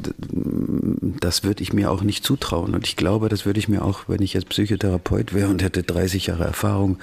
das 1.20 1.44
würde 1.44 1.62
ich 1.63 1.74
mir 1.74 1.92
auch 1.92 2.04
nicht 2.04 2.24
zutrauen. 2.24 2.74
Und 2.74 2.88
ich 2.88 2.96
glaube, 2.96 3.30
das 3.30 3.46
würde 3.46 3.60
ich 3.60 3.68
mir 3.68 3.84
auch, 3.84 4.06
wenn 4.08 4.22
ich 4.22 4.34
jetzt 4.34 4.50
Psychotherapeut 4.50 5.34
wäre 5.34 5.50
und 5.50 5.62
hätte 5.62 5.84
30 5.84 6.28
Jahre 6.28 6.46
Erfahrung, 6.46 6.98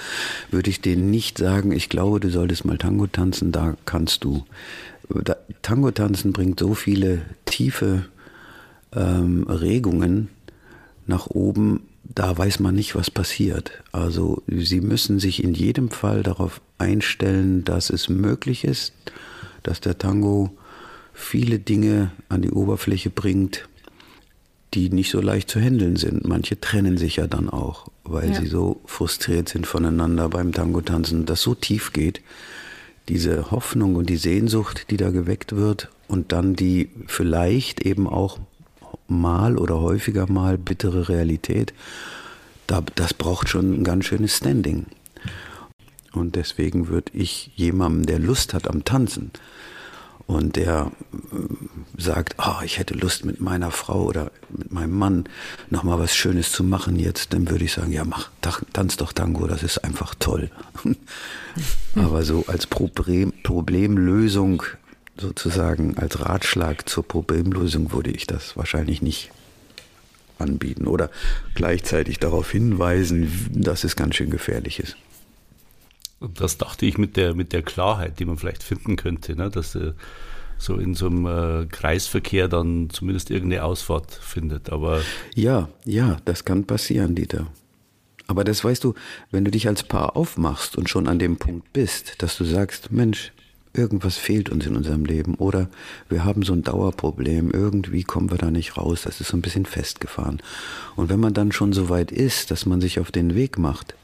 würde 0.51 0.71
ich 0.71 0.81
denen 0.81 1.11
nicht 1.11 1.39
sagen, 1.39 1.73
ich 1.73 1.89
glaube, 1.89 2.21
du 2.21 2.31
solltest 2.31 2.65
mal 2.65 2.79
Tango 2.79 3.07
tanzen, 3.07 3.53
da 3.53 3.77
kannst 3.85 4.25
du. 4.25 4.45
Tango 5.61 5.91
tanzen 5.91 6.33
bringt 6.33 6.61
so 6.61 6.75
viele 6.75 7.23
tiefe 7.45 8.07
ähm, 8.95 9.45
Regungen 9.49 10.29
nach 11.07 11.27
oben, 11.27 11.81
da 12.05 12.37
weiß 12.37 12.61
man 12.61 12.75
nicht, 12.75 12.95
was 12.95 13.11
passiert. 13.11 13.83
Also 13.93 14.43
Sie 14.47 14.81
müssen 14.81 15.19
sich 15.19 15.43
in 15.43 15.55
jedem 15.55 15.91
Fall 15.91 16.23
darauf 16.23 16.61
einstellen, 16.79 17.65
dass 17.65 17.91
es 17.91 18.09
möglich 18.09 18.65
ist, 18.65 18.93
dass 19.63 19.81
der 19.81 19.99
Tango 19.99 20.51
viele 21.13 21.59
Dinge 21.59 22.13
an 22.29 22.43
die 22.43 22.51
Oberfläche 22.51 23.11
bringt, 23.11 23.69
die 24.75 24.91
nicht 24.91 25.11
so 25.11 25.21
leicht 25.21 25.49
zu 25.49 25.61
handeln 25.61 25.97
sind. 25.97 26.27
Manche 26.27 26.61
trennen 26.61 26.99
sich 26.99 27.17
ja 27.17 27.27
dann 27.27 27.49
auch, 27.49 27.89
weil 28.03 28.31
ja. 28.31 28.41
sie 28.41 28.47
so 28.47 28.81
frustriert 28.87 29.49
sind 29.49 29.67
voneinander 29.67 30.29
beim 30.29 30.53
Tango-Tanzen, 30.53 31.27
das 31.27 31.41
so 31.41 31.55
tief 31.55 31.93
geht. 31.93 32.21
Diese 33.09 33.51
Hoffnung 33.51 33.97
und 33.97 34.11
die 34.11 34.17
Sehnsucht, 34.17 34.91
die 34.91 34.97
da 34.97 35.11
geweckt 35.11 35.55
wird 35.55 35.91
und 36.09 36.33
dann 36.33 36.57
die 36.57 36.91
vielleicht 37.07 37.83
eben 37.83 38.09
auch 38.09 38.39
mal 39.09 39.59
oder 39.59 39.81
häufiger 39.81 40.31
mal 40.31 40.59
bittere 40.59 41.09
Realität, 41.09 41.75
da, 42.67 42.83
das 42.95 43.15
braucht 43.15 43.49
schon 43.49 43.81
ein 43.81 43.85
ganz 43.85 44.07
schönes 44.07 44.37
Standing. 44.37 44.87
Und 46.13 46.37
deswegen 46.37 46.89
würde 46.89 47.13
ich 47.13 47.51
jemandem, 47.57 48.07
der 48.07 48.19
Lust 48.19 48.55
hat 48.55 48.69
am 48.69 48.85
Tanzen 48.85 49.33
und 50.27 50.57
der 50.57 50.91
äh, 51.13 52.01
sagt, 52.01 52.37
oh, 52.39 52.63
ich 52.65 52.79
hätte 52.79 52.95
Lust 52.95 53.25
mit 53.25 53.41
meiner 53.41 53.71
Frau 53.71 54.05
oder 54.05 54.31
mit 54.49 54.73
meinem 54.73 54.97
Mann 54.97 55.25
nochmal 55.71 55.99
was 55.99 56.15
Schönes 56.15 56.53
zu 56.53 56.65
machen 56.65 56.99
jetzt, 56.99 57.35
dann 57.35 57.51
würde 57.51 57.65
ich 57.65 57.73
sagen, 57.73 57.93
ja, 57.93 58.05
mach, 58.05 58.31
tanz 58.73 58.97
doch 58.97 59.13
Tango, 59.13 59.47
das 59.47 59.63
ist 59.63 59.85
einfach 59.85 60.15
toll. 60.15 60.51
Aber 61.95 62.23
so 62.23 62.45
als 62.47 62.67
Problem, 62.67 63.33
Problemlösung 63.43 64.63
sozusagen, 65.17 65.97
als 65.97 66.21
Ratschlag 66.21 66.89
zur 66.89 67.07
Problemlösung 67.07 67.93
würde 67.93 68.11
ich 68.11 68.27
das 68.27 68.57
wahrscheinlich 68.57 69.03
nicht 69.03 69.31
anbieten 70.39 70.87
oder 70.87 71.11
gleichzeitig 71.55 72.19
darauf 72.19 72.51
hinweisen, 72.51 73.31
dass 73.53 73.85
es 73.85 73.97
ganz 73.97 74.17
schön 74.17 74.31
gefährlich 74.31 74.81
ist. 74.81 74.97
Das 76.21 76.59
dachte 76.59 76.87
ich 76.87 76.99
mit 76.99 77.17
der, 77.17 77.35
mit 77.35 77.53
der 77.53 77.63
Klarheit, 77.63 78.19
die 78.19 78.25
man 78.25 78.39
vielleicht 78.39 78.63
finden 78.63 78.97
könnte, 78.97 79.37
ne? 79.37 79.51
dass 79.51 79.75
äh, 79.75 79.93
so 80.59 80.77
in 80.77 80.95
so 80.95 81.07
einem 81.07 81.27
äh, 81.27 81.67
Kreisverkehr 81.67 82.49
dann 82.49 82.89
zumindest 82.91 83.31
irgendeine 83.31 83.65
Ausfahrt 83.65 84.13
findet. 84.13 84.71
Aber 84.71 85.03
ja, 85.35 85.69
ja, 85.85 86.17
das 86.25 86.45
kann 86.45 86.65
passieren, 86.65 87.15
Dieter. 87.15 87.47
Aber 88.27 88.45
das 88.45 88.65
weißt 88.65 88.83
du, 88.85 88.95
wenn 89.31 89.45
du 89.45 89.51
dich 89.51 89.69
als 89.69 89.83
Paar 89.83 90.17
aufmachst 90.17 90.77
und 90.77 90.89
schon 90.89 91.09
an 91.09 91.19
dem 91.19 91.37
Punkt 91.37 91.73
bist, 91.73 92.23
dass 92.23 92.39
du 92.39 92.45
sagst, 92.45 92.91
Mensch, 92.91 93.33
irgendwas 93.75 94.17
fehlt 94.17 94.49
uns 94.49 94.65
in 94.67 94.77
unserem 94.77 95.05
Leben 95.05 95.35
oder 95.35 95.69
wir 96.09 96.25
haben 96.25 96.43
so 96.43 96.53
ein 96.53 96.63
Dauerproblem, 96.63 97.51
irgendwie 97.51 98.05
kommen 98.05 98.31
wir 98.31 98.39
da 98.39 98.51
nicht 98.51 98.77
raus, 98.77 99.03
das 99.03 99.21
ist 99.21 99.29
so 99.29 99.37
ein 99.37 99.43
bisschen 99.43 99.67
festgefahren. 99.67 100.41
Und 100.97 101.11
wenn 101.11 101.21
man 101.21 101.35
dann 101.35 101.53
schon 101.53 101.73
so 101.73 101.89
weit 101.89 102.13
ist, 102.13 102.51
dass 102.51 102.67
man 102.67 102.81
sich 102.81 103.01
auf 103.01 103.11
den 103.11 103.35
Weg 103.35 103.59
macht, 103.59 103.95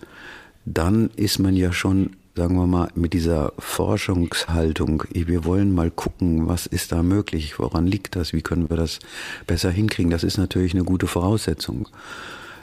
dann 0.64 1.10
ist 1.16 1.38
man 1.38 1.56
ja 1.56 1.72
schon, 1.72 2.16
sagen 2.34 2.56
wir 2.56 2.66
mal, 2.66 2.90
mit 2.94 3.12
dieser 3.12 3.52
Forschungshaltung, 3.58 5.04
wir 5.12 5.44
wollen 5.44 5.72
mal 5.72 5.90
gucken, 5.90 6.48
was 6.48 6.66
ist 6.66 6.92
da 6.92 7.02
möglich, 7.02 7.58
woran 7.58 7.86
liegt 7.86 8.16
das, 8.16 8.32
wie 8.32 8.42
können 8.42 8.68
wir 8.68 8.76
das 8.76 8.98
besser 9.46 9.70
hinkriegen, 9.70 10.10
das 10.10 10.24
ist 10.24 10.36
natürlich 10.36 10.74
eine 10.74 10.84
gute 10.84 11.06
Voraussetzung. 11.06 11.88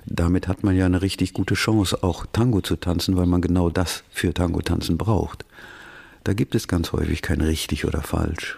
Damit 0.05 0.47
hat 0.47 0.63
man 0.63 0.75
ja 0.75 0.85
eine 0.85 1.01
richtig 1.01 1.33
gute 1.33 1.55
Chance, 1.55 2.01
auch 2.01 2.25
Tango 2.31 2.61
zu 2.61 2.77
tanzen, 2.77 3.17
weil 3.17 3.25
man 3.25 3.41
genau 3.41 3.69
das 3.69 4.03
für 4.09 4.33
Tango 4.33 4.61
tanzen 4.61 4.97
braucht. 4.97 5.43
Da 6.27 6.33
gibt 6.33 6.55
es 6.55 6.67
ganz 6.67 6.91
häufig 6.91 7.21
kein 7.21 7.39
richtig 7.39 7.85
oder 7.85 8.01
falsch. 8.01 8.57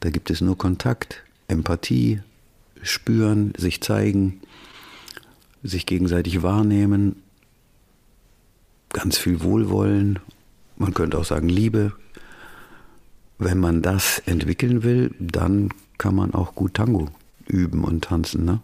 Da 0.00 0.10
gibt 0.10 0.30
es 0.30 0.40
nur 0.40 0.58
Kontakt, 0.58 1.22
Empathie, 1.46 2.20
spüren, 2.82 3.52
sich 3.56 3.80
zeigen, 3.80 4.40
sich 5.62 5.86
gegenseitig 5.86 6.42
wahrnehmen 6.42 7.22
ganz 8.92 9.18
viel 9.18 9.42
Wohlwollen, 9.42 10.18
man 10.76 10.94
könnte 10.94 11.18
auch 11.18 11.24
sagen 11.24 11.48
Liebe. 11.48 11.92
Wenn 13.38 13.58
man 13.58 13.82
das 13.82 14.20
entwickeln 14.20 14.82
will, 14.82 15.14
dann 15.18 15.70
kann 15.98 16.14
man 16.14 16.34
auch 16.34 16.54
gut 16.54 16.74
Tango 16.74 17.08
üben 17.46 17.84
und 17.84 18.04
tanzen. 18.04 18.44
Ne? 18.44 18.60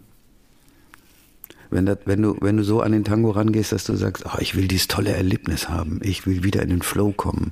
Wenn, 1.71 1.85
das, 1.85 1.99
wenn, 2.05 2.21
du, 2.21 2.37
wenn 2.41 2.57
du 2.57 2.63
so 2.63 2.81
an 2.81 2.91
den 2.91 3.03
Tango 3.03 3.31
rangehst, 3.31 3.71
dass 3.71 3.83
du 3.83 3.95
sagst, 3.95 4.25
oh, 4.25 4.37
ich 4.39 4.55
will 4.55 4.67
dieses 4.67 4.87
tolle 4.87 5.11
Erlebnis 5.11 5.69
haben, 5.69 5.99
ich 6.03 6.25
will 6.25 6.43
wieder 6.43 6.61
in 6.61 6.69
den 6.69 6.81
Flow 6.81 7.11
kommen, 7.11 7.51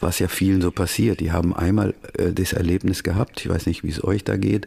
was 0.00 0.18
ja 0.18 0.28
vielen 0.28 0.60
so 0.60 0.70
passiert. 0.70 1.20
Die 1.20 1.32
haben 1.32 1.54
einmal 1.54 1.94
äh, 2.18 2.32
das 2.32 2.52
Erlebnis 2.52 3.02
gehabt, 3.02 3.40
ich 3.40 3.48
weiß 3.48 3.66
nicht, 3.66 3.84
wie 3.84 3.90
es 3.90 4.02
euch 4.02 4.24
da 4.24 4.36
geht, 4.36 4.66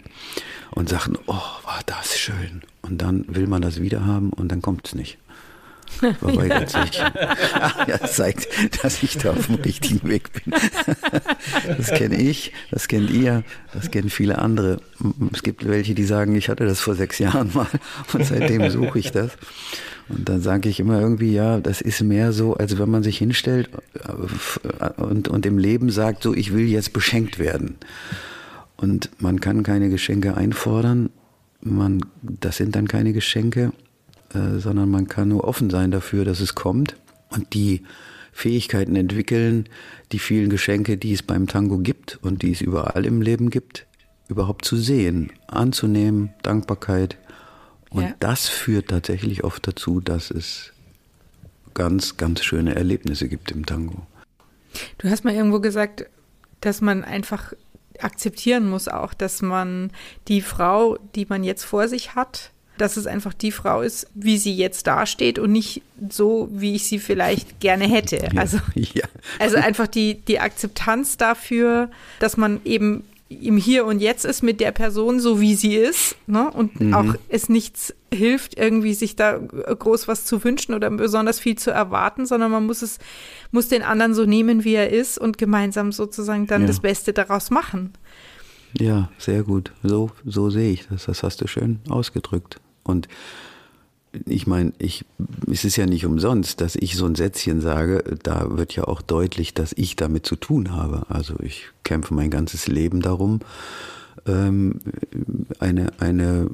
und 0.72 0.90
sagen, 0.90 1.18
oh, 1.28 1.34
war 1.34 1.82
das 1.86 2.18
schön. 2.18 2.62
Und 2.82 3.02
dann 3.02 3.26
will 3.28 3.48
man 3.48 3.62
das 3.62 3.82
wieder 3.82 4.06
haben 4.06 4.30
und 4.30 4.52
dann 4.52 4.62
kommt 4.62 4.88
es 4.88 4.96
nicht 4.96 5.18
verweigert 6.00 6.70
sich. 6.70 7.02
das 7.88 8.16
zeigt, 8.16 8.84
dass 8.84 9.02
ich 9.04 9.18
da 9.18 9.32
auf 9.32 9.48
dem 9.48 9.56
richtigen 9.56 10.08
Weg 10.08 10.32
bin. 10.34 10.54
das 11.78 11.92
kenne 11.92 12.20
ich, 12.20 12.54
das 12.72 12.88
kennt 12.88 13.10
ihr, 13.10 13.44
das 13.74 13.92
kennen 13.92 14.10
viele 14.10 14.40
andere. 14.40 14.80
Es 15.34 15.44
gibt 15.44 15.68
welche, 15.68 15.94
die 15.94 16.06
sagen, 16.06 16.36
ich 16.36 16.50
hatte 16.50 16.66
das 16.66 16.80
vor 16.80 16.96
sechs 16.96 17.20
Jahren 17.20 17.52
mal 17.54 17.68
und 18.14 18.26
seitdem 18.26 18.70
suche 18.70 19.00
ich 19.00 19.12
das. 19.12 19.32
Und 20.08 20.30
dann 20.30 20.42
sage 20.42 20.70
ich 20.70 20.80
immer 20.80 21.00
irgendwie, 21.00 21.34
ja, 21.34 21.60
das 21.60 21.82
ist 21.82 22.02
mehr 22.04 22.32
so, 22.32 22.54
als 22.54 22.78
wenn 22.78 22.90
man 22.90 23.02
sich 23.02 23.18
hinstellt 23.18 23.70
äh, 24.04 25.02
und, 25.02 25.28
und 25.28 25.46
im 25.46 25.58
Leben 25.58 25.90
sagt, 25.90 26.22
so, 26.24 26.34
ich 26.34 26.54
will 26.54 26.68
jetzt 26.68 26.94
beschenkt 26.94 27.40
werden. 27.40 27.76
Und 28.78 29.10
man 29.20 29.40
kann 29.40 29.64
keine 29.64 29.90
Geschenke 29.90 30.36
einfordern. 30.36 31.10
Man, 31.62 32.06
das 32.22 32.58
sind 32.58 32.76
dann 32.76 32.88
keine 32.88 33.14
Geschenke 33.14 33.72
äh, 34.36 34.60
sondern 34.60 34.90
man 34.90 35.08
kann 35.08 35.30
nur 35.30 35.44
offen 35.46 35.70
sein 35.70 35.92
dafür, 35.92 36.26
dass 36.26 36.40
es 36.40 36.56
kommt 36.56 36.96
und 37.30 37.54
die 37.54 37.84
Fähigkeiten 38.32 38.96
entwickeln, 38.96 39.70
die 40.12 40.20
vielen 40.20 40.50
Geschenke, 40.50 40.98
die 40.98 41.14
es 41.14 41.24
beim 41.24 41.48
Tango 41.48 41.78
gibt 41.78 42.20
und 42.22 42.42
die 42.42 42.52
es 42.52 42.62
überall 42.62 43.06
im 43.06 43.22
Leben 43.22 43.50
gibt, 43.50 43.88
überhaupt 44.28 44.66
zu 44.66 44.76
sehen, 44.76 45.32
anzunehmen, 45.48 46.34
Dankbarkeit. 46.44 47.18
Und 47.90 48.04
ja. 48.04 48.14
das 48.20 48.50
führt 48.50 48.90
tatsächlich 48.90 49.44
oft 49.44 49.66
dazu, 49.66 50.02
dass 50.02 50.32
es 50.32 50.74
ganz, 51.74 52.18
ganz 52.18 52.44
schöne 52.44 52.76
Erlebnisse 52.76 53.30
gibt 53.30 53.52
im 53.52 53.66
Tango. 53.66 54.06
Du 54.98 55.10
hast 55.10 55.24
mal 55.24 55.34
irgendwo 55.34 55.62
gesagt, 55.62 56.06
dass 56.60 56.82
man 56.82 57.04
einfach 57.04 57.54
akzeptieren 58.00 58.70
muss 58.70 58.88
auch, 58.88 59.14
dass 59.14 59.42
man 59.42 59.92
die 60.28 60.42
Frau, 60.42 60.98
die 61.16 61.26
man 61.26 61.44
jetzt 61.44 61.64
vor 61.64 61.88
sich 61.88 62.16
hat, 62.16 62.52
dass 62.78 62.98
es 62.98 63.08
einfach 63.08 63.34
die 63.34 63.52
Frau 63.52 63.82
ist, 63.82 64.08
wie 64.14 64.38
sie 64.38 64.54
jetzt 64.54 64.88
dasteht 64.88 65.40
und 65.40 65.52
nicht 65.52 65.82
so, 66.10 66.50
wie 66.52 66.76
ich 66.76 66.86
sie 66.86 67.00
vielleicht 67.00 67.60
gerne 67.60 67.86
hätte. 67.86 68.30
Also, 68.36 68.60
ja. 68.76 69.06
also 69.40 69.58
einfach 69.58 69.88
die, 69.88 70.16
die 70.16 70.40
Akzeptanz 70.40 71.18
dafür, 71.18 71.90
dass 72.20 72.38
man 72.38 72.60
eben 72.66 73.04
im 73.30 73.58
Hier 73.58 73.86
und 73.86 74.00
Jetzt 74.00 74.24
ist 74.24 74.44
mit 74.44 74.60
der 74.60 74.72
Person, 74.72 75.20
so 75.20 75.42
wie 75.42 75.56
sie 75.56 75.76
ist, 75.76 76.16
ne? 76.28 76.52
und 76.52 76.80
mhm. 76.80 76.94
auch 76.94 77.16
es 77.28 77.50
nichts 77.50 77.94
hilft, 78.14 78.58
irgendwie 78.58 78.94
sich 78.94 79.16
da 79.16 79.38
groß 79.38 80.08
was 80.08 80.26
zu 80.26 80.44
wünschen 80.44 80.74
oder 80.74 80.90
besonders 80.92 81.40
viel 81.40 81.58
zu 81.58 81.72
erwarten, 81.72 82.26
sondern 82.26 82.52
man 82.52 82.66
muss 82.66 82.82
es, 82.82 83.00
muss 83.52 83.68
den 83.68 83.82
anderen 83.82 84.14
so 84.14 84.26
nehmen, 84.26 84.64
wie 84.64 84.76
er 84.76 84.92
ist 84.92 85.18
und 85.18 85.38
gemeinsam 85.38 85.92
sozusagen 85.92 86.46
dann 86.46 86.62
ja. 86.62 86.68
das 86.68 86.80
Beste 86.80 87.14
daraus 87.14 87.50
machen. 87.50 87.94
Ja, 88.80 89.10
sehr 89.18 89.44
gut. 89.44 89.72
So, 89.84 90.12
so 90.26 90.50
sehe 90.50 90.74
ich 90.74 90.88
das. 90.88 91.06
Das 91.06 91.24
hast 91.24 91.42
du 91.42 91.48
schön 91.48 91.80
ausgedrückt. 91.90 92.60
Und 92.86 93.10
ich 94.26 94.48
meine, 94.48 94.72
ich, 94.78 95.04
es 95.52 95.66
ist 95.66 95.76
ja 95.76 95.86
nicht 95.86 96.06
umsonst, 96.06 96.62
dass 96.62 96.78
ich 96.78 96.96
so 96.96 97.06
ein 97.06 97.16
Sätzchen 97.16 97.60
sage, 97.60 98.04
da 98.24 98.58
wird 98.58 98.76
ja 98.76 98.86
auch 98.86 99.02
deutlich, 99.02 99.54
dass 99.54 99.74
ich 99.76 99.98
damit 99.98 100.26
zu 100.26 100.38
tun 100.38 100.72
habe. 100.72 101.06
Also 101.10 101.36
ich 101.42 101.66
kämpfe 101.84 102.14
mein 102.14 102.30
ganzes 102.30 102.68
Leben 102.68 103.02
darum, 103.02 103.42
ähm, 104.26 104.80
eine, 105.60 105.92
eine 106.00 106.50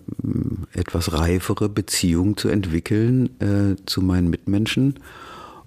etwas 0.73 1.13
reifere 1.13 1.69
Beziehung 1.69 2.36
zu 2.36 2.49
entwickeln 2.49 3.29
äh, 3.39 3.75
zu 3.86 4.01
meinen 4.01 4.29
Mitmenschen 4.29 4.95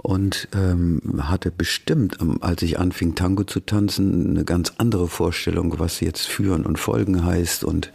und 0.04 0.48
ähm, 0.54 1.00
hatte 1.18 1.50
bestimmt, 1.50 2.18
als 2.42 2.60
ich 2.60 2.78
anfing 2.78 3.14
Tango 3.14 3.44
zu 3.44 3.60
tanzen, 3.60 4.36
eine 4.36 4.44
ganz 4.44 4.74
andere 4.76 5.08
Vorstellung, 5.08 5.78
was 5.78 6.00
jetzt 6.00 6.26
führen 6.26 6.66
und 6.66 6.78
folgen 6.78 7.24
heißt. 7.24 7.64
Und 7.64 7.90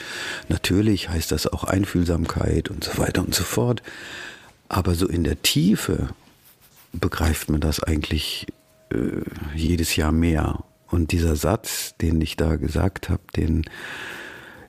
natürlich 0.47 1.09
heißt 1.09 1.31
das 1.31 1.45
auch 1.45 1.65
Einfühlsamkeit 1.65 2.69
und 2.69 2.83
so 2.83 2.97
weiter 2.97 3.21
und 3.21 3.35
so 3.35 3.43
fort. 3.43 3.83
Aber 4.69 4.95
so 4.95 5.07
in 5.07 5.23
der 5.23 5.43
Tiefe 5.43 6.09
begreift 6.93 7.51
man 7.51 7.61
das 7.61 7.83
eigentlich 7.83 8.47
äh, 8.91 9.21
jedes 9.53 9.95
Jahr 9.95 10.11
mehr. 10.11 10.63
Und 10.89 11.11
dieser 11.11 11.35
Satz, 11.35 11.93
den 12.01 12.19
ich 12.21 12.35
da 12.35 12.55
gesagt 12.55 13.09
habe, 13.09 13.21
den 13.35 13.65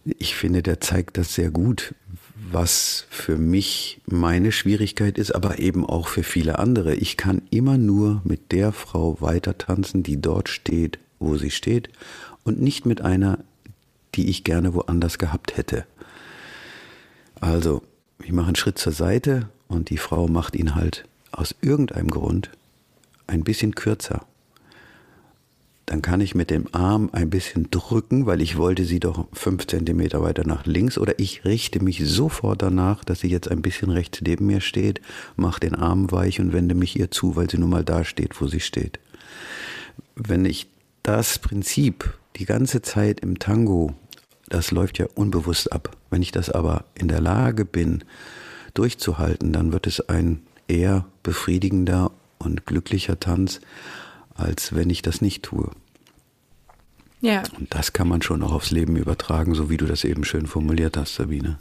ich 0.05 0.35
finde, 0.35 0.63
der 0.63 0.83
zeigt 0.83 1.17
das 1.17 1.35
sehr 1.35 1.51
gut, 1.51 1.95
was 2.35 3.07
für 3.11 3.37
mich 3.37 4.01
meine 4.07 4.53
Schwierigkeit 4.53 5.19
ist, 5.19 5.35
aber 5.35 5.59
eben 5.59 5.85
auch 5.87 6.09
für 6.09 6.23
viele 6.23 6.59
andere. 6.59 6.95
Ich 6.95 7.17
kann 7.17 7.43
immer 7.51 7.79
nur 7.79 8.21
mit 8.25 8.53
der 8.53 8.73
Frau 8.73 9.21
weiter 9.21 9.59
tanzen, 9.59 10.03
die 10.03 10.21
dort 10.21 10.49
steht, 10.49 10.99
wo 11.19 11.37
sie 11.37 11.51
steht, 11.51 11.91
und 12.45 12.61
nicht 12.61 12.87
mit 12.87 13.01
einer, 13.03 13.39
die 14.15 14.29
ich 14.29 14.45
gerne 14.45 14.75
woanders 14.75 15.19
gehabt 15.19 15.57
hätte. 15.57 15.87
Also, 17.41 17.83
ich 18.23 18.33
mache 18.33 18.49
einen 18.49 18.57
Schritt 18.57 18.79
zur 18.79 18.93
Seite 18.93 19.49
und 19.69 19.91
die 19.91 19.99
Frau 19.99 20.29
macht 20.29 20.57
ihn 20.57 20.75
halt 20.75 21.05
aus 21.33 21.55
irgendeinem 21.61 22.11
Grund 22.11 22.51
ein 23.27 23.45
bisschen 23.45 23.75
kürzer 23.75 24.27
dann 25.91 26.03
kann 26.03 26.21
ich 26.21 26.37
mit 26.37 26.51
dem 26.51 26.73
Arm 26.73 27.11
ein 27.13 27.31
bisschen 27.31 27.69
drücken, 27.73 28.25
weil 28.25 28.41
ich 28.41 28.57
wollte 28.57 28.85
sie 28.85 29.01
doch 29.01 29.27
fünf 29.33 29.67
Zentimeter 29.67 30.23
weiter 30.23 30.47
nach 30.47 30.65
links 30.65 30.97
oder 30.97 31.19
ich 31.19 31.45
richte 31.45 31.83
mich 31.83 32.09
sofort 32.09 32.63
danach, 32.63 33.03
dass 33.03 33.19
sie 33.19 33.29
jetzt 33.29 33.51
ein 33.51 33.61
bisschen 33.61 33.91
rechts 33.91 34.21
neben 34.21 34.47
mir 34.47 34.61
steht, 34.61 35.01
mache 35.35 35.59
den 35.59 35.75
Arm 35.75 36.13
weich 36.13 36.39
und 36.39 36.53
wende 36.53 36.77
mich 36.77 36.97
ihr 36.97 37.11
zu, 37.11 37.35
weil 37.35 37.51
sie 37.51 37.59
nun 37.59 37.71
mal 37.71 37.83
da 37.83 38.05
steht, 38.05 38.41
wo 38.41 38.47
sie 38.47 38.61
steht. 38.61 39.01
Wenn 40.15 40.45
ich 40.45 40.69
das 41.03 41.41
Prinzip 41.41 42.17
die 42.37 42.45
ganze 42.45 42.83
Zeit 42.83 43.19
im 43.19 43.41
Tango, 43.41 43.93
das 44.49 44.71
läuft 44.71 44.99
ja 44.99 45.07
unbewusst 45.17 45.73
ab. 45.73 45.97
Wenn 46.09 46.23
ich 46.23 46.31
das 46.31 46.51
aber 46.51 46.85
in 46.95 47.09
der 47.09 47.21
Lage 47.21 47.65
bin, 47.65 48.05
durchzuhalten, 48.75 49.53
dann 49.53 49.73
wird 49.73 49.89
es 49.89 50.09
ein 50.09 50.43
eher 50.69 51.07
befriedigender 51.25 52.13
und 52.39 52.65
glücklicher 52.65 53.19
Tanz, 53.19 53.61
als 54.35 54.75
wenn 54.75 54.91
ich 54.91 55.03
das 55.03 55.21
nicht 55.21 55.43
tue. 55.43 55.71
Ja. 57.21 57.43
Und 57.59 57.75
das 57.75 57.93
kann 57.93 58.09
man 58.09 58.23
schon 58.23 58.43
auch 58.43 58.53
aufs 58.53 58.71
Leben 58.71 58.97
übertragen, 58.97 59.55
so 59.55 59.69
wie 59.69 59.77
du 59.77 59.87
das 59.87 60.05
eben 60.05 60.25
schön 60.25 60.47
formuliert 60.47 60.97
hast, 60.97 61.15
Sabine. 61.15 61.59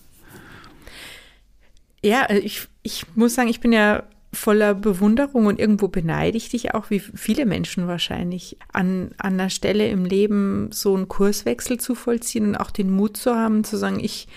Ja, 2.01 2.23
äh, 2.25 2.39
ich, 2.39 2.67
ich 2.81 3.05
muss 3.15 3.35
sagen, 3.35 3.49
ich 3.49 3.59
bin 3.59 3.73
ja 3.73 4.03
voller 4.31 4.75
Bewunderung 4.75 5.47
und 5.47 5.59
irgendwo 5.59 5.87
beneide 5.87 6.37
ich 6.37 6.49
dich 6.49 6.73
auch, 6.73 6.89
wie 6.89 6.99
viele 6.99 7.45
Menschen 7.45 7.87
wahrscheinlich, 7.87 8.57
an, 8.71 9.11
an 9.17 9.33
einer 9.33 9.49
Stelle 9.49 9.87
im 9.89 10.05
Leben 10.05 10.69
so 10.71 10.95
einen 10.95 11.07
Kurswechsel 11.07 11.79
zu 11.79 11.95
vollziehen 11.95 12.45
und 12.45 12.55
auch 12.55 12.71
den 12.71 12.91
Mut 12.91 13.17
zu 13.17 13.35
haben, 13.35 13.63
zu 13.63 13.75
sagen, 13.75 13.99
ich 13.99 14.27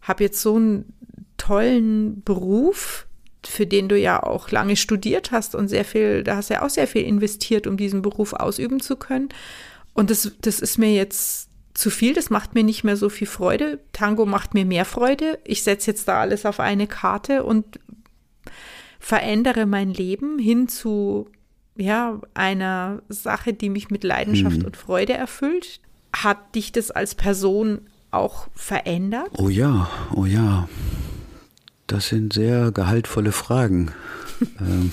habe 0.00 0.24
jetzt 0.24 0.40
so 0.40 0.56
einen 0.56 0.92
tollen 1.36 2.22
Beruf, 2.22 3.06
für 3.46 3.66
den 3.66 3.88
du 3.88 3.98
ja 3.98 4.22
auch 4.22 4.50
lange 4.50 4.76
studiert 4.76 5.32
hast 5.32 5.54
und 5.54 5.68
sehr 5.68 5.84
viel, 5.84 6.22
da 6.24 6.36
hast 6.36 6.50
du 6.50 6.54
ja 6.54 6.62
auch 6.62 6.70
sehr 6.70 6.86
viel 6.86 7.02
investiert, 7.02 7.66
um 7.66 7.76
diesen 7.76 8.02
Beruf 8.02 8.32
ausüben 8.32 8.80
zu 8.80 8.96
können. 8.96 9.28
Und 9.94 10.10
das, 10.10 10.32
das 10.40 10.60
ist 10.60 10.78
mir 10.78 10.92
jetzt 10.92 11.48
zu 11.74 11.90
viel, 11.90 12.14
das 12.14 12.30
macht 12.30 12.54
mir 12.54 12.64
nicht 12.64 12.84
mehr 12.84 12.96
so 12.96 13.08
viel 13.08 13.26
Freude. 13.26 13.80
Tango 13.92 14.26
macht 14.26 14.54
mir 14.54 14.64
mehr 14.64 14.84
Freude. 14.84 15.38
Ich 15.44 15.62
setze 15.62 15.90
jetzt 15.90 16.08
da 16.08 16.20
alles 16.20 16.46
auf 16.46 16.60
eine 16.60 16.86
Karte 16.86 17.44
und 17.44 17.78
verändere 18.98 19.66
mein 19.66 19.92
Leben 19.92 20.38
hin 20.38 20.68
zu 20.68 21.28
ja, 21.76 22.20
einer 22.34 23.02
Sache, 23.08 23.52
die 23.52 23.68
mich 23.68 23.90
mit 23.90 24.04
Leidenschaft 24.04 24.58
mhm. 24.58 24.64
und 24.64 24.76
Freude 24.76 25.12
erfüllt. 25.12 25.80
Hat 26.14 26.54
dich 26.54 26.72
das 26.72 26.90
als 26.90 27.14
Person 27.14 27.82
auch 28.10 28.48
verändert? 28.54 29.30
Oh 29.38 29.48
ja, 29.48 29.88
oh 30.14 30.24
ja. 30.24 30.68
Das 31.86 32.08
sind 32.08 32.32
sehr 32.32 32.72
gehaltvolle 32.72 33.32
Fragen, 33.32 33.92
ähm, 34.60 34.92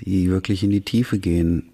die 0.00 0.30
wirklich 0.30 0.62
in 0.62 0.70
die 0.70 0.82
Tiefe 0.82 1.18
gehen. 1.18 1.70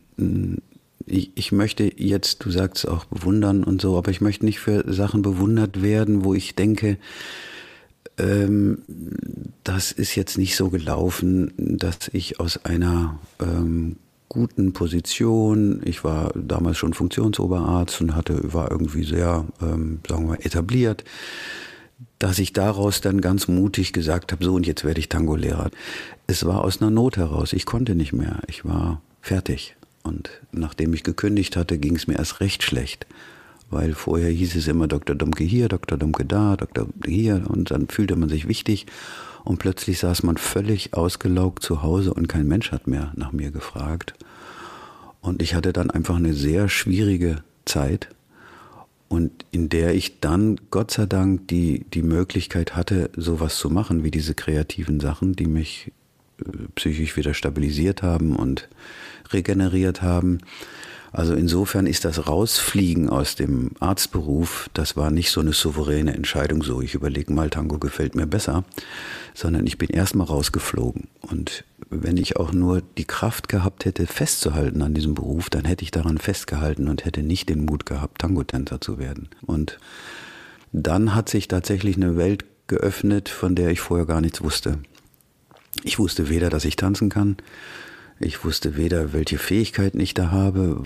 Ich, 1.06 1.32
ich, 1.34 1.52
möchte 1.52 1.90
jetzt, 1.96 2.44
du 2.44 2.50
sagst 2.50 2.86
auch 2.88 3.04
bewundern 3.04 3.64
und 3.64 3.80
so, 3.80 3.96
aber 3.96 4.10
ich 4.10 4.20
möchte 4.20 4.44
nicht 4.44 4.60
für 4.60 4.92
Sachen 4.92 5.22
bewundert 5.22 5.82
werden, 5.82 6.24
wo 6.24 6.34
ich 6.34 6.54
denke, 6.54 6.98
ähm, 8.18 8.78
das 9.64 9.92
ist 9.92 10.14
jetzt 10.14 10.38
nicht 10.38 10.56
so 10.56 10.70
gelaufen, 10.70 11.52
dass 11.56 12.08
ich 12.12 12.40
aus 12.40 12.64
einer 12.64 13.18
ähm, 13.40 13.96
guten 14.28 14.72
Position, 14.72 15.80
ich 15.84 16.04
war 16.04 16.32
damals 16.34 16.78
schon 16.78 16.94
Funktionsoberarzt 16.94 18.00
und 18.00 18.14
hatte, 18.14 18.52
war 18.52 18.70
irgendwie 18.70 19.04
sehr, 19.04 19.44
ähm, 19.60 20.00
sagen 20.08 20.24
wir 20.24 20.36
mal, 20.36 20.38
etabliert, 20.42 21.04
dass 22.18 22.38
ich 22.38 22.52
daraus 22.52 23.00
dann 23.00 23.20
ganz 23.20 23.48
mutig 23.48 23.92
gesagt 23.92 24.32
habe, 24.32 24.44
so 24.44 24.54
und 24.54 24.66
jetzt 24.66 24.84
werde 24.84 25.00
ich 25.00 25.08
Tango-Lehrer. 25.08 25.70
Es 26.26 26.44
war 26.44 26.64
aus 26.64 26.80
einer 26.80 26.90
Not 26.90 27.16
heraus, 27.16 27.52
ich 27.52 27.66
konnte 27.66 27.94
nicht 27.94 28.12
mehr, 28.12 28.40
ich 28.48 28.64
war 28.64 29.00
fertig. 29.20 29.76
Und 30.02 30.30
nachdem 30.52 30.94
ich 30.94 31.02
gekündigt 31.02 31.56
hatte, 31.56 31.78
ging 31.78 31.96
es 31.96 32.06
mir 32.06 32.16
erst 32.18 32.40
recht 32.40 32.62
schlecht 32.62 33.06
weil 33.70 33.94
vorher 33.94 34.30
hieß 34.30 34.56
es 34.56 34.68
immer 34.68 34.86
Dr. 34.86 35.16
Domke 35.16 35.44
hier, 35.44 35.68
Dr. 35.68 35.98
Domke 35.98 36.24
da, 36.24 36.56
Dr. 36.56 36.86
hier 37.04 37.44
und 37.48 37.70
dann 37.70 37.88
fühlte 37.88 38.16
man 38.16 38.28
sich 38.28 38.48
wichtig 38.48 38.86
und 39.44 39.58
plötzlich 39.58 39.98
saß 39.98 40.22
man 40.22 40.36
völlig 40.36 40.94
ausgelaugt 40.94 41.62
zu 41.62 41.82
Hause 41.82 42.14
und 42.14 42.28
kein 42.28 42.46
Mensch 42.46 42.72
hat 42.72 42.86
mehr 42.86 43.12
nach 43.16 43.32
mir 43.32 43.50
gefragt. 43.50 44.14
Und 45.20 45.42
ich 45.42 45.54
hatte 45.54 45.72
dann 45.72 45.90
einfach 45.90 46.16
eine 46.16 46.34
sehr 46.34 46.68
schwierige 46.68 47.42
Zeit 47.64 48.08
und 49.08 49.44
in 49.50 49.68
der 49.68 49.94
ich 49.94 50.20
dann 50.20 50.60
Gott 50.70 50.90
sei 50.90 51.06
Dank 51.06 51.48
die, 51.48 51.84
die 51.94 52.02
Möglichkeit 52.02 52.74
hatte, 52.74 53.10
sowas 53.16 53.56
zu 53.56 53.70
machen 53.70 54.04
wie 54.04 54.10
diese 54.10 54.34
kreativen 54.34 55.00
Sachen, 55.00 55.34
die 55.34 55.46
mich 55.46 55.92
äh, 56.40 56.50
psychisch 56.74 57.16
wieder 57.16 57.34
stabilisiert 57.34 58.02
haben 58.02 58.34
und 58.34 58.68
regeneriert 59.32 60.02
haben. 60.02 60.38
Also 61.16 61.32
insofern 61.32 61.86
ist 61.86 62.04
das 62.04 62.28
Rausfliegen 62.28 63.08
aus 63.08 63.36
dem 63.36 63.70
Arztberuf, 63.80 64.68
das 64.74 64.98
war 64.98 65.10
nicht 65.10 65.30
so 65.30 65.40
eine 65.40 65.54
souveräne 65.54 66.12
Entscheidung, 66.12 66.62
so 66.62 66.82
ich 66.82 66.92
überlege 66.92 67.32
mal, 67.32 67.48
Tango 67.48 67.78
gefällt 67.78 68.14
mir 68.14 68.26
besser, 68.26 68.64
sondern 69.32 69.66
ich 69.66 69.78
bin 69.78 69.88
erstmal 69.88 70.26
rausgeflogen. 70.26 71.08
Und 71.22 71.64
wenn 71.88 72.18
ich 72.18 72.36
auch 72.36 72.52
nur 72.52 72.82
die 72.98 73.06
Kraft 73.06 73.48
gehabt 73.48 73.86
hätte, 73.86 74.06
festzuhalten 74.06 74.82
an 74.82 74.92
diesem 74.92 75.14
Beruf, 75.14 75.48
dann 75.48 75.64
hätte 75.64 75.84
ich 75.84 75.90
daran 75.90 76.18
festgehalten 76.18 76.86
und 76.86 77.06
hätte 77.06 77.22
nicht 77.22 77.48
den 77.48 77.64
Mut 77.64 77.86
gehabt, 77.86 78.20
Tango-Tänzer 78.20 78.82
zu 78.82 78.98
werden. 78.98 79.30
Und 79.40 79.78
dann 80.72 81.14
hat 81.14 81.30
sich 81.30 81.48
tatsächlich 81.48 81.96
eine 81.96 82.18
Welt 82.18 82.44
geöffnet, 82.66 83.30
von 83.30 83.54
der 83.54 83.70
ich 83.70 83.80
vorher 83.80 84.04
gar 84.04 84.20
nichts 84.20 84.42
wusste. 84.42 84.80
Ich 85.82 85.98
wusste 85.98 86.28
weder, 86.28 86.50
dass 86.50 86.66
ich 86.66 86.76
tanzen 86.76 87.08
kann, 87.08 87.38
ich 88.18 88.44
wusste 88.44 88.76
weder, 88.76 89.12
welche 89.12 89.38
Fähigkeiten 89.38 90.00
ich 90.00 90.14
da 90.14 90.30
habe. 90.30 90.82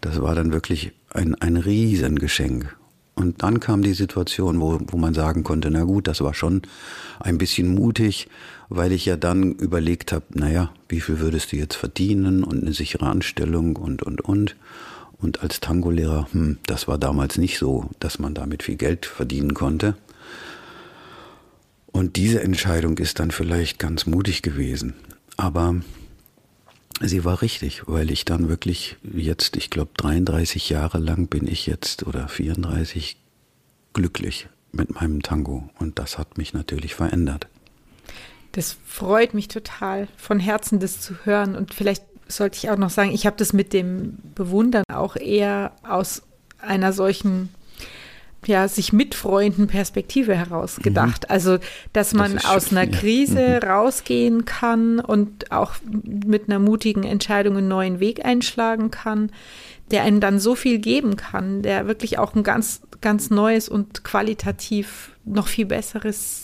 Das 0.00 0.20
war 0.20 0.34
dann 0.34 0.52
wirklich 0.52 0.92
ein, 1.10 1.34
ein 1.36 1.56
Riesengeschenk. 1.56 2.76
Und 3.14 3.42
dann 3.42 3.60
kam 3.60 3.82
die 3.82 3.94
Situation, 3.94 4.60
wo, 4.60 4.80
wo 4.88 4.96
man 4.96 5.14
sagen 5.14 5.44
konnte, 5.44 5.70
na 5.70 5.84
gut, 5.84 6.08
das 6.08 6.20
war 6.20 6.34
schon 6.34 6.62
ein 7.20 7.38
bisschen 7.38 7.68
mutig, 7.68 8.28
weil 8.68 8.92
ich 8.92 9.06
ja 9.06 9.16
dann 9.16 9.52
überlegt 9.52 10.10
habe, 10.12 10.24
naja, 10.30 10.72
wie 10.88 11.00
viel 11.00 11.20
würdest 11.20 11.52
du 11.52 11.56
jetzt 11.56 11.76
verdienen 11.76 12.42
und 12.42 12.62
eine 12.62 12.72
sichere 12.72 13.06
Anstellung 13.06 13.76
und, 13.76 14.02
und, 14.02 14.20
und. 14.20 14.56
Und 15.20 15.42
als 15.42 15.60
Tango-Lehrer, 15.60 16.28
hm, 16.32 16.58
das 16.66 16.88
war 16.88 16.98
damals 16.98 17.38
nicht 17.38 17.58
so, 17.58 17.88
dass 18.00 18.18
man 18.18 18.34
damit 18.34 18.64
viel 18.64 18.76
Geld 18.76 19.06
verdienen 19.06 19.54
konnte. 19.54 19.96
Und 21.92 22.16
diese 22.16 22.42
Entscheidung 22.42 22.98
ist 22.98 23.20
dann 23.20 23.30
vielleicht 23.30 23.78
ganz 23.78 24.06
mutig 24.06 24.42
gewesen. 24.42 24.94
Aber 25.36 25.76
Sie 27.00 27.24
war 27.24 27.42
richtig, 27.42 27.82
weil 27.86 28.10
ich 28.10 28.24
dann 28.24 28.48
wirklich 28.48 28.96
jetzt, 29.02 29.56
ich 29.56 29.70
glaube 29.70 29.90
33 29.96 30.70
Jahre 30.70 30.98
lang 30.98 31.26
bin 31.26 31.46
ich 31.46 31.66
jetzt 31.66 32.06
oder 32.06 32.28
34 32.28 33.16
glücklich 33.92 34.48
mit 34.72 34.94
meinem 34.94 35.22
Tango 35.22 35.68
und 35.78 35.98
das 35.98 36.18
hat 36.18 36.38
mich 36.38 36.54
natürlich 36.54 36.94
verändert. 36.94 37.48
Das 38.52 38.76
freut 38.86 39.34
mich 39.34 39.48
total, 39.48 40.08
von 40.16 40.38
Herzen 40.38 40.78
das 40.78 41.00
zu 41.00 41.24
hören 41.24 41.56
und 41.56 41.74
vielleicht 41.74 42.04
sollte 42.28 42.58
ich 42.58 42.70
auch 42.70 42.76
noch 42.76 42.90
sagen, 42.90 43.10
ich 43.10 43.26
habe 43.26 43.36
das 43.36 43.52
mit 43.52 43.72
dem 43.72 44.18
Bewundern 44.34 44.84
auch 44.88 45.16
eher 45.16 45.72
aus 45.82 46.22
einer 46.58 46.92
solchen 46.92 47.48
ja, 48.46 48.68
sich 48.68 48.92
mit 48.92 49.14
Freunden 49.14 49.66
Perspektive 49.66 50.34
herausgedacht. 50.34 51.24
Mhm. 51.24 51.30
Also, 51.30 51.58
dass 51.92 52.14
man 52.14 52.34
das 52.34 52.44
aus 52.44 52.70
einer 52.72 52.86
Krise 52.86 53.60
mhm. 53.62 53.68
rausgehen 53.68 54.44
kann 54.44 55.00
und 55.00 55.50
auch 55.52 55.74
mit 55.82 56.48
einer 56.48 56.58
mutigen 56.58 57.04
Entscheidung 57.04 57.56
einen 57.56 57.68
neuen 57.68 58.00
Weg 58.00 58.24
einschlagen 58.24 58.90
kann, 58.90 59.30
der 59.90 60.02
einen 60.02 60.20
dann 60.20 60.38
so 60.38 60.54
viel 60.54 60.78
geben 60.78 61.16
kann, 61.16 61.62
der 61.62 61.86
wirklich 61.86 62.18
auch 62.18 62.34
ein 62.34 62.42
ganz, 62.42 62.82
ganz 63.00 63.30
neues 63.30 63.68
und 63.68 64.04
qualitativ 64.04 65.12
noch 65.24 65.48
viel 65.48 65.66
besseres 65.66 66.43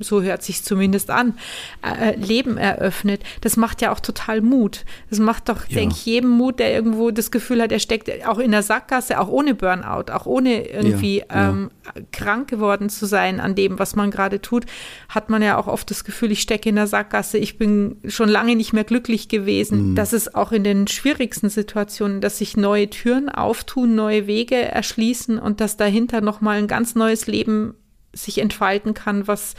so 0.00 0.22
hört 0.22 0.42
sich 0.42 0.62
zumindest 0.62 1.10
an, 1.10 1.34
äh, 1.82 2.16
Leben 2.16 2.56
eröffnet. 2.56 3.22
Das 3.40 3.56
macht 3.56 3.82
ja 3.82 3.92
auch 3.92 4.00
total 4.00 4.40
Mut. 4.40 4.84
Das 5.10 5.18
macht 5.18 5.48
doch, 5.48 5.68
ja. 5.68 5.76
denke 5.76 5.94
ich, 5.96 6.06
jedem 6.06 6.30
Mut, 6.30 6.58
der 6.58 6.72
irgendwo 6.72 7.10
das 7.10 7.30
Gefühl 7.30 7.62
hat, 7.62 7.72
er 7.72 7.78
steckt 7.78 8.26
auch 8.26 8.38
in 8.38 8.50
der 8.50 8.62
Sackgasse, 8.62 9.20
auch 9.20 9.28
ohne 9.28 9.54
Burnout, 9.54 10.12
auch 10.12 10.26
ohne 10.26 10.68
irgendwie 10.68 11.18
ja, 11.18 11.50
ähm, 11.50 11.70
ja. 11.84 12.02
krank 12.12 12.48
geworden 12.48 12.88
zu 12.88 13.06
sein 13.06 13.40
an 13.40 13.54
dem, 13.54 13.78
was 13.78 13.96
man 13.96 14.10
gerade 14.10 14.40
tut, 14.40 14.66
hat 15.08 15.30
man 15.30 15.42
ja 15.42 15.58
auch 15.58 15.66
oft 15.66 15.90
das 15.90 16.04
Gefühl, 16.04 16.32
ich 16.32 16.42
stecke 16.42 16.68
in 16.68 16.76
der 16.76 16.86
Sackgasse, 16.86 17.38
ich 17.38 17.58
bin 17.58 17.96
schon 18.06 18.28
lange 18.28 18.56
nicht 18.56 18.72
mehr 18.72 18.84
glücklich 18.84 19.28
gewesen. 19.28 19.90
Mhm. 19.90 19.94
Das 19.94 20.12
ist 20.12 20.34
auch 20.34 20.52
in 20.52 20.64
den 20.64 20.86
schwierigsten 20.86 21.48
Situationen, 21.48 22.20
dass 22.20 22.38
sich 22.38 22.56
neue 22.56 22.88
Türen 22.90 23.28
auftun, 23.28 23.94
neue 23.94 24.26
Wege 24.26 24.56
erschließen 24.56 25.38
und 25.38 25.60
dass 25.60 25.76
dahinter 25.76 26.20
nochmal 26.20 26.58
ein 26.58 26.68
ganz 26.68 26.94
neues 26.94 27.26
Leben 27.26 27.74
sich 28.12 28.38
entfalten 28.38 28.94
kann, 28.94 29.26
was 29.26 29.54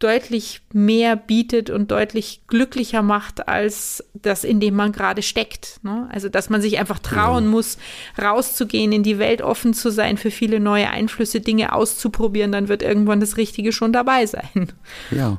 deutlich 0.00 0.62
mehr 0.72 1.14
bietet 1.14 1.68
und 1.68 1.90
deutlich 1.90 2.40
glücklicher 2.48 3.02
macht 3.02 3.48
als 3.48 4.02
das, 4.14 4.44
in 4.44 4.58
dem 4.58 4.74
man 4.74 4.92
gerade 4.92 5.22
steckt. 5.22 5.78
Ne? 5.82 6.08
Also, 6.10 6.28
dass 6.28 6.48
man 6.48 6.62
sich 6.62 6.78
einfach 6.78 6.98
trauen 6.98 7.44
ja. 7.44 7.50
muss, 7.50 7.78
rauszugehen, 8.20 8.92
in 8.92 9.02
die 9.02 9.18
Welt 9.18 9.42
offen 9.42 9.74
zu 9.74 9.90
sein, 9.90 10.16
für 10.16 10.30
viele 10.30 10.58
neue 10.58 10.88
Einflüsse, 10.88 11.40
Dinge 11.40 11.74
auszuprobieren, 11.74 12.50
dann 12.50 12.68
wird 12.68 12.82
irgendwann 12.82 13.20
das 13.20 13.36
Richtige 13.36 13.72
schon 13.72 13.92
dabei 13.92 14.26
sein. 14.26 14.72
Ja, 15.10 15.38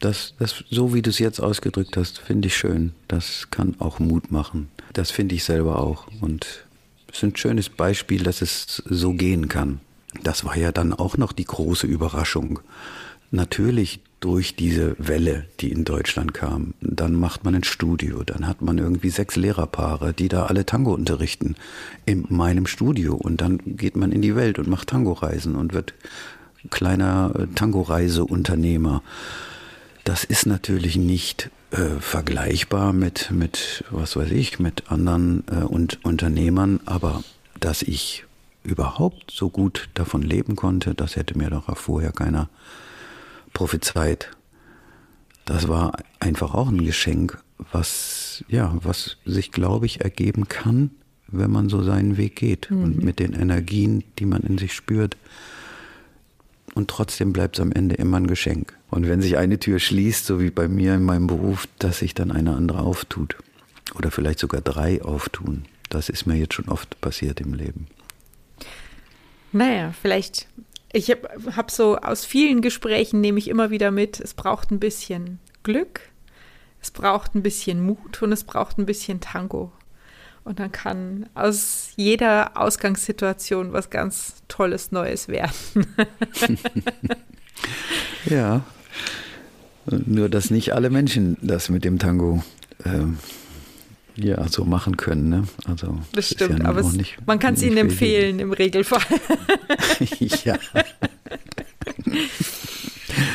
das, 0.00 0.34
das, 0.38 0.64
so 0.70 0.92
wie 0.92 1.02
du 1.02 1.10
es 1.10 1.18
jetzt 1.18 1.40
ausgedrückt 1.40 1.96
hast, 1.96 2.18
finde 2.18 2.48
ich 2.48 2.56
schön. 2.56 2.92
Das 3.06 3.48
kann 3.50 3.76
auch 3.78 4.00
Mut 4.00 4.32
machen. 4.32 4.68
Das 4.92 5.10
finde 5.10 5.34
ich 5.36 5.44
selber 5.44 5.78
auch. 5.78 6.08
Und 6.20 6.64
es 7.08 7.18
ist 7.18 7.22
ein 7.22 7.36
schönes 7.36 7.68
Beispiel, 7.68 8.22
dass 8.22 8.42
es 8.42 8.82
so 8.86 9.12
gehen 9.12 9.48
kann. 9.48 9.80
Das 10.22 10.44
war 10.44 10.56
ja 10.56 10.72
dann 10.72 10.92
auch 10.92 11.16
noch 11.16 11.32
die 11.32 11.44
große 11.44 11.86
Überraschung. 11.86 12.60
Natürlich 13.30 14.00
durch 14.20 14.56
diese 14.56 14.96
Welle, 14.98 15.44
die 15.60 15.70
in 15.70 15.84
Deutschland 15.84 16.32
kam. 16.32 16.72
Dann 16.80 17.14
macht 17.14 17.44
man 17.44 17.54
ein 17.54 17.64
Studio, 17.64 18.22
dann 18.22 18.46
hat 18.46 18.62
man 18.62 18.78
irgendwie 18.78 19.10
sechs 19.10 19.36
Lehrerpaare, 19.36 20.14
die 20.14 20.28
da 20.28 20.46
alle 20.46 20.64
Tango 20.64 20.94
unterrichten 20.94 21.56
in 22.06 22.24
meinem 22.30 22.66
Studio. 22.66 23.14
Und 23.14 23.42
dann 23.42 23.60
geht 23.66 23.96
man 23.96 24.12
in 24.12 24.22
die 24.22 24.34
Welt 24.34 24.58
und 24.58 24.66
macht 24.66 24.88
Tango-Reisen 24.88 25.56
und 25.56 25.74
wird 25.74 25.92
kleiner 26.70 27.34
äh, 27.38 27.46
Tango-Reiseunternehmer. 27.54 29.02
Das 30.04 30.24
ist 30.24 30.46
natürlich 30.46 30.96
nicht 30.96 31.50
äh, 31.70 32.00
vergleichbar 32.00 32.92
mit, 32.92 33.30
mit, 33.30 33.84
was 33.90 34.16
weiß 34.16 34.30
ich, 34.30 34.58
mit 34.58 34.90
anderen 34.90 35.44
äh, 35.50 35.64
und 35.64 36.04
Unternehmern, 36.04 36.80
aber 36.86 37.22
dass 37.60 37.82
ich 37.82 38.24
überhaupt 38.64 39.30
so 39.30 39.50
gut 39.50 39.88
davon 39.94 40.22
leben 40.22 40.56
konnte, 40.56 40.94
das 40.94 41.16
hätte 41.16 41.38
mir 41.38 41.50
doch 41.50 41.68
auch 41.68 41.76
vorher 41.76 42.12
keiner 42.12 42.48
prophezeit. 43.52 44.30
Das 45.44 45.68
war 45.68 45.96
einfach 46.18 46.54
auch 46.54 46.68
ein 46.68 46.84
Geschenk, 46.84 47.38
was, 47.70 48.44
ja, 48.48 48.74
was 48.82 49.18
sich, 49.24 49.52
glaube 49.52 49.86
ich, 49.86 50.00
ergeben 50.00 50.48
kann, 50.48 50.90
wenn 51.28 51.50
man 51.50 51.68
so 51.68 51.82
seinen 51.82 52.16
Weg 52.16 52.36
geht 52.36 52.70
mhm. 52.70 52.82
und 52.82 53.04
mit 53.04 53.18
den 53.18 53.34
Energien, 53.34 54.04
die 54.18 54.26
man 54.26 54.42
in 54.42 54.58
sich 54.58 54.72
spürt. 54.72 55.16
Und 56.74 56.88
trotzdem 56.88 57.32
bleibt 57.32 57.56
es 57.56 57.62
am 57.62 57.70
Ende 57.70 57.94
immer 57.94 58.16
ein 58.16 58.26
Geschenk. 58.26 58.76
Und 58.90 59.06
wenn 59.06 59.20
sich 59.20 59.36
eine 59.36 59.60
Tür 59.60 59.78
schließt, 59.78 60.26
so 60.26 60.40
wie 60.40 60.50
bei 60.50 60.66
mir 60.66 60.94
in 60.94 61.04
meinem 61.04 61.26
Beruf, 61.26 61.68
dass 61.78 61.98
sich 61.98 62.14
dann 62.14 62.32
eine 62.32 62.56
andere 62.56 62.80
auftut. 62.80 63.36
Oder 63.94 64.10
vielleicht 64.10 64.40
sogar 64.40 64.60
drei 64.60 65.02
auftun. 65.02 65.66
Das 65.90 66.08
ist 66.08 66.26
mir 66.26 66.34
jetzt 66.34 66.54
schon 66.54 66.68
oft 66.68 67.00
passiert 67.00 67.40
im 67.40 67.54
Leben. 67.54 67.86
Naja, 69.54 69.92
vielleicht, 69.92 70.48
ich 70.92 71.12
habe 71.12 71.28
hab 71.54 71.70
so 71.70 71.96
aus 71.96 72.24
vielen 72.24 72.60
Gesprächen 72.60 73.20
nehme 73.20 73.38
ich 73.38 73.46
immer 73.46 73.70
wieder 73.70 73.92
mit, 73.92 74.18
es 74.18 74.34
braucht 74.34 74.72
ein 74.72 74.80
bisschen 74.80 75.38
Glück, 75.62 76.00
es 76.82 76.90
braucht 76.90 77.36
ein 77.36 77.42
bisschen 77.44 77.86
Mut 77.86 78.20
und 78.20 78.32
es 78.32 78.42
braucht 78.42 78.78
ein 78.78 78.84
bisschen 78.84 79.20
Tango. 79.20 79.70
Und 80.42 80.58
dann 80.58 80.72
kann 80.72 81.26
aus 81.34 81.90
jeder 81.94 82.60
Ausgangssituation 82.60 83.72
was 83.72 83.90
ganz 83.90 84.42
Tolles 84.48 84.90
Neues 84.90 85.28
werden. 85.28 85.86
ja, 88.24 88.64
nur 89.86 90.28
dass 90.28 90.50
nicht 90.50 90.72
alle 90.72 90.90
Menschen 90.90 91.36
das 91.42 91.68
mit 91.68 91.84
dem 91.84 92.00
Tango 92.00 92.42
ähm, 92.84 93.18
ja, 94.16 94.46
so 94.48 94.64
machen 94.64 94.96
können. 94.96 95.28
Ne? 95.28 95.44
Also, 95.66 95.98
das 96.12 96.30
stimmt, 96.30 96.60
ja 96.60 96.64
aber 96.66 96.80
es, 96.80 96.92
nicht, 96.92 97.16
man 97.26 97.38
kann 97.38 97.54
es 97.54 97.62
ihnen 97.62 97.76
empfehlen 97.76 98.38
im 98.38 98.52
Regelfall. 98.52 99.02
ja. 100.44 100.58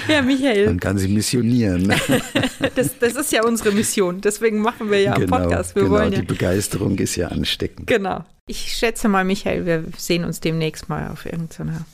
Ja, 0.07 0.21
Michael. 0.21 0.65
Man 0.65 0.79
kann 0.79 0.97
sie 0.97 1.07
missionieren. 1.07 1.87
das, 2.75 2.97
das 2.99 3.15
ist 3.15 3.31
ja 3.31 3.43
unsere 3.45 3.71
Mission. 3.71 4.21
Deswegen 4.21 4.59
machen 4.59 4.89
wir 4.89 5.01
ja 5.01 5.13
genau, 5.13 5.35
einen 5.35 5.43
Podcast. 5.43 5.75
Wir 5.75 5.83
genau, 5.83 5.95
wollen 5.95 6.13
ja. 6.13 6.19
die 6.19 6.25
Begeisterung 6.25 6.97
ist 6.97 7.15
ja 7.15 7.27
ansteckend. 7.27 7.87
Genau. 7.87 8.25
Ich 8.47 8.73
schätze 8.73 9.07
mal, 9.07 9.23
Michael, 9.23 9.65
wir 9.65 9.83
sehen 9.97 10.23
uns 10.23 10.39
demnächst 10.39 10.89
mal 10.89 11.09
auf 11.11 11.25
irgendeiner 11.25 11.85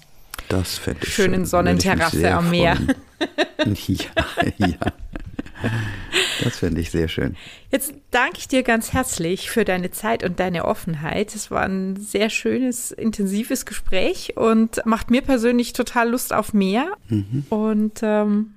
schönen 0.73 1.01
schön. 1.01 1.45
Sonnenterrasse 1.45 2.33
am 2.33 2.49
Meer. 2.49 2.77
ja, 3.65 4.05
ja. 4.57 4.77
Das 6.43 6.59
fände 6.59 6.81
ich 6.81 6.91
sehr 6.91 7.07
schön. 7.07 7.35
Jetzt 7.71 7.93
danke 8.11 8.39
ich 8.39 8.47
dir 8.47 8.63
ganz 8.63 8.91
herzlich 8.91 9.49
für 9.49 9.63
deine 9.63 9.91
Zeit 9.91 10.23
und 10.23 10.39
deine 10.39 10.65
Offenheit. 10.65 11.33
Es 11.33 11.49
war 11.49 11.63
ein 11.63 11.95
sehr 11.95 12.29
schönes, 12.29 12.91
intensives 12.91 13.65
Gespräch 13.65 14.35
und 14.35 14.85
macht 14.85 15.11
mir 15.11 15.21
persönlich 15.21 15.71
total 15.73 16.09
Lust 16.09 16.33
auf 16.33 16.53
mehr. 16.53 16.87
Mhm. 17.07 17.45
Und 17.49 17.99
ähm, 18.03 18.55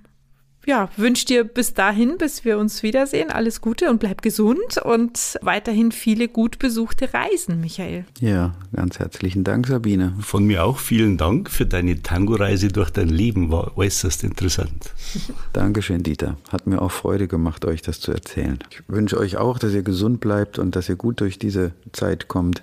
ja, 0.68 0.90
wünsche 0.98 1.24
dir 1.24 1.44
bis 1.44 1.72
dahin, 1.72 2.18
bis 2.18 2.44
wir 2.44 2.58
uns 2.58 2.82
wiedersehen, 2.82 3.30
alles 3.30 3.62
Gute 3.62 3.88
und 3.88 4.00
bleib 4.00 4.20
gesund 4.20 4.76
und 4.84 5.38
weiterhin 5.40 5.92
viele 5.92 6.28
gut 6.28 6.58
besuchte 6.58 7.12
Reisen, 7.14 7.62
Michael. 7.62 8.04
Ja, 8.20 8.54
ganz 8.76 8.98
herzlichen 8.98 9.44
Dank, 9.44 9.66
Sabine. 9.66 10.14
Von 10.20 10.44
mir 10.44 10.64
auch 10.64 10.78
vielen 10.78 11.16
Dank 11.16 11.50
für 11.50 11.64
deine 11.64 12.02
Tango-Reise 12.02 12.68
durch 12.68 12.90
dein 12.90 13.08
Leben, 13.08 13.50
war 13.50 13.78
äußerst 13.78 14.24
interessant. 14.24 14.92
Dankeschön, 15.54 16.02
Dieter. 16.02 16.36
Hat 16.52 16.66
mir 16.66 16.82
auch 16.82 16.92
Freude 16.92 17.28
gemacht, 17.28 17.64
euch 17.64 17.80
das 17.80 18.00
zu 18.00 18.12
erzählen. 18.12 18.58
Ich 18.70 18.82
wünsche 18.88 19.18
euch 19.18 19.38
auch, 19.38 19.58
dass 19.58 19.72
ihr 19.72 19.82
gesund 19.82 20.20
bleibt 20.20 20.58
und 20.58 20.76
dass 20.76 20.90
ihr 20.90 20.96
gut 20.96 21.22
durch 21.22 21.38
diese 21.38 21.72
Zeit 21.92 22.28
kommt 22.28 22.62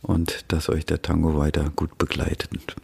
und 0.00 0.44
dass 0.46 0.68
euch 0.68 0.86
der 0.86 1.02
Tango 1.02 1.36
weiter 1.36 1.72
gut 1.74 1.98
begleitet. 1.98 2.76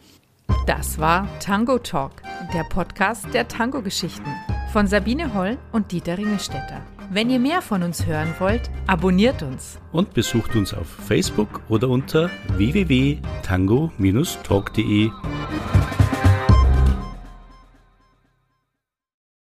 Das 0.65 0.99
war 0.99 1.27
Tango 1.39 1.79
Talk, 1.79 2.11
der 2.53 2.63
Podcast 2.63 3.33
der 3.33 3.47
Tango-Geschichten 3.47 4.29
von 4.71 4.87
Sabine 4.87 5.33
Holl 5.33 5.57
und 5.71 5.91
Dieter 5.91 6.17
Ringelstetter. 6.17 6.81
Wenn 7.11 7.31
ihr 7.31 7.39
mehr 7.39 7.63
von 7.63 7.81
uns 7.81 8.05
hören 8.05 8.35
wollt, 8.37 8.69
abonniert 8.85 9.41
uns. 9.41 9.79
Und 9.91 10.13
besucht 10.13 10.55
uns 10.55 10.75
auf 10.75 10.87
Facebook 10.87 11.61
oder 11.67 11.89
unter 11.89 12.29
www.tango-talk.de. 12.57 15.09